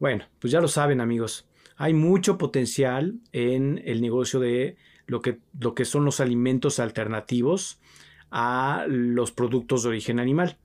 Bueno, 0.00 0.24
pues 0.40 0.50
ya 0.50 0.60
lo 0.60 0.66
saben 0.66 1.00
amigos, 1.00 1.46
hay 1.76 1.94
mucho 1.94 2.38
potencial 2.38 3.20
en 3.30 3.80
el 3.84 4.00
negocio 4.00 4.40
de 4.40 4.76
lo 5.06 5.22
que, 5.22 5.38
lo 5.60 5.76
que 5.76 5.84
son 5.84 6.04
los 6.04 6.18
alimentos 6.18 6.80
alternativos 6.80 7.78
a 8.32 8.84
los 8.88 9.30
productos 9.30 9.84
de 9.84 9.90
origen 9.90 10.18
animal. 10.18 10.58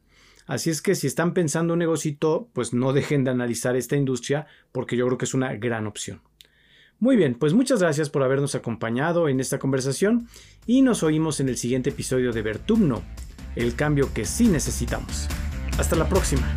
Así 0.48 0.72
es 0.72 0.82
que 0.82 0.96
si 0.96 1.06
están 1.06 1.36
pensando 1.36 1.74
un 1.74 1.80
negocito, 1.80 2.50
pues 2.54 2.74
no 2.74 2.94
dejen 2.94 3.24
de 3.24 3.30
analizar 3.30 3.76
esta 3.76 3.96
industria 3.96 4.48
porque 4.72 4.98
yo 4.98 5.06
creo 5.06 5.20
que 5.20 5.26
es 5.26 5.36
una 5.36 5.54
gran 5.54 5.86
opción. 5.86 6.24
Muy 7.00 7.18
bien, 7.18 7.36
pues 7.36 7.54
muchas 7.54 7.82
gracias 7.82 8.10
por 8.10 8.24
habernos 8.24 8.56
acompañado 8.56 9.28
en 9.28 9.40
esta 9.40 9.60
conversación 9.60 10.28
y 10.66 10.82
nos 10.82 11.04
oímos 11.04 11.40
en 11.40 11.50
el 11.50 11.58
siguiente 11.58 11.90
episodio 11.90 12.32
de 12.32 12.42
Vertumno, 12.42 13.04
el 13.56 13.76
cambio 13.76 14.14
que 14.14 14.26
sí 14.26 14.48
necesitamos. 14.48 15.28
Hasta 15.78 15.96
la 15.96 16.08
próxima. 16.08 16.56